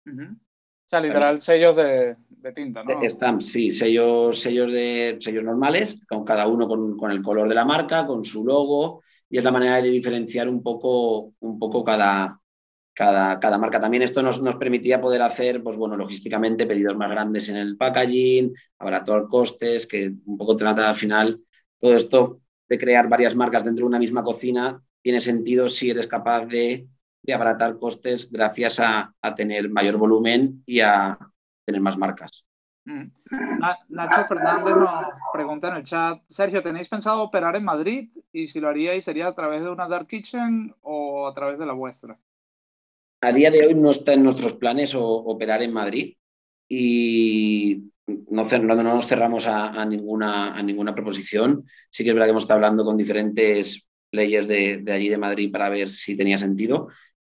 Uh 0.05 0.11
-huh. 0.11 0.35
O 0.35 0.89
sea, 0.91 0.99
literal, 0.99 1.41
sellos 1.41 1.75
de, 1.75 2.17
de, 2.27 2.51
tinta, 2.51 2.83
¿no? 2.83 3.01
Stamps, 3.09 3.45
sí, 3.45 3.71
sellos, 3.71 4.41
sellos, 4.41 4.71
de, 4.73 5.17
sellos 5.21 5.43
normales, 5.43 5.97
con 6.07 6.25
cada 6.25 6.47
uno 6.47 6.67
con, 6.67 6.97
con, 6.97 7.11
el 7.11 7.21
color 7.21 7.47
de 7.47 7.55
la 7.55 7.63
marca, 7.63 8.05
con 8.05 8.25
su 8.25 8.45
logo, 8.45 9.01
y 9.29 9.37
es 9.37 9.43
la 9.43 9.53
manera 9.53 9.81
de 9.81 9.89
diferenciar 9.89 10.49
un 10.49 10.61
poco, 10.61 11.33
un 11.39 11.57
poco 11.57 11.81
cada, 11.85 12.41
cada, 12.93 13.39
cada 13.39 13.57
marca. 13.57 13.79
También 13.79 14.03
esto 14.03 14.21
nos, 14.21 14.41
nos, 14.41 14.57
permitía 14.57 14.99
poder 14.99 15.21
hacer, 15.21 15.63
pues 15.63 15.77
bueno, 15.77 15.95
logísticamente 15.95 16.67
pedidos 16.67 16.97
más 16.97 17.09
grandes 17.09 17.47
en 17.47 17.55
el 17.55 17.77
packaging, 17.77 18.53
abaratar 18.77 19.27
costes, 19.27 19.87
que 19.87 20.11
un 20.25 20.37
poco 20.37 20.57
trata 20.57 20.89
al 20.89 20.95
final 20.95 21.39
todo 21.79 21.95
esto 21.95 22.41
de 22.67 22.77
crear 22.77 23.07
varias 23.07 23.33
marcas 23.33 23.63
dentro 23.63 23.83
de 23.83 23.87
una 23.87 23.99
misma 23.99 24.25
cocina 24.25 24.83
tiene 25.01 25.21
sentido 25.21 25.69
si 25.69 25.89
eres 25.89 26.07
capaz 26.07 26.45
de, 26.45 26.87
de 27.21 27.33
abaratar 27.33 27.77
costes 27.77 28.31
gracias 28.31 28.79
a, 28.79 29.13
a, 29.21 29.35
tener 29.35 29.69
mayor 29.69 29.97
volumen 29.97 30.63
y 30.65 30.79
a 30.79 31.17
tener 31.65 31.81
más 31.81 31.97
marcas. 31.97 32.45
Mm. 32.85 33.07
Nacho 33.89 34.27
Fernández 34.27 34.75
nos 34.75 35.05
pregunta 35.31 35.69
en 35.69 35.75
el 35.75 35.83
chat, 35.83 36.19
Sergio, 36.27 36.63
¿tenéis 36.63 36.89
pensado 36.89 37.21
operar 37.21 37.55
en 37.55 37.63
Madrid? 37.63 38.09
Y 38.33 38.47
si 38.47 38.59
lo 38.59 38.69
haríais, 38.69 39.05
¿sería 39.05 39.27
a 39.27 39.35
través 39.35 39.63
de 39.63 39.69
una 39.69 39.87
Dark 39.87 40.07
Kitchen 40.07 40.73
o 40.81 41.27
a 41.27 41.33
través 41.33 41.59
de 41.59 41.65
la 41.65 41.73
vuestra? 41.73 42.17
A 43.21 43.31
día 43.31 43.51
de 43.51 43.67
hoy 43.67 43.75
no 43.75 43.91
está 43.91 44.13
en 44.13 44.23
nuestros 44.23 44.53
planes 44.53 44.95
o, 44.95 45.05
operar 45.05 45.61
en 45.61 45.73
Madrid 45.73 46.15
y 46.67 47.91
no, 48.07 48.43
no, 48.43 48.75
no 48.75 48.83
nos 48.83 49.07
cerramos 49.07 49.45
a, 49.45 49.67
a, 49.67 49.85
ninguna, 49.85 50.55
a 50.55 50.63
ninguna 50.63 50.95
proposición. 50.95 51.65
Sí 51.91 52.03
que 52.03 52.09
es 52.09 52.15
verdad 52.15 52.27
que 52.27 52.31
hemos 52.31 52.43
estado 52.43 52.57
hablando 52.57 52.83
con 52.83 52.97
diferentes 52.97 53.85
players 54.11 54.47
de, 54.47 54.83
allí 54.91 55.09
de 55.09 55.17
Madrid 55.17 55.51
para 55.51 55.69
ver 55.69 55.89
si 55.89 56.15
tenía 56.15 56.37
sentido. 56.37 56.89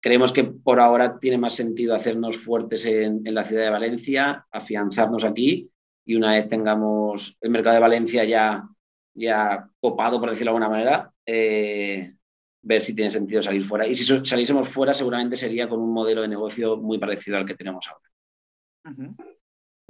Creemos 0.01 0.33
que 0.33 0.45
por 0.45 0.81
ahora 0.81 1.19
tiene 1.21 1.39
más 1.39 1.55
sentido 1.55 1.95
hacernos 1.95 2.39
fuertes 2.39 2.85
en, 2.87 3.23
la 3.25 3.45
ciudad 3.45 3.65
de 3.65 3.71
Valencia, 3.71 4.47
afianzarnos 4.51 5.23
aquí 5.23 5.71
y 6.05 6.17
una 6.17 6.33
vez 6.33 6.49
tengamos 6.49 7.39
el 7.41 7.51
mercado 7.51 7.75
de 7.75 7.81
Valencia 7.83 8.25
ya, 8.25 8.69
ya 9.15 9.69
copado, 9.79 10.19
por 10.19 10.31
decirlo 10.31 10.51
de 10.51 10.57
alguna 10.57 10.69
manera, 10.69 11.13
eh, 11.25 12.15
ver 12.63 12.83
si 12.83 12.95
tiene 12.95 13.11
sentido 13.11 13.43
salir 13.43 13.63
fuera. 13.63 13.87
Y 13.87 13.95
si 13.95 14.05
saliésemos 14.05 14.69
fuera, 14.69 14.95
seguramente 14.95 15.37
sería 15.37 15.69
con 15.69 15.81
un 15.81 15.93
modelo 15.93 16.23
de 16.23 16.29
negocio 16.29 16.77
muy 16.77 16.99
parecido 16.99 17.37
al 17.37 17.47
que 17.47 17.55
tenemos 17.55 17.87
ahora. 17.87 19.15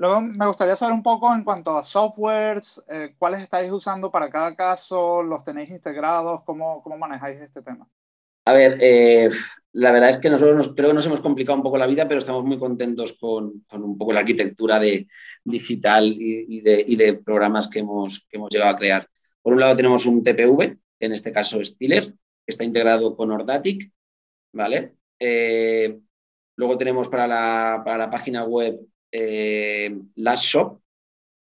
Luego 0.02 0.20
me 0.20 0.48
gustaría 0.48 0.74
saber 0.74 0.94
un 0.94 1.02
poco 1.04 1.32
en 1.32 1.44
cuanto 1.44 1.78
a 1.78 1.84
softwares, 1.84 2.82
eh, 2.88 3.14
cuáles 3.18 3.40
estáis 3.40 3.70
usando 3.70 4.10
para 4.10 4.30
cada 4.30 4.56
caso, 4.56 5.22
los 5.22 5.44
tenéis 5.44 5.70
integrados, 5.70 6.42
cómo, 6.44 6.82
cómo 6.82 6.98
manejáis 6.98 7.40
este 7.40 7.62
tema. 7.62 7.88
A 8.46 8.52
ver, 8.52 8.78
eh, 8.80 9.30
la 9.70 9.92
verdad 9.92 10.10
es 10.10 10.18
que 10.18 10.28
nosotros 10.28 10.56
nos, 10.56 10.74
creo 10.74 10.88
que 10.88 10.94
nos 10.94 11.06
hemos 11.06 11.20
complicado 11.20 11.56
un 11.56 11.62
poco 11.62 11.78
la 11.78 11.86
vida, 11.86 12.08
pero 12.08 12.18
estamos 12.18 12.42
muy 12.44 12.58
contentos 12.58 13.12
con, 13.12 13.64
con 13.68 13.84
un 13.84 13.96
poco 13.96 14.12
la 14.12 14.18
arquitectura 14.18 14.80
de, 14.80 15.06
digital 15.44 16.04
y, 16.06 16.60
de, 16.62 16.84
y, 16.84 16.96
de, 16.96 17.14
programas 17.14 17.68
que 17.68 17.78
hemos, 17.78 18.26
que 18.28 18.38
hemos 18.38 18.50
llegado 18.50 18.72
a 18.72 18.78
crear. 18.78 19.08
Por 19.40 19.52
un 19.52 19.60
lado 19.60 19.76
tenemos 19.76 20.04
un 20.04 20.24
TPV, 20.24 20.78
en 20.98 21.12
este 21.12 21.30
caso 21.30 21.60
es 21.60 21.78
Tiller, 21.78 22.06
que 22.12 22.16
está 22.48 22.64
integrado 22.64 23.14
con 23.14 23.30
Ordatic, 23.30 23.92
¿vale? 24.52 24.96
Eh, 25.20 25.96
luego 26.56 26.76
tenemos 26.76 27.08
para 27.08 27.28
la, 27.28 27.82
para 27.84 27.98
la 27.98 28.10
página 28.10 28.42
web 28.42 28.80
eh, 29.12 29.94
Shop, 30.16 30.80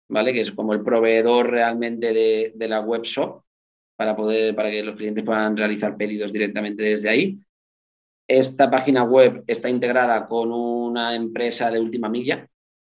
¿vale? 0.09 0.33
Que 0.33 0.41
es 0.41 0.51
como 0.51 0.73
el 0.73 0.83
proveedor 0.83 1.49
realmente 1.49 2.13
de, 2.13 2.53
de 2.55 2.67
la 2.67 2.79
web 2.81 3.01
shop 3.03 3.43
para, 3.95 4.15
poder, 4.15 4.55
para 4.55 4.69
que 4.69 4.83
los 4.83 4.95
clientes 4.95 5.23
puedan 5.23 5.57
realizar 5.57 5.97
pedidos 5.97 6.31
directamente 6.31 6.83
desde 6.83 7.09
ahí. 7.09 7.37
Esta 8.27 8.69
página 8.69 9.03
web 9.03 9.43
está 9.47 9.69
integrada 9.69 10.27
con 10.27 10.51
una 10.51 11.15
empresa 11.15 11.69
de 11.71 11.79
última 11.79 12.09
milla 12.09 12.47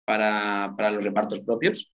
para, 0.05 0.74
para 0.76 0.91
los 0.91 1.03
repartos 1.03 1.41
propios. 1.41 1.93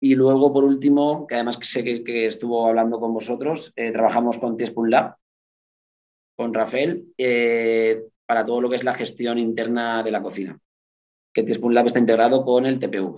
Y 0.00 0.14
luego, 0.14 0.52
por 0.52 0.64
último, 0.64 1.26
que 1.26 1.34
además 1.34 1.58
sé 1.62 1.82
que, 1.82 2.26
estuvo 2.26 2.66
hablando 2.66 3.00
con 3.00 3.12
vosotros, 3.12 3.72
eh, 3.74 3.90
trabajamos 3.90 4.38
con 4.38 4.56
Tiespun 4.56 4.90
Lab, 4.90 5.16
con 6.36 6.54
Rafael, 6.54 7.12
eh, 7.18 8.04
para 8.24 8.44
todo 8.44 8.60
lo 8.60 8.70
que 8.70 8.76
es 8.76 8.84
la 8.84 8.94
gestión 8.94 9.38
interna 9.38 10.02
de 10.04 10.12
la 10.12 10.22
cocina. 10.22 10.58
Que 11.44 11.58
Lab 11.70 11.86
está 11.86 11.98
integrado 11.98 12.44
con 12.44 12.66
el 12.66 12.78
TPV 12.78 13.16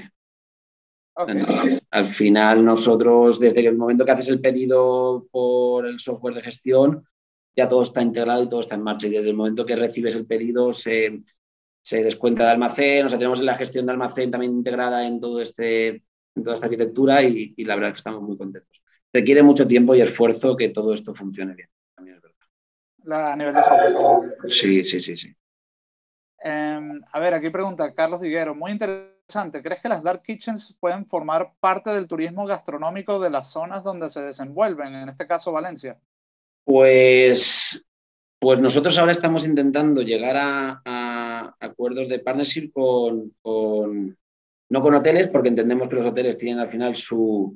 al 1.90 2.06
final 2.06 2.64
nosotros, 2.64 3.40
desde 3.40 3.66
el 3.66 3.76
momento 3.76 4.04
que 4.04 4.12
haces 4.12 4.28
el 4.28 4.40
pedido 4.40 5.26
por 5.30 5.86
el 5.86 5.98
software 5.98 6.34
de 6.34 6.42
gestión, 6.42 7.04
ya 7.56 7.68
todo 7.68 7.82
está 7.82 8.02
integrado 8.02 8.42
y 8.42 8.48
todo 8.48 8.60
está 8.60 8.76
en 8.76 8.82
marcha. 8.82 9.06
Y 9.06 9.10
desde 9.10 9.28
el 9.28 9.36
momento 9.36 9.66
que 9.66 9.76
recibes 9.76 10.14
el 10.14 10.26
pedido 10.26 10.72
se, 10.72 11.22
descuenta 11.90 12.44
de 12.44 12.50
almacén, 12.50 13.06
o 13.06 13.10
sea, 13.10 13.18
tenemos 13.18 13.42
la 13.42 13.56
gestión 13.56 13.86
de 13.86 13.92
almacén 13.92 14.30
también 14.30 14.52
integrada 14.52 15.06
en, 15.06 15.20
todo 15.20 15.40
este, 15.40 15.88
en 15.88 16.44
toda 16.44 16.54
esta 16.54 16.66
arquitectura 16.66 17.22
y, 17.22 17.54
la 17.64 17.74
verdad 17.74 17.90
es 17.90 17.94
que 17.94 17.98
estamos 17.98 18.22
muy 18.22 18.36
contentos. 18.36 18.80
Requiere 19.12 19.42
mucho 19.42 19.66
tiempo 19.66 19.94
y 19.94 20.00
esfuerzo 20.00 20.56
que 20.56 20.68
todo 20.68 20.94
esto 20.94 21.14
funcione 21.14 21.54
bien, 21.54 21.68
también 21.96 22.16
es 22.16 22.22
verdad. 22.22 23.32
a 23.32 23.36
nivel 23.36 23.54
de 23.54 23.62
software. 23.62 24.52
Sí, 24.52 24.84
sí, 24.84 25.00
sí, 25.00 25.16
sí. 25.16 25.34
Em, 26.42 27.00
a 27.12 27.20
ver, 27.20 27.34
aquí 27.34 27.50
pregunta 27.50 27.92
Carlos 27.94 28.20
Diguero, 28.20 28.54
muy 28.54 28.72
interesante 28.72 29.10
¿Crees 29.62 29.80
que 29.80 29.88
las 29.88 30.02
dark 30.02 30.22
kitchens 30.22 30.74
pueden 30.80 31.06
formar 31.06 31.52
parte 31.60 31.90
del 31.90 32.08
turismo 32.08 32.46
gastronómico 32.46 33.20
de 33.20 33.30
las 33.30 33.52
zonas 33.52 33.84
donde 33.84 34.10
se 34.10 34.20
desenvuelven, 34.20 34.94
en 34.94 35.08
este 35.08 35.26
caso 35.26 35.52
Valencia? 35.52 35.96
Pues, 36.64 37.84
pues 38.40 38.58
nosotros 38.58 38.98
ahora 38.98 39.12
estamos 39.12 39.44
intentando 39.46 40.02
llegar 40.02 40.36
a, 40.36 41.54
acuerdos 41.60 42.08
de 42.08 42.18
partnership 42.18 42.72
con, 42.72 43.32
no 43.44 44.82
con 44.82 44.94
hoteles, 44.94 45.28
porque 45.28 45.48
entendemos 45.48 45.88
que 45.88 45.96
los 45.96 46.06
hoteles 46.06 46.36
tienen 46.36 46.58
al 46.58 46.68
final 46.68 46.96
sus 46.96 47.54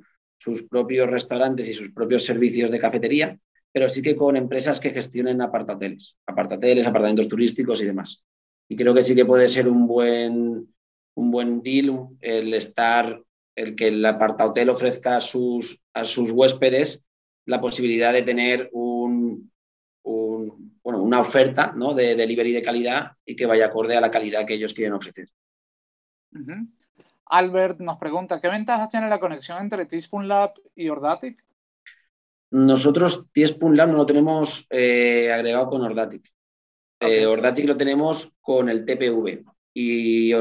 propios 0.70 1.10
restaurantes 1.10 1.68
y 1.68 1.74
sus 1.74 1.90
propios 1.90 2.24
servicios 2.24 2.70
de 2.70 2.78
cafetería, 2.78 3.38
pero 3.72 3.88
sí 3.88 4.00
que 4.00 4.14
con 4.14 4.36
empresas 4.36 4.78
que 4.78 4.90
gestionen 4.90 5.42
apartateles, 5.42 6.16
apartateles, 6.26 6.86
apartamentos 6.86 7.28
turísticos 7.28 7.82
y 7.82 7.86
demás. 7.86 8.22
Y 8.68 8.76
creo 8.76 8.94
que 8.94 9.04
sí 9.04 9.14
que 9.14 9.26
puede 9.26 9.48
ser 9.48 9.68
un 9.68 9.86
buen, 9.86 10.74
un 11.14 11.30
buen 11.30 11.62
deal 11.62 12.08
el 12.20 12.54
estar, 12.54 13.22
el 13.54 13.74
que 13.76 13.88
el 13.88 14.04
apartahotel 14.04 14.68
ofrezca 14.68 15.16
a 15.16 15.20
sus, 15.20 15.82
a 15.92 16.04
sus 16.04 16.30
huéspedes 16.30 17.04
la 17.46 17.60
posibilidad 17.60 18.12
de 18.12 18.22
tener 18.22 18.70
un, 18.72 19.52
bueno, 20.84 21.02
una 21.02 21.20
oferta 21.20 21.72
¿no? 21.74 21.94
de 21.94 22.14
delivery 22.14 22.52
de 22.52 22.62
calidad 22.62 23.12
y 23.24 23.34
que 23.34 23.46
vaya 23.46 23.66
acorde 23.66 23.96
a 23.96 24.00
la 24.00 24.10
calidad 24.10 24.46
que 24.46 24.54
ellos 24.54 24.74
quieren 24.74 24.92
ofrecer. 24.92 25.28
Albert 27.26 27.80
nos 27.80 27.98
pregunta, 27.98 28.40
¿qué 28.40 28.48
ventajas 28.48 28.90
tiene 28.90 29.08
la 29.08 29.18
conexión 29.18 29.58
entre 29.58 29.86
Teaspoon 29.86 30.28
Lab 30.28 30.52
y 30.74 30.88
Ordatic? 30.90 31.42
Nosotros 32.50 33.26
Teaspoon 33.32 33.76
Lab 33.76 33.88
no 33.88 33.96
lo 33.96 34.06
tenemos 34.06 34.66
eh, 34.70 35.32
agregado 35.32 35.70
con 35.70 35.80
Ordatic. 35.80 36.33
Eh, 37.06 37.26
Ordatic 37.26 37.66
lo 37.66 37.76
tenemos 37.76 38.32
con 38.40 38.68
el 38.68 38.84
TPV 38.84 39.44
y 39.72 40.32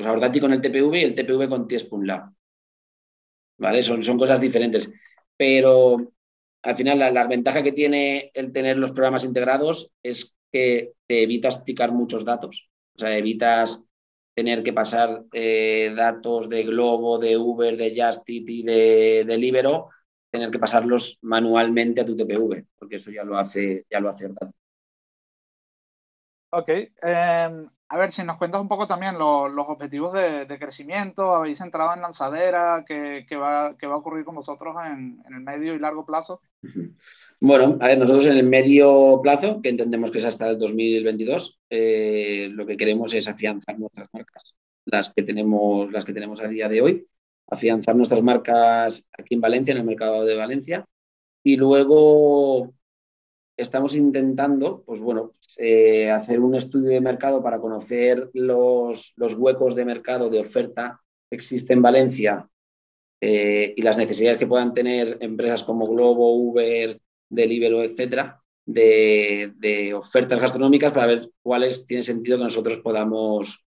pues 0.00 0.08
Audacity 0.08 0.40
con 0.40 0.52
el 0.52 0.62
TPV 0.62 0.94
y 0.94 1.04
el 1.04 1.14
TPV 1.14 1.48
con 1.48 1.66
Tiespun 1.66 2.06
Lab. 2.06 2.32
¿Vale? 3.58 3.82
Son, 3.82 4.02
son 4.02 4.18
cosas 4.18 4.40
diferentes. 4.40 4.90
Pero 5.36 6.12
al 6.62 6.76
final 6.76 6.98
la, 6.98 7.26
ventaja 7.26 7.62
que 7.62 7.72
tiene 7.72 8.30
el 8.34 8.52
tener 8.52 8.78
los 8.78 8.92
programas 8.92 9.24
integrados 9.24 9.90
es 10.02 10.36
que 10.50 10.92
te 11.06 11.22
evitas 11.22 11.58
picar 11.62 11.92
muchos 11.92 12.24
datos. 12.24 12.70
O 12.96 12.98
sea, 12.98 13.16
evitas 13.16 13.84
tener 14.34 14.62
que 14.62 14.72
pasar 14.72 15.24
eh, 15.32 15.92
datos 15.94 16.48
de 16.48 16.62
Globo, 16.62 17.18
de 17.18 17.36
Uber, 17.36 17.76
de 17.76 17.94
Justit 17.94 18.48
y 18.48 18.62
de, 18.62 19.24
de 19.26 19.38
Libero, 19.38 19.90
tener 20.30 20.50
que 20.50 20.58
pasarlos 20.58 21.18
manualmente 21.22 22.00
a 22.00 22.04
tu 22.04 22.16
TPV, 22.16 22.64
porque 22.78 22.96
eso 22.96 23.10
ya 23.10 23.24
lo 23.24 23.36
hace, 23.36 23.84
ya 23.90 24.00
lo 24.00 24.08
hace 24.08 24.28
Ok. 26.50 26.68
Em, 26.68 27.68
a 27.92 27.98
ver, 27.98 28.12
si 28.12 28.22
nos 28.22 28.36
cuentas 28.36 28.60
un 28.60 28.68
poco 28.68 28.86
también 28.86 29.18
los 29.18 29.68
objetivos 29.68 30.12
de, 30.12 30.58
crecimiento, 30.60 31.34
habéis 31.34 31.60
entrado 31.60 31.94
en 31.94 32.02
lanzadera, 32.02 32.84
¿qué, 32.86 33.24
va, 33.36 33.68
a 33.68 33.96
ocurrir 33.96 34.24
con 34.24 34.36
vosotros 34.36 34.76
en, 34.86 35.22
el 35.28 35.40
medio 35.40 35.74
y 35.74 35.78
largo 35.78 36.06
plazo? 36.06 36.40
Bueno, 37.42 37.78
a 37.80 37.86
ver, 37.86 37.98
nosotros 37.98 38.26
en 38.26 38.36
el 38.36 38.46
medio 38.46 39.18
plazo, 39.22 39.62
que 39.62 39.70
entendemos 39.70 40.10
que 40.10 40.18
es 40.18 40.26
hasta 40.26 40.50
el 40.50 40.58
2022, 40.58 41.58
eh, 41.70 42.50
lo 42.52 42.66
que 42.66 42.76
queremos 42.76 43.14
es 43.14 43.28
afianzar 43.28 43.78
nuestras 43.78 44.08
marcas, 44.12 44.54
las 44.84 45.14
que, 45.14 45.22
tenemos, 45.22 45.90
las 45.90 46.04
que 46.04 46.12
tenemos 46.12 46.38
a 46.42 46.48
día 46.48 46.68
de 46.68 46.82
hoy, 46.82 47.06
afianzar 47.48 47.96
nuestras 47.96 48.22
marcas 48.22 49.08
aquí 49.18 49.36
en 49.36 49.40
Valencia, 49.40 49.72
en 49.72 49.78
el 49.78 49.84
mercado 49.84 50.26
de 50.26 50.36
Valencia, 50.36 50.84
y 51.42 51.56
luego 51.56 52.74
estamos 53.60 53.94
intentando, 53.94 54.82
pues 54.84 55.00
bueno, 55.00 55.34
eh, 55.56 56.10
hacer 56.10 56.40
un 56.40 56.54
estudio 56.54 56.90
de 56.90 57.00
mercado 57.00 57.42
para 57.42 57.60
conocer 57.60 58.30
los, 58.32 59.14
huecos 59.16 59.74
de 59.74 59.84
mercado 59.84 60.30
de 60.30 60.40
oferta 60.40 61.00
que 61.28 61.36
existen 61.36 61.78
en 61.78 61.82
Valencia 61.82 62.48
eh, 63.20 63.74
y 63.76 63.82
las 63.82 63.98
necesidades 63.98 64.38
que 64.38 64.46
puedan 64.46 64.74
tener 64.74 65.18
empresas 65.20 65.62
como 65.64 65.86
Globo, 65.86 66.34
Uber, 66.34 67.00
Deliveroo, 67.28 67.82
etcétera, 67.82 68.42
de, 68.64 69.92
ofertas 69.94 70.40
gastronómicas 70.40 70.92
para 70.92 71.06
ver 71.06 71.30
cuáles 71.42 71.84
tiene 71.84 72.02
sentido 72.02 72.38
que 72.38 72.44
nosotros 72.44 72.78
podamos, 72.78 73.64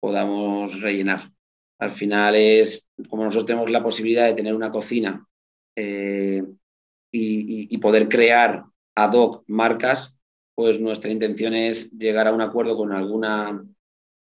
podamos 0.00 0.80
rellenar. 0.80 1.30
Al 1.78 1.90
final 1.90 2.36
es, 2.36 2.86
como 3.08 3.24
nosotros 3.24 3.46
tenemos 3.46 3.70
la 3.70 3.82
posibilidad 3.82 4.26
de 4.26 4.34
tener 4.34 4.54
una 4.54 4.70
cocina 4.70 5.26
eh, 5.76 6.42
y 7.12 7.78
poder 7.78 8.08
crear 8.08 8.69
ad 9.04 9.12
hoc 9.14 9.44
marcas, 9.46 10.16
pues 10.54 10.80
nuestra 10.80 11.10
intención 11.10 11.54
es 11.54 11.90
llegar 11.92 12.26
a 12.26 12.32
un 12.32 12.40
acuerdo 12.40 12.76
con 12.76 12.92
alguna 12.92 13.64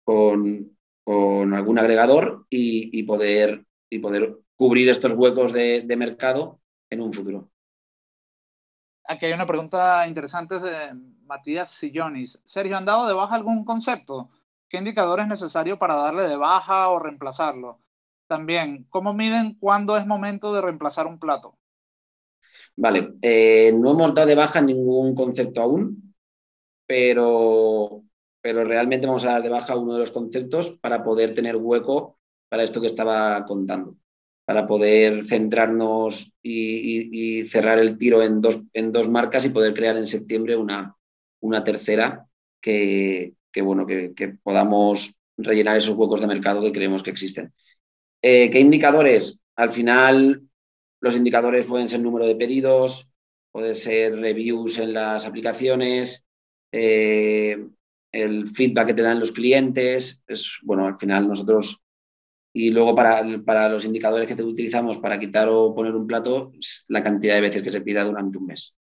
con, 0.03 1.53
algún 1.53 1.79
agregador 1.79 2.45
y, 2.49 3.03
poder, 3.03 3.65
y 3.89 3.99
poder 3.99 4.37
cubrir 4.55 4.89
estos 4.89 5.13
huecos 5.13 5.53
de, 5.53 5.95
mercado 5.97 6.59
en 6.89 7.01
un 7.01 7.13
futuro. 7.13 7.51
Aquí 9.05 9.25
hay 9.25 9.33
una 9.33 9.47
pregunta 9.47 10.07
interesante 10.07 10.59
de 10.59 10.93
Matías 11.25 11.71
Sillonis. 11.71 12.39
Sergio, 12.43 12.77
¿han 12.77 12.85
dado 12.85 13.07
de 13.07 13.13
baja 13.13 13.35
algún 13.35 13.65
concepto? 13.65 14.29
¿Qué 14.67 14.77
indicador 14.77 15.19
es 15.19 15.27
necesario 15.27 15.77
para 15.77 15.95
darle 15.95 16.23
de 16.23 16.35
baja 16.35 16.89
o 16.89 16.99
reemplazarlo? 16.99 17.79
También, 18.27 18.85
¿cómo 18.89 19.13
miden 19.13 19.55
cuándo 19.55 19.97
es 19.97 20.05
momento 20.05 20.53
de 20.53 20.61
reemplazar 20.61 21.07
un 21.07 21.19
plato? 21.19 21.58
Vale, 22.75 23.13
eh, 23.21 23.71
no 23.77 23.91
hemos 23.91 24.13
dado 24.13 24.27
de 24.27 24.35
baja 24.35 24.61
ningún 24.61 25.15
concepto 25.15 25.61
aún, 25.61 26.15
pero, 26.87 28.03
pero 28.41 28.63
realmente 28.65 29.07
vamos 29.07 29.23
a 29.23 29.33
dar 29.33 29.43
de 29.43 29.49
baja 29.49 29.75
uno 29.75 29.93
de 29.93 29.99
los 29.99 30.11
conceptos 30.11 30.71
para 30.81 31.03
poder 31.03 31.33
tener 31.33 31.55
hueco 31.55 32.19
para 32.49 32.63
esto 32.63 32.81
que 32.81 32.87
estaba 32.87 33.45
contando, 33.45 33.95
para 34.45 34.65
poder 34.65 35.23
centrarnos 35.25 36.33
y, 36.41 37.45
cerrar 37.45 37.79
el 37.79 37.97
tiro 37.97 38.23
en 38.23 38.41
dos, 38.41 38.61
en 38.73 38.91
dos, 38.91 39.07
marcas 39.07 39.45
y 39.45 39.49
poder 39.49 39.73
crear 39.73 39.97
en 39.97 40.07
septiembre 40.07 40.55
una, 40.55 40.95
una 41.41 41.63
tercera 41.63 42.27
que, 42.59 43.35
bueno, 43.63 43.85
que, 43.85 44.37
podamos 44.43 45.15
rellenar 45.37 45.77
esos 45.77 45.95
huecos 45.95 46.21
de 46.21 46.27
mercado 46.27 46.61
que 46.61 46.71
creemos 46.71 47.03
que 47.03 47.11
existen. 47.11 47.53
Eh, 48.21 48.49
¿Qué 48.49 48.59
indicadores? 48.59 49.39
Al 49.55 49.69
final, 49.69 50.48
los 51.01 51.15
indicadores 51.15 51.65
pueden 51.65 51.89
ser 51.89 52.01
número 52.01 52.25
de 52.25 52.35
pedidos, 52.35 53.09
puede 53.51 53.75
ser 53.75 54.15
reviews 54.15 54.77
en 54.77 54.93
las 54.93 55.25
aplicaciones, 55.25 56.25
eh, 56.71 57.67
el 58.11 58.47
feedback 58.47 58.87
que 58.87 58.93
te 58.93 59.01
dan 59.01 59.19
los 59.19 59.31
clientes. 59.31 60.21
Es, 60.27 60.59
bueno, 60.63 60.85
al 60.85 60.97
final 60.97 61.27
nosotros 61.27 61.81
y 62.51 62.71
luego 62.71 62.95
para, 62.95 63.23
para, 63.45 63.69
los 63.69 63.85
indicadores 63.85 64.27
que 64.27 64.35
te 64.35 64.43
utilizamos 64.43 64.97
para 64.97 65.19
quitar 65.19 65.47
o 65.49 65.73
poner 65.73 65.95
un 65.95 66.07
plato, 66.07 66.51
la 66.87 67.03
cantidad 67.03 67.35
de 67.35 67.41
veces 67.41 67.61
que 67.61 67.71
se 67.71 67.81
pida 67.81 68.03
durante 68.03 68.37
un 68.37 68.47
mes. 68.47 68.75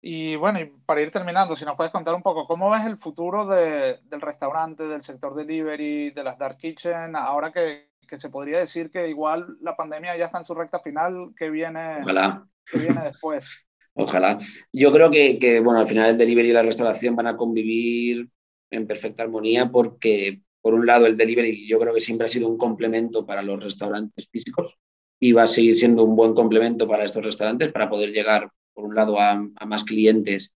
Y 0.00 0.36
bueno, 0.36 0.60
para 0.86 1.02
ir 1.02 1.10
terminando, 1.10 1.56
si 1.56 1.64
nos 1.64 1.76
puedes 1.76 1.92
contar 1.92 2.14
un 2.14 2.22
poco, 2.22 2.46
¿cómo 2.46 2.70
ves 2.70 2.86
el 2.86 2.98
futuro 2.98 3.46
del 3.46 4.20
restaurante, 4.20 4.86
del 4.86 5.02
sector 5.02 5.34
delivery, 5.34 6.10
de 6.10 6.24
las 6.24 6.38
dark 6.38 6.56
kitchen, 6.56 7.16
ahora 7.16 7.52
que, 7.52 7.89
que 8.06 8.18
se 8.18 8.30
podría 8.30 8.58
decir 8.58 8.90
que 8.90 9.08
igual 9.08 9.56
la 9.60 9.76
pandemia 9.76 10.16
ya 10.16 10.26
está 10.26 10.38
en 10.38 10.44
su 10.44 10.54
recta 10.54 10.80
final, 10.80 11.32
que 11.36 11.50
viene, 11.50 12.00
Ojalá. 12.00 12.46
Que 12.70 12.78
viene 12.78 13.00
después. 13.04 13.66
Ojalá. 13.94 14.38
Yo 14.72 14.92
creo 14.92 15.10
que, 15.10 15.60
bueno, 15.62 15.80
al 15.80 15.86
final 15.86 16.10
el 16.10 16.18
delivery 16.18 16.50
y 16.50 16.52
la 16.52 16.62
restauración 16.62 17.16
van 17.16 17.26
a 17.26 17.36
convivir 17.36 18.28
en 18.70 18.86
perfecta 18.86 19.22
armonía 19.22 19.70
porque, 19.70 20.42
por 20.60 20.74
un 20.74 20.86
lado, 20.86 21.06
el 21.06 21.16
delivery 21.16 21.66
yo 21.68 21.78
creo 21.78 21.92
que 21.92 22.00
siempre 22.00 22.26
ha 22.26 22.28
sido 22.28 22.48
un 22.48 22.56
complemento 22.56 23.26
para 23.26 23.42
los 23.42 23.62
restaurantes 23.62 24.28
físicos 24.30 24.76
y 25.20 25.32
va 25.32 25.42
a 25.42 25.48
seguir 25.48 25.76
siendo 25.76 26.04
un 26.04 26.16
buen 26.16 26.34
complemento 26.34 26.88
para 26.88 27.04
estos 27.04 27.24
restaurantes 27.24 27.70
para 27.72 27.90
poder 27.90 28.10
llegar, 28.10 28.50
por 28.72 28.84
un 28.84 28.94
lado, 28.94 29.20
a, 29.20 29.34
más 29.66 29.84
clientes 29.84 30.52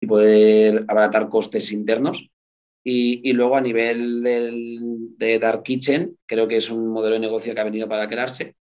y 0.00 0.06
poder 0.06 0.84
abaratar 0.88 1.28
costes 1.28 1.70
internos. 1.70 2.28
Y, 2.84 3.32
luego 3.34 3.56
a 3.56 3.60
nivel 3.60 4.22
de 4.22 5.38
Dark 5.38 5.62
Kitchen, 5.62 6.16
creo 6.26 6.48
que 6.48 6.56
es 6.56 6.70
un 6.70 6.88
modelo 6.88 7.14
de 7.14 7.20
negocio 7.20 7.54
que 7.54 7.60
ha 7.60 7.64
venido 7.64 7.88
para 7.88 8.08
quedarse. 8.08 8.56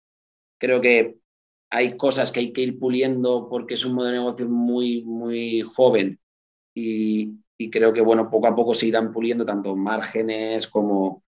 Creo 0.57 0.79
que 0.79 1.17
hay 1.69 1.97
cosas 1.97 2.31
que 2.31 2.39
hay 2.39 2.53
que 2.53 2.61
ir 2.61 2.79
puliendo 2.79 3.49
porque 3.49 3.73
es 3.73 3.83
un 3.83 3.95
modelo 3.95 4.13
de 4.13 4.19
negocio 4.19 4.47
muy, 4.47 5.03
muy 5.03 5.61
joven 5.61 6.19
y, 6.75 7.39
creo 7.71 7.93
que 7.93 8.01
bueno, 8.01 8.29
poco 8.29 8.47
a 8.47 8.55
poco 8.55 8.73
se 8.75 8.87
irán 8.87 9.11
puliendo 9.11 9.45
tanto 9.45 9.75
márgenes 9.75 10.67
como, 10.67 11.23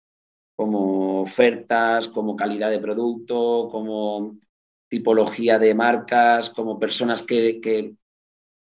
como 0.55 1.21
ofertas, 1.21 2.07
como 2.07 2.35
calidad 2.35 2.69
de 2.71 2.79
producto, 2.79 3.69
como 3.71 4.37
tipología 4.89 5.59
de 5.59 5.73
marcas, 5.73 6.49
como 6.49 6.79
personas 6.79 7.23
que, 7.23 7.61
que 7.61 7.95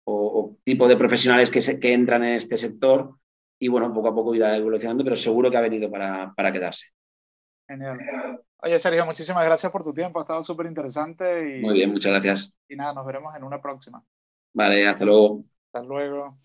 o, 0.04 0.56
tipo 0.64 0.88
de 0.88 0.96
profesionales 0.96 1.50
que, 1.50 1.60
se, 1.60 1.80
que 1.80 1.92
entran 1.92 2.24
en 2.24 2.34
este 2.34 2.56
sector 2.56 3.19
y 3.60 3.68
bueno, 3.68 3.92
poco 3.92 4.08
a 4.08 4.14
poco 4.14 4.34
irá 4.34 4.56
evolucionando, 4.56 5.04
pero 5.04 5.16
seguro 5.16 5.50
que 5.50 5.56
ha 5.58 5.60
venido 5.60 5.90
para, 5.90 6.32
para 6.34 6.50
quedarse. 6.50 6.86
Genial. 7.68 7.98
Oye, 8.62 8.80
Sergio, 8.80 9.04
muchísimas 9.04 9.44
gracias 9.44 9.70
por 9.70 9.84
tu 9.84 9.92
tiempo, 9.92 10.18
ha 10.18 10.22
estado 10.22 10.42
súper 10.42 10.66
interesante. 10.66 11.58
Y, 11.58 11.60
Muy 11.60 11.74
bien, 11.74 11.92
muchas 11.92 12.10
gracias. 12.12 12.54
Y 12.68 12.74
nada, 12.74 12.94
nos 12.94 13.06
veremos 13.06 13.36
en 13.36 13.44
una 13.44 13.60
próxima. 13.60 14.02
Vale, 14.54 14.88
hasta 14.88 15.04
luego. 15.04 15.44
Hasta 15.66 15.86
luego. 15.86 16.38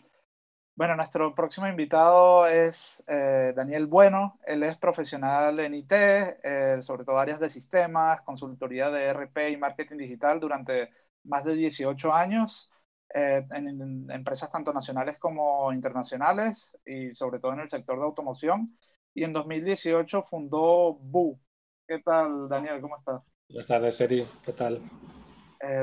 Bueno, 0.76 0.97
nuestro 0.97 1.34
próximo 1.34 1.68
invitado 1.68 2.47
es 2.47 3.01
eh, 3.07 3.53
Daniel 3.55 3.88
Bueno. 3.88 4.38
Él 4.45 4.63
es 4.63 4.78
profesional 4.78 5.57
en 5.61 5.74
IT, 5.74 5.91
eh, 5.93 6.78
sobre 6.82 7.05
todo 7.05 7.18
áreas 7.18 7.39
de 7.39 7.49
sistemas, 7.49 8.22
consultoría 8.24 8.89
de 8.89 9.05
RP 9.05 9.51
y 9.51 9.57
marketing 9.57 9.97
digital 9.97 10.41
durante 10.41 10.89
más 11.24 11.45
de 11.45 11.55
18 11.55 12.13
años 12.13 12.70
eh, 13.14 13.45
en, 13.51 14.10
empresas 14.10 14.51
tanto 14.51 14.74
nacionales 14.74 15.18
como 15.20 15.72
internacionales 15.72 16.78
y 16.86 17.14
sobre 17.14 17.39
todo 17.39 17.53
en 17.53 17.62
el 17.62 17.70
sector 17.70 17.97
de 17.97 18.06
automoción. 18.06 18.78
Y 19.14 19.24
en 19.24 19.34
2018 19.34 20.24
fundó 20.24 20.93
Bu. 20.93 21.39
¿Qué 21.88 21.99
tal, 21.99 22.49
Daniel? 22.49 22.82
¿Cómo 22.82 22.97
estás? 22.97 23.32
Buenas 23.47 23.68
tardes, 23.68 23.95
Seri. 23.95 24.28
¿Qué 24.43 24.53
tal? 24.53 24.82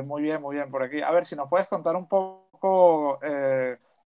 muy 0.05 0.23
bien, 0.23 0.41
muy 0.41 0.55
bien 0.55 0.71
por 0.71 0.85
aquí. 0.85 1.01
A 1.03 1.11
ver, 1.11 1.27
si 1.27 1.35
nos 1.35 1.49
puedes 1.49 1.67
contar 1.67 1.97
un 1.97 2.09
poco 2.09 3.19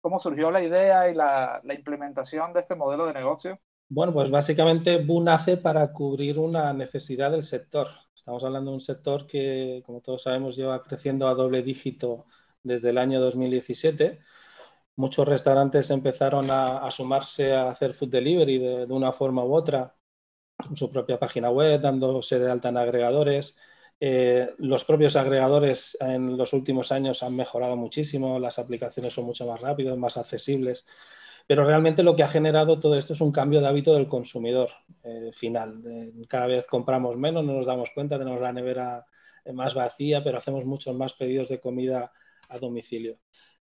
cómo 0.03 0.19
surgió 0.19 0.51
la 0.51 0.61
idea 0.61 1.09
y 1.09 1.15
la, 1.15 1.61
implementación 1.73 2.51
de 2.51 2.59
este 2.59 2.75
modelo 2.75 3.05
de 3.05 3.13
negocio? 3.13 3.57
Bueno, 3.87 4.11
pues 4.11 4.29
básicamente 4.29 4.97
Bu 4.97 5.23
nace 5.23 5.55
para 5.55 5.93
cubrir 5.93 6.37
una 6.39 6.73
necesidad 6.73 7.31
del 7.31 7.45
sector. 7.45 7.87
Estamos 8.13 8.43
hablando 8.43 8.71
de 8.71 8.75
un 8.75 8.81
sector 8.81 9.25
que, 9.25 9.81
como 9.85 10.01
todos 10.01 10.23
sabemos, 10.23 10.57
lleva 10.57 10.83
creciendo 10.83 11.27
a 11.27 11.33
doble 11.35 11.61
dígito 11.61 12.25
desde 12.63 12.89
el 12.89 12.97
año 12.97 13.19
2017. 13.21 14.19
Muchos 14.95 15.27
restaurantes 15.27 15.89
empezaron 15.91 16.49
a, 16.51 16.89
sumarse 16.91 17.53
a 17.53 17.71
hacer 17.71 17.93
food 17.93 18.09
delivery 18.09 18.59
de, 18.59 18.85
una 18.85 19.11
forma 19.11 19.43
u 19.43 19.53
otra, 19.53 19.95
con 20.57 20.77
su 20.77 20.91
propia 20.91 21.19
página 21.19 21.49
web, 21.49 21.81
dándose 21.81 22.39
de 22.39 22.51
alta 22.51 22.69
en 22.69 22.77
agregadores, 22.77 23.57
eh, 23.99 24.53
los 24.57 24.83
propios 24.83 25.15
agregadores 25.15 25.97
en 26.01 26.37
los 26.37 26.51
últimos 26.51 26.91
años 26.91 27.23
han 27.23 27.35
mejorado 27.35 27.77
muchísimo, 27.77 28.37
las 28.37 28.59
aplicaciones 28.59 29.13
son 29.13 29.25
mucho 29.25 29.47
más 29.47 29.61
rápidas, 29.61 29.97
más 29.97 30.17
accesibles, 30.17 30.85
pero 31.47 31.65
realmente 31.65 32.03
lo 32.03 32.15
que 32.15 32.23
ha 32.23 32.27
generado 32.27 32.79
todo 32.79 32.97
esto 32.97 33.13
es 33.13 33.21
un 33.21 33.31
cambio 33.31 33.61
de 33.61 33.67
hábito 33.67 33.93
del 33.93 34.07
consumidor 34.07 34.71
eh, 35.03 35.31
final. 35.33 35.81
Eh, 35.87 36.11
cada 36.27 36.47
vez 36.47 36.67
compramos 36.67 37.15
menos, 37.17 37.45
no 37.45 37.53
nos 37.53 37.65
damos 37.65 37.91
cuenta, 37.95 38.19
tenemos 38.19 38.41
la 38.41 38.53
nevera 38.53 39.05
más 39.53 39.73
vacía, 39.73 40.23
pero 40.23 40.37
hacemos 40.37 40.65
muchos 40.65 40.95
más 40.95 41.13
pedidos 41.13 41.49
de 41.49 41.59
comida 41.59 42.11
a 42.53 42.59
domicilio. 42.59 43.19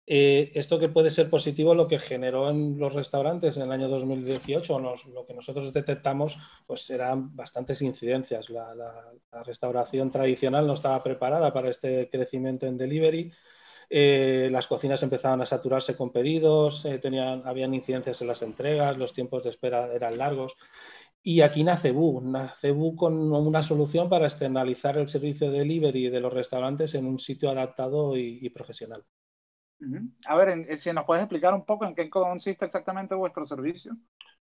Eh, 0.08 0.52
esto 0.54 0.78
que 0.80 0.90
puede 0.90 1.10
ser 1.10 1.30
positivo, 1.32 1.74
lo 1.74 1.88
que 1.88 1.98
generó 1.98 2.50
en 2.52 2.78
los 2.78 2.94
restaurantes 2.94 3.58
en 3.58 3.64
el 3.64 3.72
año 3.72 3.88
2018, 3.90 4.80
lo 4.80 5.26
que 5.26 5.34
nosotros 5.34 5.74
detectamos, 5.74 6.38
pues 6.68 6.88
eran 6.92 7.36
bastantes 7.36 7.82
incidencias. 7.82 8.50
La, 8.50 8.74
restauración 9.44 10.12
tradicional 10.12 10.68
no 10.68 10.74
estaba 10.74 11.04
preparada 11.04 11.52
para 11.54 11.70
este 11.70 12.10
crecimiento 12.10 12.68
en 12.68 12.78
delivery. 12.78 13.32
Eh, 13.90 14.50
las 14.52 14.68
cocinas 14.68 15.02
empezaban 15.04 15.42
a 15.42 15.46
saturarse 15.46 15.96
con 15.96 16.12
pedidos, 16.12 16.86
eh, 16.86 16.98
tenían, 17.00 17.44
habían 17.46 17.74
incidencias 17.74 18.22
en 18.22 18.28
las 18.28 18.42
entregas, 18.42 18.98
los 18.98 19.14
tiempos 19.14 19.44
de 19.44 19.52
espera 19.52 19.92
eran 19.94 20.18
largos. 20.18 20.56
Y 21.28 21.42
aquí 21.42 21.64
nace 21.64 21.92
Bu, 21.92 22.22
nace 22.22 22.70
Bu 22.70 22.96
con 22.96 23.34
una 23.34 23.64
solución 23.64 24.08
para 24.08 24.26
externalizar 24.26 24.96
el 25.00 25.08
servicio 25.08 25.50
de 25.50 25.60
delivery 25.60 26.10
de 26.10 26.20
los 26.20 26.32
restaurantes 26.32 26.94
en 26.94 27.08
un 27.08 27.18
sitio 27.18 27.50
adaptado 27.50 28.16
y 28.16 28.48
profesional. 28.52 29.04
A 30.26 30.38
ver, 30.38 30.80
si 30.80 30.92
nos 30.94 31.06
puedes 31.06 31.24
explicar 31.24 31.54
un 31.54 31.66
poco 31.66 31.86
en 31.86 31.96
qué 31.96 32.10
consiste 32.10 32.66
exactamente 32.66 33.16
vuestro 33.16 33.46
servicio. 33.46 33.98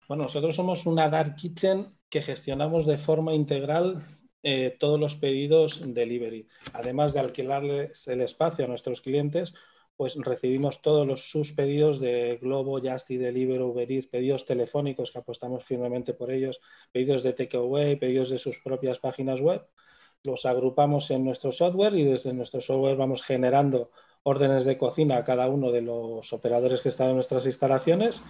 Bueno, 0.08 0.24
nosotros 0.24 0.54
somos 0.54 0.86
una 0.86 1.08
Dark 1.08 1.34
Kitchen 1.36 1.86
que 2.08 2.22
gestionamos 2.22 2.86
de 2.86 2.98
forma 2.98 3.34
integral 3.34 4.04
eh, 4.42 4.76
todos 4.78 5.00
los 5.00 5.16
pedidos 5.16 5.82
delivery. 5.94 6.46
Además 6.74 7.14
de 7.14 7.20
alquilarles 7.20 8.06
el 8.08 8.20
espacio 8.20 8.64
a 8.64 8.68
nuestros 8.68 9.00
clientes, 9.00 9.54
pues 9.96 10.16
recibimos 10.16 10.82
todos 10.82 11.06
los, 11.06 11.30
sus 11.30 11.52
pedidos 11.52 12.00
de 12.00 12.38
Globo, 12.42 12.80
Justy, 12.80 13.16
Deliveroo, 13.16 13.68
Uber 13.68 13.90
Eats, 13.90 14.08
pedidos 14.08 14.44
telefónicos 14.44 15.12
que 15.12 15.18
apostamos 15.18 15.64
firmemente 15.64 16.14
por 16.14 16.30
ellos, 16.30 16.60
pedidos 16.90 17.22
de 17.22 17.32
takeaway, 17.32 17.96
pedidos 17.96 18.30
de 18.30 18.38
sus 18.38 18.58
propias 18.58 18.98
páginas 18.98 19.40
web. 19.40 19.64
Los 20.22 20.46
agrupamos 20.46 21.10
en 21.10 21.24
nuestro 21.24 21.52
software 21.52 21.94
y 21.94 22.04
desde 22.04 22.32
nuestro 22.32 22.60
software 22.60 22.96
vamos 22.96 23.22
generando 23.22 23.90
órdenes 24.24 24.64
de 24.64 24.78
cocina 24.78 25.18
a 25.18 25.24
cada 25.24 25.48
uno 25.48 25.70
de 25.70 25.82
los 25.82 26.32
operadores 26.32 26.80
que 26.80 26.88
están 26.88 27.10
en 27.10 27.14
nuestras 27.14 27.46
instalaciones. 27.46 28.22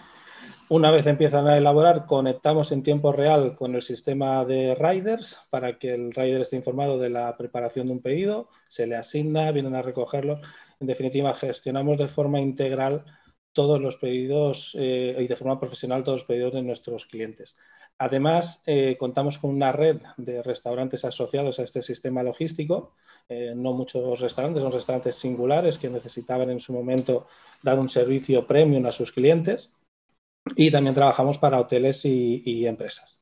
Una 0.69 0.91
vez 0.91 1.07
empiezan 1.07 1.47
a 1.47 1.59
elaborar, 1.59 2.07
conectamos 2.07 2.73
en 2.73 2.83
tiempo 2.83 3.13
real 3.13 3.55
con 3.55 3.75
el 3.75 3.83
sistema 3.83 4.45
de 4.45 4.75
riders 4.75 5.47
para 5.51 5.79
que 5.79 5.95
el 5.95 6.13
rider 6.13 6.41
esté 6.41 6.57
informado 6.57 6.99
de 6.99 7.11
la 7.11 7.37
preparación 7.37 7.87
de 7.87 7.93
un 7.93 8.01
pedido, 8.01 8.49
se 8.69 8.87
le 8.87 8.97
asigna, 8.97 9.53
vienen 9.53 9.75
a 9.75 9.83
recogerlo. 9.83 10.41
En 10.85 10.89
definitiva, 10.89 11.33
gestionamos 11.33 11.97
de 11.97 12.09
forma 12.09 12.39
integral 12.41 13.07
todos 13.55 13.81
los 13.81 13.97
pedidos 13.97 14.77
eh, 14.79 15.17
y 15.19 15.27
de 15.27 15.35
forma 15.35 15.59
profesional 15.59 16.05
todos 16.05 16.19
los 16.19 16.27
pedidos 16.27 16.53
de 16.53 16.61
nuestros 16.61 17.07
clientes. 17.07 17.57
Además, 17.97 18.63
eh, 18.67 18.95
contamos 18.99 19.39
con 19.39 19.49
una 19.55 19.73
red 19.73 20.03
de 20.19 20.43
restaurantes 20.43 21.07
asociados 21.07 21.59
a 21.59 21.63
este 21.63 21.81
sistema 21.81 22.23
logístico. 22.23 22.93
Eh, 23.27 23.55
no 23.57 23.73
muchos 23.73 24.21
restaurantes, 24.21 24.63
son 24.63 24.73
restaurantes 24.73 25.17
singulares 25.17 25.79
que 25.79 25.89
necesitaban 25.89 26.51
en 26.51 26.61
su 26.61 26.75
momento 26.75 27.29
dar 27.63 27.79
un 27.79 27.89
servicio 27.89 28.47
premium 28.47 28.85
a 28.85 28.93
sus 28.93 29.11
clientes. 29.11 29.73
Y 30.55 30.71
también 30.71 30.95
trabajamos 30.95 31.39
para 31.39 31.59
hoteles 31.59 32.05
y, 32.05 32.67
empresas. 32.67 33.19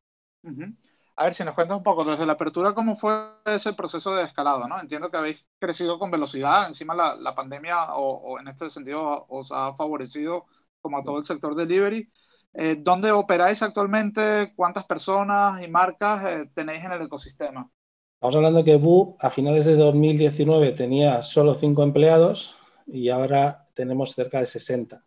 A 1.15 1.25
ver 1.25 1.33
si 1.35 1.43
nos 1.43 1.53
cuentas 1.53 1.77
un 1.77 1.83
poco 1.83 2.03
desde 2.03 2.25
la 2.25 2.33
apertura, 2.33 2.73
¿cómo 2.73 2.97
fue 2.97 3.13
ese 3.45 3.73
proceso 3.73 4.15
de 4.15 4.23
escalado? 4.23 4.67
¿no? 4.67 4.79
Entiendo 4.79 5.11
que 5.11 5.17
habéis 5.17 5.45
crecido 5.59 5.99
con 5.99 6.09
velocidad, 6.09 6.67
encima 6.67 6.95
la, 6.95 7.15
la 7.15 7.35
pandemia 7.35 7.93
o, 7.95 8.13
o, 8.15 8.39
en 8.39 8.47
este 8.47 8.69
sentido 8.71 9.25
os 9.29 9.51
ha 9.51 9.75
favorecido 9.75 10.45
como 10.81 10.97
a 10.97 11.03
todo 11.03 11.19
el 11.19 11.23
sector 11.23 11.55
delivery. 11.55 12.09
Eh, 12.55 12.77
¿Dónde 12.79 13.11
operáis 13.11 13.61
actualmente? 13.61 14.53
¿Cuántas 14.55 14.85
personas 14.85 15.61
y 15.63 15.67
marcas 15.67 16.25
eh, 16.25 16.49
tenéis 16.53 16.83
en 16.83 16.93
el 16.93 17.03
ecosistema? 17.03 17.69
Estamos 18.15 18.35
hablando 18.35 18.63
que 18.63 18.77
Bu 18.77 19.15
a 19.19 19.29
finales 19.29 19.65
de 19.65 19.75
2019 19.75 20.71
tenía 20.71 21.21
solo 21.21 21.55
cinco 21.55 21.83
empleados 21.83 22.55
y 22.87 23.09
ahora 23.09 23.67
tenemos 23.73 24.13
cerca 24.13 24.39
de 24.39 24.45
60, 24.45 25.03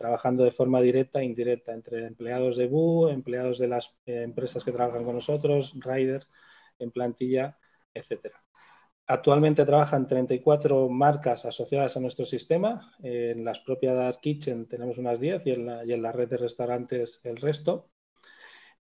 trabajando 0.00 0.44
de 0.44 0.50
forma 0.50 0.80
directa 0.80 1.20
e 1.20 1.26
indirecta 1.26 1.74
entre 1.74 2.06
empleados 2.06 2.56
de 2.56 2.66
Bu, 2.66 3.08
empleados 3.08 3.58
de 3.58 3.68
las 3.68 3.94
eh, 4.06 4.22
empresas 4.22 4.64
que 4.64 4.72
trabajan 4.72 5.04
con 5.04 5.14
nosotros, 5.14 5.74
riders 5.78 6.26
en 6.78 6.90
plantilla, 6.90 7.58
etcétera. 7.92 8.42
Actualmente 9.06 9.66
trabajan 9.66 10.06
34 10.06 10.88
marcas 10.88 11.44
asociadas 11.44 11.98
a 11.98 12.00
nuestro 12.00 12.24
sistema. 12.24 12.94
En 13.02 13.44
las 13.44 13.60
propias 13.60 13.94
Dark 13.94 14.20
Kitchen 14.20 14.66
tenemos 14.66 14.96
unas 14.96 15.20
10 15.20 15.46
y 15.46 15.50
en, 15.50 16.02
la, 16.02 16.12
red 16.12 16.30
de 16.30 16.38
restaurantes 16.38 17.20
el 17.24 17.36
resto. 17.36 17.90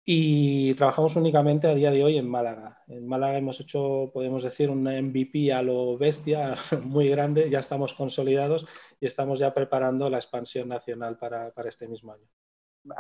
Y 0.08 0.76
trabajamos 0.76 1.16
únicamente 1.16 1.68
a 1.68 1.74
día 1.74 1.90
de 1.92 2.04
hoy 2.04 2.18
en 2.18 2.30
Málaga. 2.30 2.84
En 2.88 3.08
Málaga 3.08 3.38
hemos 3.38 3.60
hecho, 3.60 4.12
podemos 4.14 4.44
decir, 4.44 4.70
un 4.70 4.84
MVP 4.84 5.52
a 5.52 5.64
lo 5.64 5.98
bestia, 5.98 6.54
muy 6.84 7.10
grande. 7.10 7.50
Ya 7.50 7.60
estamos 7.60 7.94
consolidados 7.94 8.68
y 9.00 9.08
estamos 9.08 9.40
ya 9.40 9.54
preparando 9.54 10.10
la 10.10 10.18
expansión 10.18 10.70
nacional 10.70 11.18
para 11.18 11.52
este 11.68 11.88
mismo 11.88 12.14
año. 12.14 12.28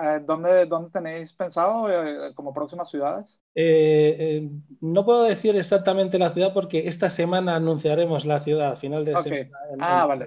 Eh, 0.01 0.19
¿Dónde, 0.25 0.65
¿Dónde, 0.65 0.89
tenéis 0.89 1.33
pensado 1.33 1.89
eh, 1.89 2.33
como 2.33 2.53
próximas 2.53 2.89
ciudades? 2.89 3.39
Eh, 3.53 4.49
no 4.81 5.05
puedo 5.05 5.23
decir 5.23 5.55
exactamente 5.55 6.17
la 6.17 6.31
ciudad 6.31 6.53
porque 6.53 6.87
esta 6.87 7.09
semana 7.09 7.55
anunciaremos 7.55 8.25
la 8.25 8.41
ciudad 8.41 8.71
a 8.71 8.75
final 8.77 9.05
de 9.05 9.15
semana. 9.17 9.57
ah, 9.79 10.05
vale. 10.07 10.25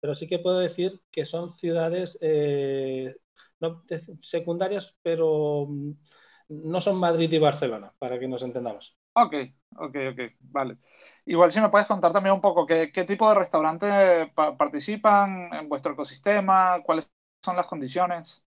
Pero 0.00 0.14
sí 0.14 0.26
que 0.26 0.38
puedo 0.38 0.58
decir 0.58 1.00
que 1.10 1.26
son 1.26 1.54
ciudades 1.56 2.18
no, 3.60 3.84
secundarias, 4.20 4.96
pero 5.02 5.66
mm, 5.68 5.92
no 6.48 6.80
son 6.80 6.96
Madrid 6.96 7.32
y 7.32 7.38
Barcelona, 7.38 7.92
para 7.98 8.18
que 8.18 8.28
nos 8.28 8.42
entendamos. 8.42 8.96
Ok, 9.12 9.34
ok, 9.76 9.96
ok, 10.12 10.20
vale. 10.40 10.78
Igual 11.26 11.52
si 11.52 11.60
me 11.60 11.68
puedes 11.68 11.86
contar 11.86 12.12
también 12.12 12.34
un 12.34 12.40
poco 12.40 12.66
qué, 12.66 12.88
tipo 13.06 13.28
de 13.28 13.34
restaurantes 13.36 14.30
participan 14.34 15.52
en 15.52 15.68
vuestro 15.68 15.92
ecosistema, 15.92 16.82
cuáles 16.82 17.10
son 17.44 17.56
las 17.56 17.66
condiciones. 17.66 18.44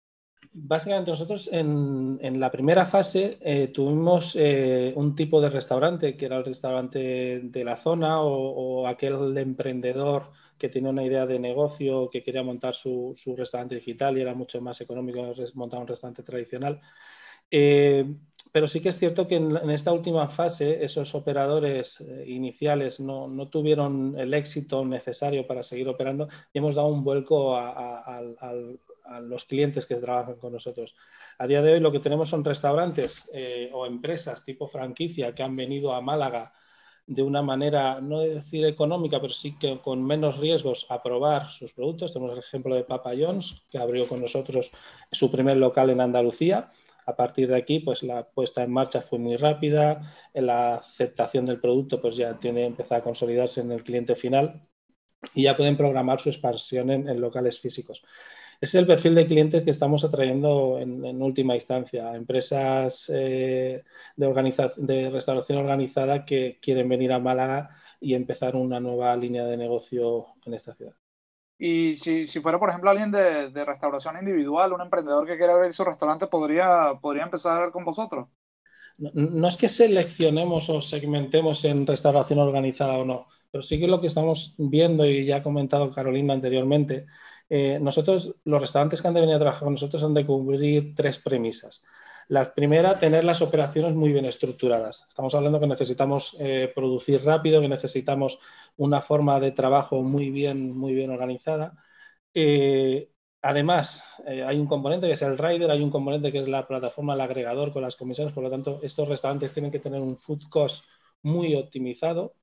Básicamente 0.53 1.12
nosotros 1.12 1.49
en, 1.51 2.39
la 2.39 2.51
primera 2.51 2.86
fase 2.86 3.38
eh, 3.41 3.68
tuvimos 3.68 4.36
eh, 4.36 4.91
un 4.95 5.16
tipo 5.16 5.39
de 5.39 5.49
restaurante 5.49 6.18
que 6.18 6.26
era 6.26 6.38
el 6.38 6.45
restaurante 6.45 7.41
de 7.43 7.64
la 7.64 7.78
zona 7.78 8.22
o, 8.22 8.88
aquel 8.88 9.38
emprendedor 9.38 10.32
que 10.62 10.70
tenía 10.70 10.91
una 10.91 11.03
idea 11.03 11.26
de 11.26 11.39
negocio, 11.39 12.07
que 12.12 12.22
quería 12.22 12.43
montar 12.43 12.76
su, 12.76 13.16
restaurante 13.36 13.74
digital 13.74 14.16
y 14.16 14.22
era 14.22 14.36
mucho 14.36 14.62
más 14.62 14.80
económico 14.80 15.34
montar 15.55 15.80
un 15.80 15.88
restaurante 15.88 16.22
tradicional. 16.22 16.80
Eh, 17.49 18.05
pero 18.51 18.68
sí 18.68 18.80
que 18.80 18.89
es 18.89 18.99
cierto 18.99 19.28
que 19.28 19.38
en, 19.38 19.72
esta 19.72 19.91
última 19.91 20.28
fase 20.30 20.86
esos 20.86 21.16
operadores 21.16 21.99
iniciales 22.28 22.99
no, 22.99 23.47
tuvieron 23.49 24.16
el 24.20 24.34
éxito 24.36 24.86
necesario 24.86 25.47
para 25.47 25.64
seguir 25.64 25.88
operando 25.89 26.28
y 26.53 26.59
hemos 26.59 26.76
dado 26.76 26.89
un 26.89 27.03
vuelco 27.03 27.57
a 27.57 28.22
los 29.24 29.45
clientes 29.45 29.88
que 29.88 29.95
trabajan 29.95 30.36
con 30.36 30.53
nosotros. 30.53 30.95
A 31.38 31.47
día 31.47 31.64
de 31.64 31.74
hoy 31.74 31.80
lo 31.80 31.91
que 31.91 31.99
tenemos 31.99 32.30
son 32.30 32.45
restaurantes 32.45 33.28
eh, 33.34 33.70
o 33.74 33.88
empresas 33.88 34.45
tipo 34.45 34.68
franquicia 34.68 35.34
que 35.34 35.41
han 35.41 35.55
venido 35.55 35.93
a 35.93 36.01
Málaga 36.01 36.53
de 37.08 37.24
una 37.24 37.41
manera, 37.41 37.99
no 37.99 38.20
decir 38.20 38.66
económica, 38.66 39.20
pero 39.20 39.34
sí 39.34 39.58
que 39.58 39.80
con 39.82 40.04
menos 40.06 40.38
riesgos 40.38 40.86
a 40.89 41.02
probar 41.02 41.52
sus 41.52 41.74
productos. 41.74 42.14
Tenemos 42.14 42.34
el 42.34 42.39
ejemplo 42.39 42.76
de 42.76 42.84
Papa 42.84 43.12
John's, 43.18 43.64
que 43.70 43.78
abrió 43.78 44.08
con 44.08 44.22
nosotros 44.22 44.72
su 45.12 45.32
primer 45.32 45.58
local 45.58 45.89
en 45.89 46.02
Andalucía. 46.02 46.72
A 47.06 47.16
partir 47.16 47.47
de 47.49 47.58
aquí, 47.58 47.80
pues 47.80 48.04
la 48.04 48.30
puesta 48.30 48.64
en 48.64 48.72
marcha 48.72 49.02
fue 49.02 49.20
muy 49.20 49.36
rápida, 49.36 50.02
la 50.34 50.76
aceptación 50.76 51.45
del 51.45 51.60
producto 51.60 51.99
pues 51.99 52.16
ya 52.16 52.38
tiene 52.39 52.66
empezado 52.66 53.02
a 53.02 53.04
consolidarse 53.04 53.62
en 53.62 53.72
el 53.72 53.84
cliente 53.84 54.16
final 54.16 54.68
y 55.34 55.43
ya 55.43 55.58
pueden 55.58 55.78
programar 55.78 56.20
su 56.20 56.30
expansión 56.30 56.89
en 56.91 57.20
locales 57.20 57.60
físicos. 57.60 58.04
Ese 58.62 58.78
es 58.78 58.82
el 58.82 58.88
perfil 58.88 59.16
de 59.16 59.26
clientes 59.26 59.64
que 59.64 59.72
estamos 59.72 60.03
atrayendo 60.03 60.78
en, 60.80 61.20
última 61.20 61.55
instancia, 61.55 62.16
empresas 62.16 63.12
eh, 63.12 63.84
de, 64.16 64.74
de 64.78 65.09
restauración 65.09 65.57
organizada 65.57 66.24
que 66.24 66.59
quieren 66.62 66.88
venir 66.88 67.12
a 67.12 67.18
Málaga 67.18 67.76
y 67.99 68.14
empezar 68.14 68.55
una 68.55 68.80
nueva 68.80 69.16
línea 69.16 69.45
de 69.45 69.57
negocio 69.57 70.28
en 70.45 70.53
esta 70.53 70.76
ciudad. 70.76 70.93
Y 71.57 71.95
si, 71.97 72.28
fuera, 72.39 72.59
por 72.59 72.70
ejemplo, 72.70 72.91
alguien 72.91 73.12
de, 73.12 73.66
restauración 73.66 74.20
individual, 74.20 74.74
un 74.74 74.82
emprendedor 74.82 75.26
que 75.26 75.38
quiera 75.38 75.53
abrir 75.53 75.74
su 75.74 75.84
restaurante, 75.84 76.28
¿podría, 76.28 76.99
podría 77.01 77.24
empezar 77.24 77.72
con 77.72 77.84
vosotros? 77.84 78.30
no, 78.97 79.47
es 79.47 79.57
que 79.57 79.70
seleccionemos 79.70 80.70
o 80.70 80.82
segmentemos 80.82 81.66
en 81.66 81.88
restauración 81.88 82.38
organizada 82.38 82.93
o 82.99 83.05
no, 83.05 83.28
pero 83.49 83.64
sí 83.64 83.80
que 83.80 83.88
lo 83.88 83.99
que 83.99 84.07
estamos 84.07 84.53
viendo 84.59 85.03
y 85.05 85.26
ya 85.26 85.38
ha 85.38 85.43
comentado 85.43 85.91
Carolina 85.91 86.36
anteriormente 86.36 87.07
eh, 87.54 87.80
nosotros, 87.82 88.34
los 88.45 88.62
restaurantes 88.62 89.02
que 89.02 89.10
han 89.10 89.14
de 89.14 89.20
venir 89.20 89.36
a 89.36 89.39
trabajar 89.39 89.66
con 89.66 89.74
nosotros 89.74 90.02
han 90.06 90.14
de 90.14 90.26
cubrir 90.26 90.95
tres 90.95 91.20
premisas. 91.20 91.84
La 92.30 92.54
primera, 92.54 92.97
tener 92.97 93.26
las 93.26 93.41
operaciones 93.41 93.93
muy 93.93 94.14
bien 94.14 94.24
estructuradas. 94.24 95.06
Estamos 95.10 95.36
hablando 95.36 95.60
que 95.60 95.68
necesitamos 95.68 96.38
eh, 96.39 96.72
producir 96.74 97.22
rápido, 97.26 97.60
que 97.60 97.68
necesitamos 97.68 98.39
una 98.78 99.02
forma 99.02 99.38
de 99.41 99.52
trabajo 99.52 100.02
muy 100.02 100.30
bien, 100.30 100.72
muy 100.78 100.93
bien 100.93 101.12
organizada. 101.12 101.74
Eh, 102.34 103.12
además, 103.41 104.06
hay 104.26 104.58
un 104.58 104.68
componente 104.68 105.08
que 105.08 105.14
es 105.14 105.22
el 105.22 105.38
rider, 105.38 105.72
hay 105.72 105.82
un 105.82 105.91
componente 105.91 106.32
que 106.32 106.39
es 106.39 106.47
la 106.47 106.66
plataforma, 106.66 107.16
el 107.16 107.22
agregador 107.22 107.74
con 107.74 107.82
las 107.82 107.97
comisiones. 107.97 108.34
Por 108.34 108.43
lo 108.43 108.49
tanto, 108.49 108.80
estos 108.82 109.10
restaurantes 109.10 109.52
tienen 109.52 109.72
que 109.72 109.80
tener 109.80 109.99
un 110.02 110.18
food 110.18 110.43
cost 110.49 110.86
muy 111.22 111.54
optimizado 111.56 112.36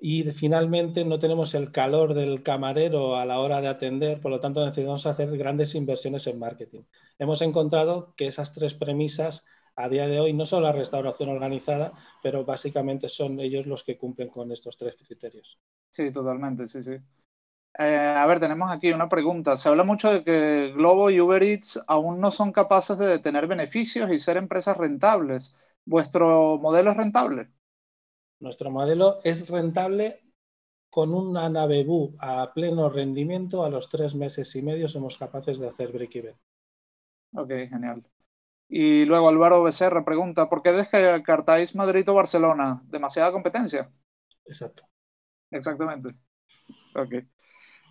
y 0.00 0.24
finalmente 0.32 1.04
no 1.04 1.18
tenemos 1.18 1.54
el 1.54 1.72
calor 1.72 2.14
del 2.14 2.42
camarero 2.42 3.16
a 3.16 3.24
la 3.26 3.40
hora 3.40 3.60
de 3.60 3.68
atender, 3.68 4.20
por 4.20 4.30
lo 4.30 4.40
tanto 4.40 4.64
necesitamos 4.64 5.06
hacer 5.06 5.36
grandes 5.36 5.74
inversiones 5.74 6.26
en 6.26 6.38
marketing. 6.38 6.82
Hemos 7.18 7.42
encontrado 7.42 8.14
que 8.16 8.26
esas 8.28 8.54
tres 8.54 8.74
premisas 8.74 9.44
a 9.76 9.88
día 9.88 10.06
de 10.08 10.20
hoy 10.20 10.32
no 10.32 10.46
son 10.46 10.62
la 10.64 10.72
restauración 10.72 11.28
organizada, 11.30 11.92
pero 12.22 12.44
básicamente 12.44 13.08
son 13.08 13.40
ellos 13.40 13.66
los 13.66 13.84
que 13.84 13.98
cumplen 13.98 14.28
con 14.28 14.50
estos 14.52 14.76
tres 14.76 14.96
criterios. 14.96 15.58
Sí, 15.90 16.12
totalmente, 16.12 16.68
sí, 16.68 16.82
sí. 16.82 16.96
Eh, 17.78 17.96
a 18.16 18.26
ver, 18.26 18.40
tenemos 18.40 18.70
aquí 18.70 18.92
una 18.92 19.08
pregunta. 19.08 19.56
Se 19.56 19.68
habla 19.68 19.84
mucho 19.84 20.10
de 20.12 20.24
que 20.24 20.72
Globo 20.74 21.10
y 21.10 21.20
Uber 21.20 21.42
Eats 21.42 21.80
aún 21.86 22.20
no 22.20 22.30
son 22.32 22.50
capaces 22.52 22.98
de 22.98 23.18
tener 23.20 23.46
beneficios 23.46 24.10
y 24.10 24.18
ser 24.20 24.36
empresas 24.36 24.76
rentables. 24.76 25.56
¿Vuestro 25.84 26.58
modelo 26.58 26.90
es 26.90 26.96
rentable? 26.96 27.50
Nuestro 28.40 28.70
modelo 28.70 29.20
es 29.24 29.48
rentable 29.48 30.20
con 30.90 31.12
una 31.12 31.48
nave 31.48 31.84
BU 31.84 32.16
a 32.20 32.52
pleno 32.54 32.88
rendimiento. 32.88 33.64
A 33.64 33.70
los 33.70 33.88
tres 33.88 34.14
meses 34.14 34.54
y 34.56 34.62
medio 34.62 34.88
somos 34.88 35.18
capaces 35.18 35.58
de 35.58 35.68
hacer 35.68 35.92
break-even. 35.92 36.36
Ok, 37.34 37.48
genial. 37.68 38.04
Y 38.68 39.04
luego 39.06 39.28
Álvaro 39.28 39.62
Becerra 39.62 40.04
pregunta, 40.04 40.48
¿por 40.48 40.62
qué 40.62 40.72
descartáis 40.72 41.74
Madrid 41.74 42.08
o 42.08 42.14
Barcelona? 42.14 42.82
¿Demasiada 42.84 43.32
competencia? 43.32 43.90
Exacto. 44.44 44.84
Exactamente. 45.50 46.14
Ok. 46.94 47.24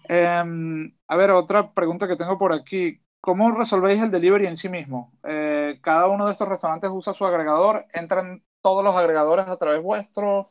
Em, 0.09 0.95
a 1.07 1.17
ver, 1.17 1.31
otra 1.31 1.73
pregunta 1.73 2.07
que 2.07 2.15
tengo 2.15 2.37
por 2.37 2.53
aquí. 2.53 3.01
¿Cómo 3.19 3.51
resolvéis 3.51 4.01
el 4.01 4.11
delivery 4.11 4.45
en 4.45 4.57
sí 4.57 4.69
mismo? 4.69 5.11
Eh, 5.23 5.79
cada 5.81 6.07
uno 6.07 6.27
de 6.27 6.31
estos 6.31 6.47
restaurantes 6.47 6.89
usa 6.93 7.13
su 7.13 7.25
agregador, 7.25 7.85
entran 7.93 8.43
todos 8.61 8.83
los 8.83 8.95
agregadores 8.95 9.47
a 9.47 9.57
través 9.57 9.81
vuestro? 9.81 10.49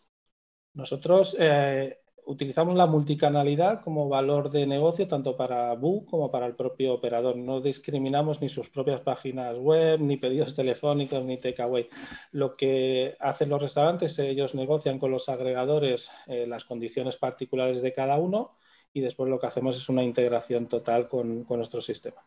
Nosotros 0.75 1.37
eh, 1.39 1.99
utilizamos 2.27 2.77
la 2.77 2.87
multicanalidad 2.87 3.83
como 3.83 4.09
valor 4.09 4.51
de 4.51 4.67
negocio 4.67 5.07
tanto 5.09 5.37
para 5.37 5.73
BU 5.75 6.07
como 6.07 6.31
para 6.31 6.47
el 6.47 6.55
propio 6.55 6.95
operador. 6.95 7.37
No 7.37 7.61
discriminamos 7.61 8.41
ni 8.41 8.49
sus 8.49 8.69
propias 8.69 9.01
páginas 9.01 9.57
web, 9.57 10.01
ni 10.01 10.17
pedidos 10.17 10.55
telefónicos, 10.55 11.25
ni 11.25 11.39
takeaway. 11.39 11.89
Lo 12.33 12.57
que 12.57 13.17
hacen 13.21 13.49
los 13.49 13.63
restaurantes, 13.63 14.19
ellos 14.19 14.55
negocian 14.55 14.99
con 14.99 15.11
los 15.11 15.29
agregadores 15.29 16.11
eh, 16.27 16.47
las 16.47 16.65
condiciones 16.65 17.17
particulares 17.17 17.81
de 17.81 17.95
cada 17.95 18.17
uno 18.19 18.57
y 18.93 19.01
después 19.01 19.31
lo 19.31 19.39
que 19.39 19.47
hacemos 19.47 19.77
es 19.77 19.89
una 19.89 20.03
integración 20.03 20.69
total 20.69 21.09
con, 21.09 21.47
nuestro 21.49 21.81
sistema. 21.81 22.27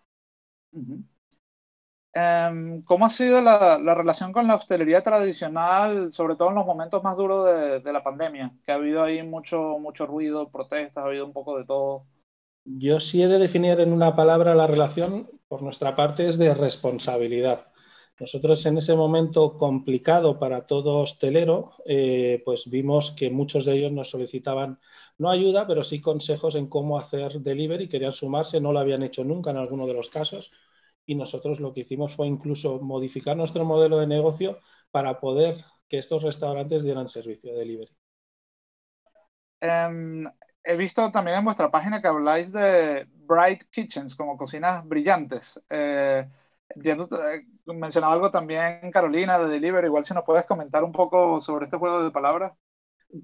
Em, 2.11 2.81
¿Cómo 2.83 3.05
ha 3.05 3.09
sido 3.09 3.39
la, 3.39 3.77
relación 3.93 4.31
con 4.31 4.47
la 4.47 4.55
hostelería 4.55 5.03
tradicional, 5.03 6.11
sobre 6.11 6.35
todo 6.35 6.49
en 6.49 6.55
los 6.55 6.65
momentos 6.65 7.03
más 7.03 7.15
duros 7.15 7.45
de, 7.83 7.93
la 7.93 8.03
pandemia? 8.03 8.51
Que 8.65 8.71
ha 8.71 8.75
habido 8.75 9.03
ahí 9.03 9.21
mucho, 9.21 9.77
mucho 9.79 10.07
ruido, 10.07 10.49
protestas, 10.49 11.03
ha 11.03 11.07
habido 11.07 11.25
un 11.25 11.33
poco 11.33 11.57
de 11.57 11.65
todo. 11.65 12.05
Yo 12.65 12.99
sí 12.99 13.21
he 13.21 13.27
de 13.27 13.37
definir 13.37 13.79
en 13.79 13.93
una 13.93 14.15
palabra 14.15 14.55
la 14.55 14.67
relación, 14.67 15.29
por 15.47 15.61
nuestra 15.61 15.95
parte, 15.95 16.27
es 16.27 16.37
de 16.39 16.53
responsabilidad. 16.53 17.67
Nosotros 18.19 18.65
en 18.65 18.79
ese 18.79 18.95
momento 18.95 19.57
complicado 19.57 20.39
para 20.39 20.65
todo 20.65 20.97
hostelero, 20.97 21.73
eh, 21.85 22.41
pues 22.43 22.69
vimos 22.69 23.11
que 23.11 23.29
muchos 23.29 23.65
de 23.65 23.77
ellos 23.77 23.91
nos 23.91 24.09
solicitaban 24.09 24.79
no 25.17 25.29
ayuda, 25.29 25.67
pero 25.67 25.83
sí 25.83 26.01
consejos 26.01 26.55
en 26.55 26.67
cómo 26.67 26.97
hacer 26.97 27.39
delivery, 27.39 27.87
querían 27.87 28.13
sumarse, 28.13 28.59
no 28.59 28.73
lo 28.73 28.79
habían 28.79 29.03
hecho 29.03 29.23
nunca 29.23 29.51
en 29.51 29.57
alguno 29.57 29.87
de 29.87 29.93
los 29.93 30.09
casos 30.09 30.51
y 31.09 31.15
nosotros 31.15 31.59
lo 31.59 31.73
que 31.73 31.79
hicimos 31.79 32.15
fue 32.15 32.27
incluso 32.27 32.79
modificar 32.81 33.35
nuestro 33.35 33.65
modelo 33.65 33.97
de 33.97 34.05
negocio 34.05 34.59
para 34.91 35.19
poder 35.19 35.65
que 35.87 35.97
estos 35.97 36.21
restaurantes 36.21 36.83
dieran 36.83 37.09
servicio 37.09 37.51
de 37.51 37.57
delivery. 37.57 37.97
Em, 39.59 40.27
he 40.63 40.75
visto 40.77 41.11
también 41.11 41.37
en 41.37 41.45
vuestra 41.45 41.71
página 41.71 41.99
que 41.99 42.07
habláis 42.07 42.51
de 42.51 43.07
bright 43.25 43.63
kitchens, 43.71 44.15
como 44.15 44.37
cocinas 44.37 44.87
brillantes. 44.87 45.59
Eh, 45.67 46.29
eh, 46.75 47.45
mencionaba 47.65 48.13
algo 48.13 48.29
también 48.29 48.91
Carolina 48.91 49.39
de 49.39 49.49
delivery, 49.49 49.87
igual 49.87 50.05
si 50.05 50.13
nos 50.13 50.23
puedes 50.23 50.45
comentar 50.45 50.83
un 50.83 50.91
poco 50.91 51.39
sobre 51.39 51.65
este 51.65 51.77
juego 51.77 52.03
de 52.03 52.11
palabras. 52.11 52.53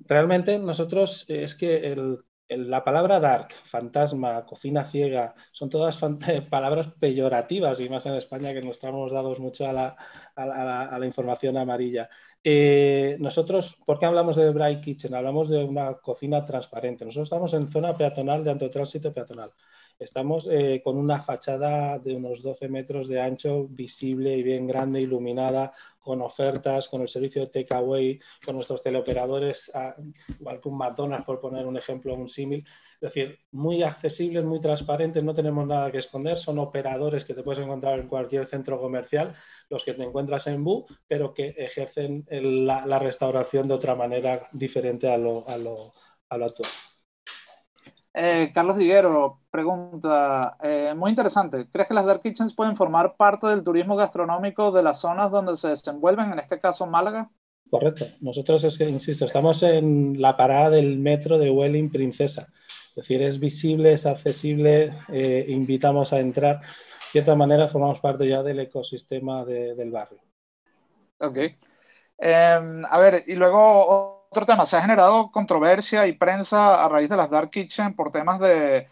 Realmente 0.08 0.58
nosotros 0.58 1.24
es 1.28 1.54
que 1.54 1.92
el 1.92 2.18
la 2.50 2.84
palabra 2.84 3.20
dark, 3.20 3.54
fantasma, 3.66 4.46
cocina 4.46 4.84
ciega, 4.84 5.34
son 5.52 5.70
todas 5.70 5.98
palabras 6.50 6.88
peyorativas 7.00 7.80
y 7.80 7.90
más 7.90 8.06
en 8.06 8.16
España 8.16 8.54
que 8.54 8.62
nos 8.62 8.78
estamos 8.78 9.12
dados 9.12 9.40
mucho 9.40 9.68
a 9.68 9.74
la, 9.74 11.06
información 11.06 11.58
amarilla. 11.58 12.10
Eh, 12.44 13.18
nosotros, 13.20 13.78
¿por 13.86 13.98
qué 13.98 14.06
hablamos 14.06 14.36
de 14.36 14.52
Bright 14.52 14.82
Kitchen? 14.82 15.16
Hablamos 15.16 15.50
de 15.50 15.64
una 15.64 15.96
cocina 15.96 16.46
transparente. 16.46 17.04
Nosotros 17.06 17.28
estamos 17.28 17.54
en 17.56 17.72
zona 17.72 17.98
peatonal 17.98 18.44
de 18.44 18.52
antotránsito 18.52 19.12
peatonal. 19.14 19.52
Estamos 19.98 20.48
eh, 20.52 20.82
con 20.84 20.98
una 20.98 21.22
fachada 21.22 22.00
de 22.00 22.16
unos 22.16 22.42
12 22.42 22.68
metros 22.68 23.08
de 23.08 23.22
ancho, 23.22 23.66
visible 23.70 24.36
y 24.36 24.44
bien 24.44 24.68
grande, 24.68 25.00
iluminada, 25.00 25.74
con 26.00 26.22
ofertas, 26.22 26.90
con 26.90 27.02
el 27.02 27.08
servicio 27.08 27.42
de 27.42 27.48
takeaway, 27.48 28.20
con 28.46 28.56
nuestros 28.56 28.84
teleoperadores, 28.84 29.72
igual 30.40 30.62
que 30.62 30.70
un 30.70 30.78
McDonald's, 30.78 31.26
por 31.26 31.40
poner 31.40 31.66
un 31.66 31.78
ejemplo, 31.78 32.14
un 32.14 32.30
símil. 32.30 32.66
Es 32.96 33.14
decir, 33.14 33.40
muy 33.52 33.84
accesibles, 33.84 34.44
muy 34.44 34.60
transparentes, 34.60 35.24
no 35.24 35.34
tenemos 35.34 35.66
nada 35.66 35.92
que 35.92 36.00
esconder, 36.00 36.38
son 36.38 36.60
operadores 36.60 37.26
que 37.26 37.34
te 37.34 37.42
puedes 37.42 37.64
encontrar 37.64 38.00
en 38.00 38.08
cualquier 38.08 38.48
centro 38.48 38.80
comercial, 38.80 39.34
los 39.70 39.84
que 39.84 39.94
te 39.94 40.04
encuentras 40.04 40.46
en 40.48 40.64
BU, 40.64 40.86
pero 41.08 41.34
que 41.34 41.56
ejercen 41.58 42.26
la, 42.30 43.00
restauración 43.00 43.68
de 43.68 43.74
otra 43.74 43.96
manera 43.96 44.48
diferente 44.52 45.10
a 45.10 45.18
lo, 45.18 45.48
a 45.48 45.58
lo, 45.58 45.94
a 46.30 46.38
lo 46.38 46.46
actual. 46.46 46.70
Eh, 48.18 48.52
Carlos 48.54 48.78
Diguero 48.78 49.42
pregunta, 49.52 50.56
eh, 50.64 50.94
muy 50.96 51.10
interesante, 51.10 51.68
¿crees 51.70 51.90
que 51.90 51.94
las 51.94 52.06
Dark 52.06 52.22
Kitchens 52.22 52.56
pueden 52.56 52.78
formar 52.78 53.18
parte 53.18 53.48
del 53.48 53.62
turismo 53.62 53.98
gastronómico 53.98 54.72
de 54.72 54.84
las 54.84 55.02
zonas 55.02 55.32
donde 55.32 55.58
se 55.58 55.68
desenvuelven, 55.68 56.32
en 56.32 56.40
este 56.40 56.62
caso 56.62 56.88
Málaga? 56.88 57.30
Correcto, 57.70 58.06
nosotros 58.22 58.64
es 58.64 58.78
que, 58.78 58.88
insisto, 58.88 59.26
estamos 59.26 59.64
en 59.64 60.22
la 60.22 60.38
parada 60.38 60.70
del 60.70 60.98
metro 60.98 61.38
de 61.38 61.50
Welling 61.50 61.92
Princesa, 61.92 62.48
es 62.90 62.96
decir, 62.96 63.22
es 63.22 63.38
visible, 63.38 63.92
es 63.92 64.06
accesible, 64.06 64.94
eh, 65.10 65.46
invitamos 65.50 66.14
a 66.14 66.20
entrar, 66.22 66.62
de 66.62 66.68
cierta 67.12 67.36
manera 67.36 67.68
formamos 67.68 68.00
parte 68.00 68.30
ya 68.30 68.42
del 68.44 68.62
ecosistema 68.62 69.44
del 69.44 69.92
barrio. 69.92 70.22
Ok. 71.20 71.38
Em, 72.18 72.86
a 72.86 72.98
ver, 72.98 73.26
y 73.28 73.36
luego 73.36 74.15
otro 74.36 74.46
tema, 74.46 74.66
se 74.66 74.76
ha 74.76 74.82
generado 74.82 75.32
controversia 75.32 76.08
y 76.08 76.14
prensa 76.14 76.84
a 76.84 76.90
raíz 76.90 77.08
de 77.08 77.16
las 77.16 77.30
Dark 77.30 77.52
Kitchen 77.52 77.96
por 77.96 78.12
temas 78.12 78.38
de, 78.42 78.90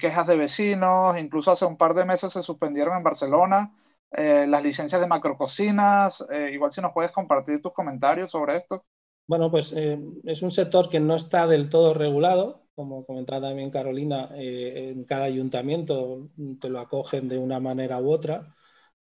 quejas 0.00 0.26
de 0.26 0.36
vecinos, 0.36 1.16
incluso 1.16 1.52
hace 1.52 1.64
un 1.64 1.76
par 1.76 1.94
de 1.94 2.04
meses 2.04 2.32
se 2.32 2.42
suspendieron 2.42 2.96
en 2.96 3.04
Barcelona 3.04 3.72
eh, 4.10 4.46
las 4.48 4.64
licencias 4.64 5.00
de 5.00 5.06
macrococinas, 5.06 6.26
eh, 6.32 6.50
igual 6.52 6.72
si 6.72 6.80
nos 6.80 6.92
puedes 6.92 7.12
compartir 7.12 7.62
tus 7.62 7.72
comentarios 7.72 8.32
sobre 8.32 8.56
esto. 8.56 8.84
Bueno, 9.28 9.48
pues 9.48 9.72
eh, 9.76 9.96
es 10.24 10.42
un 10.42 10.50
sector 10.50 10.90
que 10.90 10.98
no 10.98 11.14
está 11.14 11.46
del 11.46 11.70
todo 11.70 11.94
regulado, 11.94 12.64
como 12.74 13.06
comentaba 13.06 13.42
también 13.42 13.70
Carolina, 13.70 14.30
en 14.32 15.04
cada 15.04 15.26
ayuntamiento 15.26 16.30
te 16.60 16.68
lo 16.68 16.80
acogen 16.80 17.28
de 17.28 17.38
una 17.38 17.60
manera 17.60 18.00
u 18.00 18.10
otra. 18.10 18.56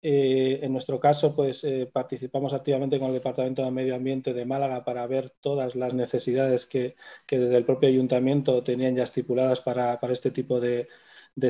Eh, 0.09 0.59
en 0.63 0.71
nuestro 0.71 1.01
caso, 1.01 1.35
pues 1.35 1.65
eh, 1.65 1.89
participamos 1.91 2.53
activamente 2.53 2.97
con 2.97 3.09
el 3.09 3.15
Departamento 3.15 3.61
de 3.65 3.71
Medio 3.71 3.93
Ambiente 3.93 4.33
de 4.33 4.45
Málaga 4.45 4.85
para 4.85 5.05
ver 5.05 5.33
todas 5.41 5.75
las 5.75 5.93
necesidades 5.93 6.65
que, 6.65 6.95
desde 7.29 7.57
el 7.57 7.65
propio 7.65 7.89
ayuntamiento 7.89 8.63
tenían 8.63 8.95
ya 8.95 9.03
estipuladas 9.03 9.59
para, 9.59 9.99
este 10.09 10.31
tipo 10.31 10.61
de, 10.61 10.87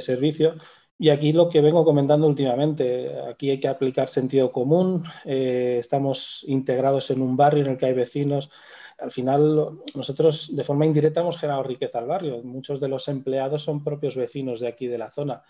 servicio. 0.02 0.56
Y 0.98 1.10
aquí 1.10 1.34
lo 1.34 1.50
que 1.50 1.62
vengo 1.62 1.86
comentando 1.86 2.26
últimamente, 2.28 3.12
aquí 3.30 3.52
hay 3.52 3.60
que 3.60 3.68
aplicar 3.68 4.10
sentido 4.10 4.52
común, 4.52 5.04
eh, 5.26 5.78
estamos 5.80 6.44
integrados 6.48 7.12
en 7.12 7.22
un 7.22 7.38
barrio 7.38 7.64
en 7.64 7.72
el 7.74 7.78
que 7.78 7.86
hay 7.86 7.94
vecinos. 7.94 8.50
Al 8.98 9.12
final, 9.12 9.82
nosotros 9.94 10.56
de 10.56 10.64
forma 10.64 10.88
indirecta 10.88 11.22
hemos 11.22 11.38
generado 11.38 11.62
riqueza 11.62 12.00
al 12.00 12.08
barrio. 12.08 12.42
Muchos 12.44 12.80
de 12.80 12.88
los 12.88 13.08
empleados 13.08 13.62
son 13.64 13.84
propios 13.84 14.16
vecinos 14.16 14.60
de 14.60 14.68
aquí 14.68 14.88
de 14.88 14.98
la 14.98 15.12
zona 15.12 15.44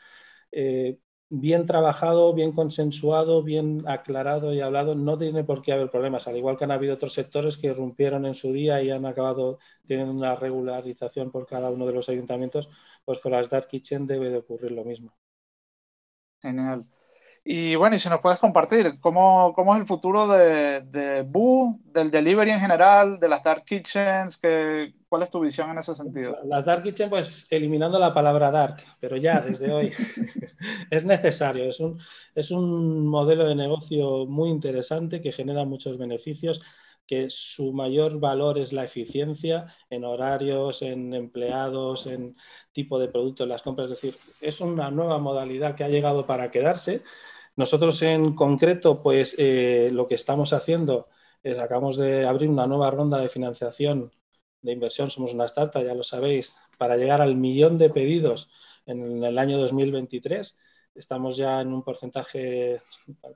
bien 1.30 1.66
trabajado, 1.66 2.34
bien 2.34 2.52
consensuado, 2.54 3.44
bien 3.44 3.84
aclarado 3.88 4.54
y 4.54 4.62
hablado, 4.62 4.96
no 4.96 5.18
tiene 5.18 5.44
por 5.44 5.62
qué 5.62 5.74
haber 5.74 5.90
problemas, 5.92 6.28
al 6.28 6.38
igual 6.38 6.58
que 6.58 6.64
han 6.66 6.72
habido 6.72 6.96
otros 6.96 7.14
sectores 7.14 7.58
que 7.58 7.68
irrumpieron 7.68 8.26
en 8.26 8.36
su 8.36 8.52
día 8.54 8.82
y 8.82 8.92
han 8.92 9.06
acabado 9.06 9.60
teniendo 9.88 10.14
una 10.14 10.36
regularización 10.36 11.32
por 11.32 11.46
cada 11.46 11.70
uno 11.70 11.86
de 11.86 11.94
los 11.94 12.10
ayuntamientos, 12.10 12.70
pues 13.06 13.20
con 13.20 13.32
las 13.34 13.50
Dark 13.50 13.68
Kitchen 13.68 14.08
debe 14.08 14.30
de 14.30 14.38
ocurrir 14.38 14.72
lo 14.72 14.84
mismo. 14.86 15.14
Genial. 16.42 16.86
Y 17.50 17.76
bueno, 17.76 17.96
y 17.96 18.00
si 18.00 18.10
nos 18.10 18.20
puedes 18.20 18.40
compartir, 18.40 19.00
¿cómo, 19.00 19.54
cómo 19.56 19.74
es 19.74 19.80
el 19.80 19.88
futuro 19.88 20.28
de, 20.28 20.82
de 20.82 21.22
Boo, 21.22 21.80
del 21.94 22.12
delivery 22.12 22.52
en 22.52 22.60
general, 22.60 23.22
de 23.22 23.30
las 23.30 23.42
Dark 23.42 23.64
Kitchens? 23.64 24.38
Que, 24.38 24.94
¿Cuál 25.08 25.24
es 25.24 25.30
tu 25.30 25.40
visión 25.40 25.70
en 25.70 25.78
ese 25.78 25.96
sentido? 25.96 26.38
Las 26.44 26.66
Dark 26.66 26.84
Kitchen, 26.84 27.10
pues 27.10 27.48
eliminando 27.50 28.00
la 28.00 28.14
palabra 28.14 28.52
dark, 28.52 28.84
pero 29.00 29.16
ya 29.16 29.40
desde 29.40 29.72
hoy 29.72 29.94
es 30.92 31.06
necesario. 31.06 31.64
Es 31.70 31.80
un, 31.80 31.98
es 32.36 32.52
un 32.52 33.08
modelo 33.08 33.48
de 33.48 33.56
negocio 33.56 34.26
muy 34.26 34.50
interesante 34.50 35.22
que 35.22 35.32
genera 35.32 35.64
muchos 35.64 35.98
beneficios 35.98 36.62
que 37.08 37.30
su 37.30 37.72
mayor 37.72 38.20
valor 38.20 38.58
es 38.60 38.74
la 38.74 38.84
eficiencia 38.84 39.74
en 39.90 40.04
horarios, 40.04 40.82
en 40.82 41.14
empleados, 41.14 42.08
en 42.08 42.36
tipo 42.74 43.00
de 43.00 43.08
producto 43.08 43.44
en 43.44 43.50
las 43.50 43.62
compras. 43.62 43.90
Es 43.90 44.02
decir, 44.02 44.18
es 44.42 44.60
una 44.60 44.92
nueva 44.92 45.18
modalidad 45.18 45.76
que 45.76 45.86
ha 45.86 45.88
llegado 45.88 46.28
para 46.28 46.52
quedarse 46.52 47.04
nosotros 47.58 48.02
en 48.04 48.36
concreto, 48.36 49.02
pues 49.04 49.36
eh, 49.38 49.90
lo 49.92 50.08
que 50.08 50.16
estamos 50.16 50.54
haciendo 50.54 51.10
es 51.44 51.60
acabamos 51.60 51.98
de 51.98 52.26
abrir 52.26 52.50
una 52.50 52.68
nueva 52.68 52.92
ronda 52.92 53.20
de 53.20 53.30
financiación 53.30 54.12
de 54.62 54.72
inversión, 54.72 55.10
somos 55.10 55.34
una 55.34 55.46
startup, 55.46 55.84
ya 55.84 55.94
lo 55.94 56.04
sabéis, 56.04 56.56
para 56.78 56.98
llegar 56.98 57.22
al 57.22 57.36
millón 57.36 57.78
de 57.78 57.90
pedidos 57.90 58.50
en 58.86 59.24
el 59.24 59.38
año 59.38 59.58
2023. 59.58 60.60
Estamos 60.96 61.38
ya 61.38 61.62
en 61.62 61.74
un 61.74 61.84
porcentaje, 61.84 62.82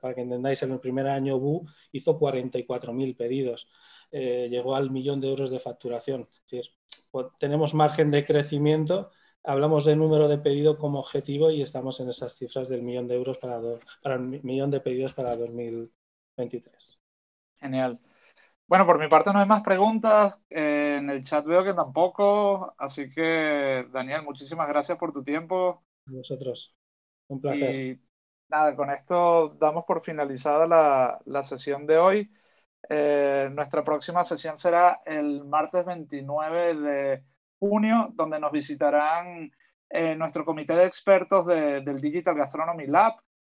para 0.00 0.14
que 0.14 0.20
entendáis, 0.22 0.62
en 0.62 0.72
el 0.72 0.80
primer 0.80 1.06
año 1.08 1.38
BU 1.38 1.66
hizo 1.92 2.18
44.000 2.18 3.16
pedidos, 3.16 3.68
eh, 4.10 4.48
llegó 4.50 4.74
al 4.74 4.90
millón 4.90 5.20
de 5.20 5.28
euros 5.28 5.50
de 5.50 5.60
facturación. 5.60 6.28
Pues, 7.10 7.26
tenemos 7.38 7.74
margen 7.74 8.10
de 8.10 8.24
crecimiento 8.24 9.10
hablamos 9.44 9.84
de 9.84 9.96
número 9.96 10.28
de 10.28 10.38
pedido 10.38 10.78
como 10.78 11.00
objetivo 11.00 11.50
y 11.50 11.62
estamos 11.62 12.00
en 12.00 12.08
esas 12.08 12.34
cifras 12.34 12.68
del 12.68 12.82
millón 12.82 13.08
de 13.08 13.14
euros 13.14 13.38
para, 13.38 13.60
para 14.02 14.16
el 14.16 14.42
millón 14.42 14.70
de 14.70 14.80
pedidos 14.80 15.14
para 15.14 15.36
2023. 15.36 16.98
Genial. 17.58 17.98
Bueno, 18.66 18.86
por 18.86 18.98
mi 18.98 19.08
parte 19.08 19.32
no 19.32 19.38
hay 19.38 19.46
más 19.46 19.62
preguntas. 19.62 20.40
Eh, 20.48 20.96
en 20.98 21.10
el 21.10 21.24
chat 21.24 21.44
veo 21.44 21.62
que 21.64 21.74
tampoco. 21.74 22.74
Así 22.78 23.10
que, 23.10 23.86
Daniel, 23.92 24.22
muchísimas 24.22 24.68
gracias 24.68 24.96
por 24.98 25.12
tu 25.12 25.22
tiempo. 25.22 25.84
A 26.06 26.12
vosotros. 26.12 26.74
Un 27.28 27.40
placer. 27.40 27.74
Y 27.74 28.00
nada, 28.48 28.74
con 28.74 28.90
esto 28.90 29.50
damos 29.60 29.84
por 29.84 30.02
finalizada 30.02 30.66
la, 30.66 31.20
la 31.26 31.44
sesión 31.44 31.86
de 31.86 31.98
hoy. 31.98 32.32
Eh, 32.88 33.48
nuestra 33.52 33.84
próxima 33.84 34.24
sesión 34.24 34.58
será 34.58 35.02
el 35.04 35.44
martes 35.44 35.84
29 35.84 36.74
de 36.74 37.24
junio, 37.62 38.10
donde 38.14 38.40
nos 38.40 38.50
visitarán 38.50 39.52
eh, 39.88 40.16
nuestro 40.16 40.44
comité 40.44 40.74
de 40.74 40.84
expertos 40.84 41.46
del 41.46 42.00
Digital 42.00 42.34
Gastronomy 42.34 42.88
Lab. 42.88 43.14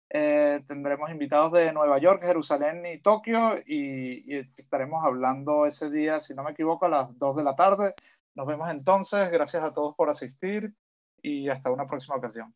Eh, 0.08 0.62
tendremos 0.68 1.10
invitados 1.10 1.50
de 1.50 1.72
Nueva 1.72 1.98
York, 1.98 2.22
Jerusalén 2.22 2.86
y 2.86 3.00
Tokio 3.00 3.58
y, 3.66 4.32
y, 4.32 4.48
estaremos 4.56 5.04
hablando 5.04 5.66
ese 5.66 5.90
día, 5.90 6.20
si 6.20 6.34
no 6.34 6.44
me 6.44 6.52
equivoco, 6.52 6.86
a 6.86 6.88
las 6.88 7.18
2 7.18 7.36
de 7.36 7.42
la 7.42 7.56
tarde. 7.56 7.94
Nos 8.36 8.46
vemos 8.46 8.70
entonces. 8.70 9.28
Gracias 9.32 9.64
a 9.64 9.74
todos 9.74 9.96
por 9.96 10.08
asistir 10.08 10.72
y 11.20 11.48
hasta 11.48 11.72
una 11.72 11.88
próxima 11.88 12.14
ocasión. 12.14 12.54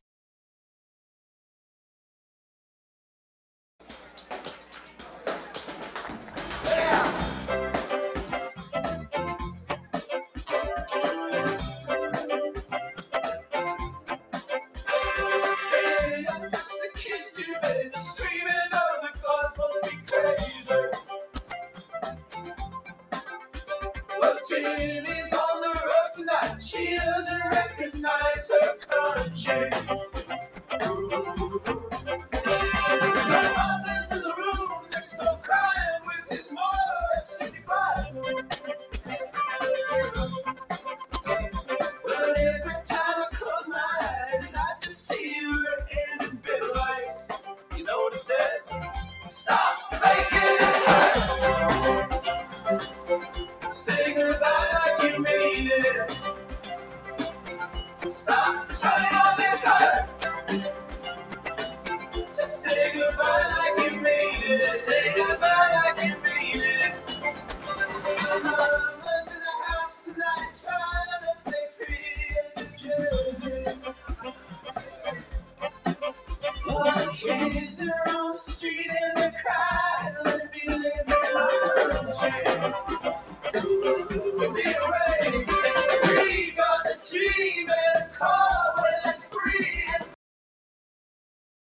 Thank 29.50 29.90
you. 29.90 30.09